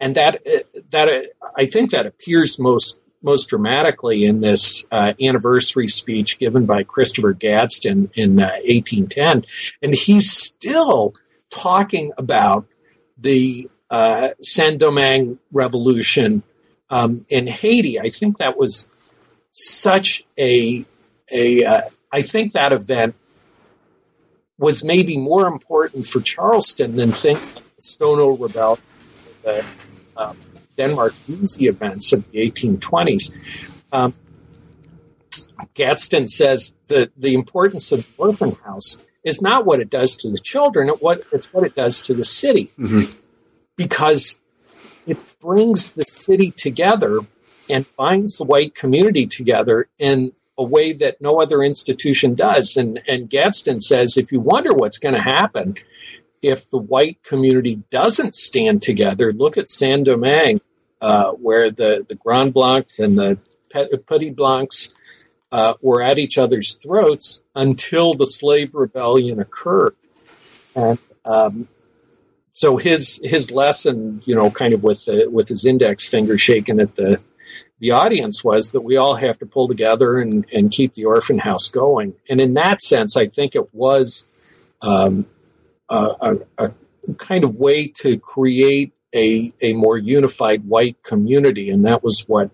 And 0.00 0.14
that 0.14 0.42
that 0.90 1.30
I 1.56 1.66
think 1.66 1.90
that 1.90 2.06
appears 2.06 2.58
most 2.58 3.00
most 3.22 3.48
dramatically 3.48 4.24
in 4.24 4.40
this 4.40 4.86
uh, 4.92 5.14
anniversary 5.20 5.88
speech 5.88 6.38
given 6.38 6.66
by 6.66 6.82
Christopher 6.82 7.32
Gadsden 7.32 8.10
in 8.14 8.38
uh, 8.38 8.60
1810, 8.64 9.44
and 9.82 9.94
he's 9.94 10.30
still 10.30 11.14
talking 11.56 12.12
about 12.18 12.66
the 13.16 13.68
uh, 13.90 14.30
Saint 14.42 14.78
Domingue 14.78 15.38
Revolution 15.50 16.42
um, 16.90 17.24
in 17.28 17.46
Haiti. 17.46 17.98
I 17.98 18.10
think 18.10 18.38
that 18.38 18.56
was 18.56 18.90
such 19.50 20.24
a 20.38 20.84
a. 21.30 21.64
Uh, 21.64 21.82
I 22.12 22.22
think 22.22 22.52
that 22.52 22.72
event 22.72 23.14
was 24.58 24.84
maybe 24.84 25.16
more 25.16 25.46
important 25.46 26.06
for 26.06 26.20
Charleston 26.20 26.96
than 26.96 27.12
things 27.12 27.54
like 27.54 27.64
the 27.76 27.82
Stono 27.82 28.36
Rebellion, 28.36 28.82
the 29.42 29.64
um, 30.16 30.36
Denmark 30.76 31.12
Vesey 31.26 31.66
events 31.66 32.12
of 32.12 32.30
the 32.30 32.38
1820s. 32.50 33.38
Um, 33.92 34.14
Gadsden 35.74 36.28
says 36.28 36.78
that 36.88 37.10
the 37.16 37.34
importance 37.34 37.92
of 37.92 38.06
the 38.06 38.08
orphan 38.16 38.52
house 38.64 39.02
is 39.26 39.42
not 39.42 39.66
what 39.66 39.80
it 39.80 39.90
does 39.90 40.16
to 40.16 40.30
the 40.30 40.38
children, 40.38 40.88
it 40.88 41.02
what, 41.02 41.20
it's 41.32 41.52
what 41.52 41.64
it 41.64 41.74
does 41.74 42.00
to 42.00 42.14
the 42.14 42.24
city. 42.24 42.70
Mm-hmm. 42.78 43.12
Because 43.76 44.40
it 45.06 45.18
brings 45.40 45.90
the 45.90 46.04
city 46.04 46.50
together 46.50 47.20
and 47.68 47.84
binds 47.96 48.38
the 48.38 48.44
white 48.44 48.74
community 48.74 49.26
together 49.26 49.88
in 49.98 50.32
a 50.56 50.64
way 50.64 50.92
that 50.92 51.20
no 51.20 51.40
other 51.40 51.62
institution 51.62 52.34
does. 52.34 52.76
And, 52.76 53.02
and 53.06 53.28
Gadsden 53.28 53.80
says 53.80 54.16
if 54.16 54.32
you 54.32 54.40
wonder 54.40 54.72
what's 54.72 54.98
going 54.98 55.14
to 55.14 55.20
happen 55.20 55.76
if 56.42 56.70
the 56.70 56.78
white 56.78 57.22
community 57.22 57.82
doesn't 57.90 58.34
stand 58.34 58.80
together, 58.80 59.32
look 59.32 59.56
at 59.56 59.68
Saint 59.68 60.04
Domingue, 60.04 60.60
uh, 61.00 61.32
where 61.32 61.70
the, 61.70 62.06
the 62.08 62.14
Grand 62.14 62.54
Blancs 62.54 62.98
and 62.98 63.18
the 63.18 63.38
Petit 64.06 64.30
Blancs 64.30 64.94
uh, 65.52 65.74
were 65.80 66.02
at 66.02 66.18
each 66.18 66.38
other's 66.38 66.74
throats 66.74 67.44
until 67.54 68.14
the 68.14 68.26
slave 68.26 68.74
rebellion 68.74 69.38
occurred. 69.40 69.96
And 70.74 70.98
um, 71.24 71.68
so 72.52 72.76
his 72.76 73.20
his 73.22 73.50
lesson, 73.50 74.22
you 74.24 74.34
know, 74.34 74.50
kind 74.50 74.72
of 74.72 74.82
with 74.82 75.04
the, 75.04 75.28
with 75.30 75.48
his 75.48 75.64
index 75.64 76.08
finger 76.08 76.38
shaken 76.38 76.80
at 76.80 76.96
the 76.96 77.20
the 77.78 77.90
audience 77.90 78.42
was 78.42 78.72
that 78.72 78.80
we 78.80 78.96
all 78.96 79.16
have 79.16 79.38
to 79.38 79.46
pull 79.46 79.68
together 79.68 80.18
and, 80.18 80.46
and 80.52 80.70
keep 80.70 80.94
the 80.94 81.04
orphan 81.04 81.38
house 81.38 81.68
going. 81.68 82.14
And 82.28 82.40
in 82.40 82.54
that 82.54 82.80
sense, 82.80 83.16
I 83.16 83.26
think 83.26 83.54
it 83.54 83.74
was 83.74 84.30
um, 84.80 85.26
a, 85.90 86.14
a, 86.20 86.36
a, 86.58 86.72
kind 87.18 87.44
of 87.44 87.56
way 87.56 87.88
to 87.88 88.18
create 88.18 88.92
a, 89.14 89.52
a 89.60 89.74
more 89.74 89.98
unified 89.98 90.64
white 90.64 91.02
community. 91.02 91.70
And 91.70 91.84
that 91.84 92.02
was 92.02 92.24
what 92.26 92.50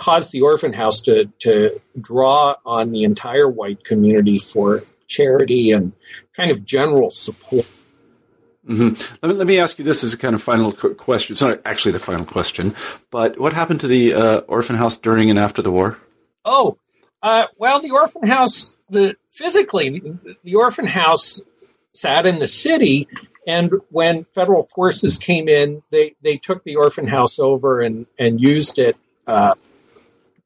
caused 0.00 0.32
the 0.32 0.40
orphan 0.40 0.72
house 0.72 0.98
to, 1.02 1.26
to 1.40 1.78
draw 2.00 2.56
on 2.64 2.90
the 2.90 3.04
entire 3.04 3.48
white 3.48 3.84
community 3.84 4.38
for 4.38 4.82
charity 5.06 5.70
and 5.70 5.92
kind 6.34 6.50
of 6.50 6.64
general 6.64 7.10
support. 7.10 7.66
Mm-hmm. 8.66 9.16
Let, 9.22 9.28
me, 9.30 9.34
let 9.34 9.46
me 9.46 9.58
ask 9.58 9.78
you 9.78 9.84
this 9.84 10.02
as 10.02 10.14
a 10.14 10.16
kind 10.16 10.34
of 10.34 10.42
final 10.42 10.72
question. 10.72 11.34
It's 11.34 11.42
not 11.42 11.60
actually 11.66 11.92
the 11.92 11.98
final 11.98 12.24
question, 12.24 12.74
but 13.10 13.38
what 13.38 13.52
happened 13.52 13.80
to 13.80 13.88
the 13.88 14.14
uh, 14.14 14.38
orphan 14.48 14.76
house 14.76 14.96
during 14.96 15.28
and 15.28 15.38
after 15.38 15.60
the 15.60 15.70
war? 15.70 15.98
Oh, 16.46 16.78
uh, 17.22 17.46
well, 17.58 17.80
the 17.80 17.90
orphan 17.90 18.26
house, 18.26 18.74
the 18.88 19.16
physically, 19.32 20.02
the 20.42 20.54
orphan 20.54 20.86
house 20.86 21.42
sat 21.92 22.24
in 22.24 22.38
the 22.38 22.46
city, 22.46 23.06
and 23.46 23.74
when 23.90 24.24
federal 24.24 24.62
forces 24.62 25.18
came 25.18 25.46
in, 25.46 25.82
they, 25.90 26.14
they 26.22 26.38
took 26.38 26.64
the 26.64 26.76
orphan 26.76 27.08
house 27.08 27.38
over 27.38 27.80
and, 27.80 28.06
and 28.18 28.40
used 28.40 28.78
it 28.78 28.96
uh, 29.26 29.30
uh 29.30 29.54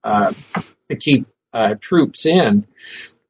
to 0.05 0.97
keep 0.97 1.27
uh, 1.53 1.75
troops 1.81 2.27
in 2.27 2.67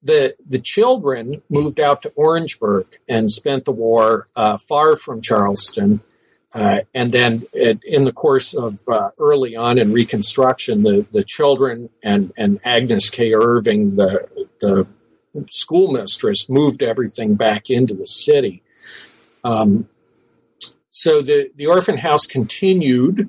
the 0.04 0.34
the 0.46 0.58
children 0.58 1.42
moved 1.48 1.80
out 1.80 2.02
to 2.02 2.12
Orangeburg 2.14 2.86
and 3.08 3.30
spent 3.30 3.64
the 3.64 3.72
war 3.72 4.28
uh, 4.36 4.58
far 4.58 4.96
from 4.96 5.22
Charleston. 5.22 6.00
Uh, 6.52 6.82
and 6.94 7.10
then 7.10 7.42
it, 7.52 7.82
in 7.82 8.04
the 8.04 8.12
course 8.12 8.54
of 8.54 8.80
uh, 8.86 9.10
early 9.18 9.56
on 9.56 9.76
in 9.76 9.92
Reconstruction, 9.92 10.84
the, 10.84 11.04
the 11.10 11.24
children 11.24 11.90
and, 12.00 12.32
and 12.36 12.60
Agnes 12.62 13.10
K. 13.10 13.34
Irving, 13.34 13.96
the, 13.96 14.28
the 14.60 14.86
schoolmistress, 15.50 16.48
moved 16.48 16.80
everything 16.80 17.34
back 17.34 17.70
into 17.70 17.92
the 17.92 18.06
city. 18.06 18.62
Um, 19.42 19.88
so 20.90 21.20
the, 21.20 21.50
the 21.56 21.66
orphan 21.66 21.98
house 21.98 22.24
continued 22.24 23.28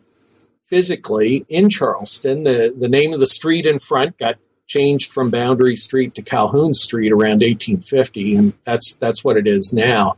physically 0.76 1.46
in 1.48 1.70
Charleston. 1.70 2.44
The, 2.44 2.76
the 2.78 2.90
name 2.90 3.14
of 3.14 3.22
the 3.22 3.28
street 3.28 3.66
in 3.66 3.80
front 3.80 4.18
got 4.18 4.36
changed 4.68 5.10
from 5.10 5.32
Boundary 5.32 5.78
Street 5.78 6.14
to 6.16 6.22
Calhoun 6.22 6.74
Street 6.74 7.14
around 7.14 7.40
1850, 7.40 8.36
and 8.36 8.54
that's 8.66 8.94
that's 8.96 9.24
what 9.24 9.38
it 9.38 9.48
is 9.48 9.72
now. 9.72 10.18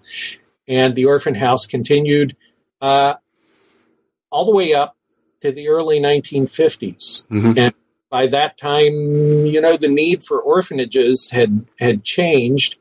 And 0.68 0.96
the 0.96 1.06
orphan 1.06 1.36
house 1.36 1.68
continued 1.68 2.36
uh, 2.82 3.16
all 4.32 4.46
the 4.46 4.52
way 4.52 4.74
up 4.74 4.98
to 5.42 5.52
the 5.52 5.68
early 5.70 6.00
1950s, 6.00 7.28
mm-hmm. 7.28 7.54
and 7.56 7.74
by 8.10 8.26
that 8.26 8.58
time, 8.58 9.46
you 9.46 9.62
know, 9.62 9.78
the 9.78 9.90
need 9.90 10.24
for 10.24 10.42
orphanages 10.42 11.30
had 11.32 11.68
had 11.80 12.04
changed, 12.04 12.78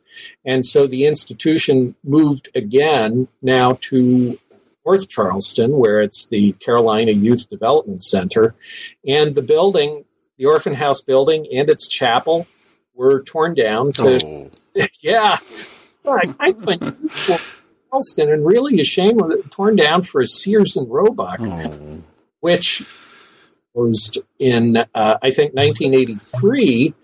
and 0.46 0.64
so 0.64 0.86
the 0.86 1.04
institution 1.04 1.94
moved 2.02 2.48
again 2.54 3.28
now 3.42 3.76
to 3.82 4.38
North 4.86 5.08
Charleston, 5.08 5.72
where 5.72 6.00
it's 6.00 6.28
the 6.28 6.52
Carolina 6.52 7.10
Youth 7.10 7.50
Development 7.50 8.02
Center, 8.02 8.54
and 9.06 9.34
the 9.34 9.42
building 9.42 10.04
the 10.38 10.46
orphan 10.46 10.74
house 10.74 11.00
building 11.00 11.46
and 11.52 11.68
its 11.68 11.88
chapel 11.88 12.46
were 12.94 13.22
torn 13.22 13.54
down 13.54 13.92
to 13.92 14.24
oh. 14.24 14.50
yeah 15.00 15.38
I, 16.06 16.34
I 16.38 16.50
went 16.50 16.80
to 16.80 17.40
Charleston 17.90 18.30
and 18.30 18.46
really 18.46 18.80
ashamed 18.80 19.20
of 19.20 19.30
it 19.30 19.50
torn 19.50 19.76
down 19.76 20.02
for 20.02 20.20
a 20.20 20.26
Sears 20.26 20.76
and 20.76 20.90
Roebuck 20.90 21.40
oh. 21.40 22.02
which 22.40 22.86
was 23.74 24.18
in 24.38 24.76
uh, 24.76 25.18
I 25.22 25.30
think 25.30 25.54
1983 25.54 26.94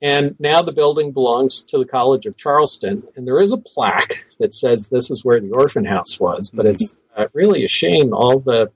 and 0.00 0.34
now 0.40 0.62
the 0.62 0.72
building 0.72 1.12
belongs 1.12 1.62
to 1.62 1.78
the 1.78 1.84
College 1.84 2.26
of 2.26 2.36
Charleston 2.36 3.04
and 3.16 3.26
there 3.26 3.40
is 3.40 3.52
a 3.52 3.58
plaque 3.58 4.26
that 4.38 4.54
says 4.54 4.88
this 4.90 5.10
is 5.10 5.24
where 5.24 5.40
the 5.40 5.50
orphan 5.50 5.84
house 5.84 6.18
was 6.20 6.50
but 6.50 6.66
it's 6.66 6.94
uh, 7.16 7.28
really 7.32 7.64
a 7.64 7.68
shame 7.68 8.12
all 8.12 8.38
the 8.38 8.70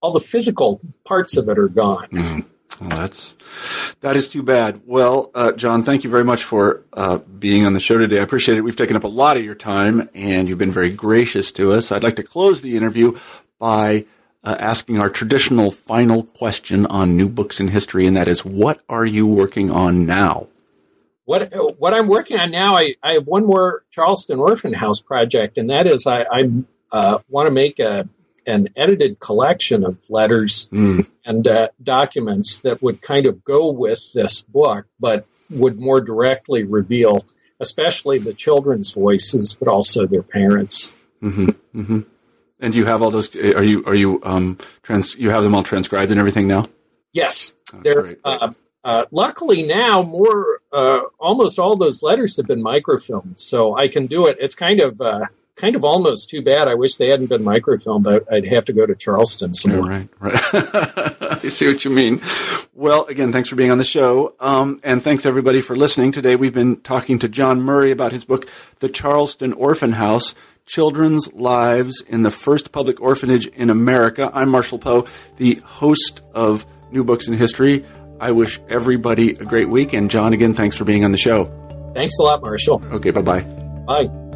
all 0.00 0.12
the 0.12 0.20
physical 0.20 0.80
parts 1.04 1.36
of 1.36 1.48
it 1.48 1.58
are 1.58 1.68
gone. 1.68 2.08
Mm. 2.08 2.46
Well, 2.80 2.90
that's 2.90 3.34
that 4.00 4.14
is 4.14 4.28
too 4.28 4.42
bad. 4.42 4.82
Well, 4.86 5.30
uh, 5.34 5.52
John, 5.52 5.82
thank 5.82 6.04
you 6.04 6.10
very 6.10 6.24
much 6.24 6.44
for 6.44 6.84
uh, 6.92 7.18
being 7.18 7.66
on 7.66 7.72
the 7.72 7.80
show 7.80 7.98
today. 7.98 8.20
I 8.20 8.22
appreciate 8.22 8.56
it. 8.56 8.60
We've 8.60 8.76
taken 8.76 8.96
up 8.96 9.04
a 9.04 9.08
lot 9.08 9.36
of 9.36 9.44
your 9.44 9.56
time, 9.56 10.08
and 10.14 10.48
you've 10.48 10.58
been 10.58 10.70
very 10.70 10.92
gracious 10.92 11.50
to 11.52 11.72
us. 11.72 11.90
I'd 11.90 12.04
like 12.04 12.16
to 12.16 12.22
close 12.22 12.62
the 12.62 12.76
interview 12.76 13.18
by 13.58 14.06
uh, 14.44 14.56
asking 14.60 15.00
our 15.00 15.10
traditional 15.10 15.72
final 15.72 16.22
question 16.22 16.86
on 16.86 17.16
new 17.16 17.28
books 17.28 17.58
in 17.58 17.68
history, 17.68 18.06
and 18.06 18.16
that 18.16 18.28
is, 18.28 18.44
what 18.44 18.82
are 18.88 19.06
you 19.06 19.26
working 19.26 19.72
on 19.72 20.06
now? 20.06 20.48
What 21.24 21.52
what 21.78 21.92
I'm 21.92 22.06
working 22.06 22.38
on 22.38 22.50
now, 22.50 22.76
I, 22.76 22.94
I 23.02 23.12
have 23.14 23.26
one 23.26 23.44
more 23.44 23.84
Charleston 23.90 24.38
Orphan 24.38 24.72
House 24.72 25.00
project, 25.00 25.58
and 25.58 25.68
that 25.68 25.86
is 25.86 26.06
I, 26.06 26.22
I 26.22 26.50
uh, 26.92 27.18
want 27.28 27.46
to 27.46 27.50
make 27.50 27.78
a 27.78 28.08
an 28.46 28.68
edited 28.76 29.20
collection 29.20 29.84
of 29.84 30.00
letters 30.08 30.70
mm. 30.72 31.06
and 31.26 31.46
uh, 31.46 31.68
documents 31.82 32.58
that 32.58 32.82
would 32.82 33.02
kind 33.02 33.26
of 33.26 33.44
go 33.44 33.70
with 33.70 34.12
this 34.14 34.40
book, 34.40 34.86
but 34.98 35.26
would 35.50 35.78
more 35.78 36.00
directly 36.00 36.64
reveal, 36.64 37.26
especially 37.60 38.18
the 38.18 38.32
children's 38.32 38.92
voices, 38.92 39.54
but 39.54 39.68
also 39.68 40.06
their 40.06 40.22
parents. 40.22 40.94
Mm-hmm. 41.22 41.80
Mm-hmm. 41.80 42.00
And 42.60 42.74
you 42.74 42.86
have 42.86 43.02
all 43.02 43.10
those? 43.10 43.36
Are 43.36 43.62
you 43.62 43.84
are 43.84 43.94
you 43.94 44.20
um 44.24 44.58
trans? 44.82 45.14
You 45.16 45.30
have 45.30 45.42
them 45.42 45.54
all 45.54 45.62
transcribed 45.62 46.10
and 46.10 46.18
everything 46.18 46.48
now? 46.48 46.66
Yes, 47.12 47.56
they're. 47.82 48.16
Uh, 48.24 48.52
uh, 48.84 49.04
luckily 49.10 49.62
now, 49.62 50.02
more 50.02 50.60
uh, 50.72 51.00
almost 51.18 51.58
all 51.58 51.76
those 51.76 52.02
letters 52.02 52.36
have 52.36 52.46
been 52.46 52.62
microfilmed, 52.62 53.38
so 53.38 53.76
I 53.76 53.88
can 53.88 54.06
do 54.06 54.26
it. 54.26 54.38
It's 54.40 54.54
kind 54.54 54.80
of 54.80 55.00
uh, 55.00 55.26
kind 55.58 55.76
of 55.76 55.84
almost 55.84 56.30
too 56.30 56.40
bad. 56.40 56.68
I 56.68 56.74
wish 56.74 56.96
they 56.96 57.08
hadn't 57.08 57.26
been 57.26 57.42
microfilmed. 57.42 58.06
I, 58.06 58.34
would 58.34 58.46
have 58.46 58.64
to 58.66 58.72
go 58.72 58.86
to 58.86 58.94
Charleston 58.94 59.54
some 59.54 59.76
more. 59.76 59.88
Right, 59.88 60.08
right. 60.20 60.34
I 61.44 61.48
see 61.48 61.66
what 61.66 61.84
you 61.84 61.90
mean. 61.90 62.22
Well, 62.74 63.04
again, 63.06 63.32
thanks 63.32 63.48
for 63.48 63.56
being 63.56 63.70
on 63.70 63.78
the 63.78 63.84
show. 63.84 64.34
Um, 64.40 64.80
and 64.82 65.02
thanks 65.02 65.26
everybody 65.26 65.60
for 65.60 65.76
listening. 65.76 66.12
Today 66.12 66.36
we've 66.36 66.54
been 66.54 66.80
talking 66.80 67.18
to 67.18 67.28
John 67.28 67.60
Murray 67.60 67.90
about 67.90 68.12
his 68.12 68.24
book, 68.24 68.48
The 68.78 68.88
Charleston 68.88 69.52
Orphan 69.52 69.92
House. 69.92 70.34
Children's 70.64 71.32
Lives 71.32 72.02
in 72.02 72.24
the 72.24 72.30
First 72.30 72.72
Public 72.72 73.00
Orphanage 73.00 73.46
in 73.46 73.70
America. 73.70 74.30
I'm 74.34 74.50
Marshall 74.50 74.78
Poe, 74.78 75.06
the 75.38 75.54
host 75.64 76.20
of 76.34 76.66
New 76.90 77.04
Books 77.04 77.26
in 77.26 77.32
History. 77.32 77.86
I 78.20 78.32
wish 78.32 78.60
everybody 78.68 79.30
a 79.30 79.44
great 79.44 79.70
week. 79.70 79.94
And 79.94 80.10
John, 80.10 80.34
again, 80.34 80.52
thanks 80.52 80.76
for 80.76 80.84
being 80.84 81.06
on 81.06 81.12
the 81.12 81.16
show. 81.16 81.46
Thanks 81.94 82.18
a 82.20 82.22
lot, 82.22 82.42
Marshall. 82.42 82.82
Okay, 82.92 83.12
bye-bye. 83.12 83.40
Bye. 83.86 84.27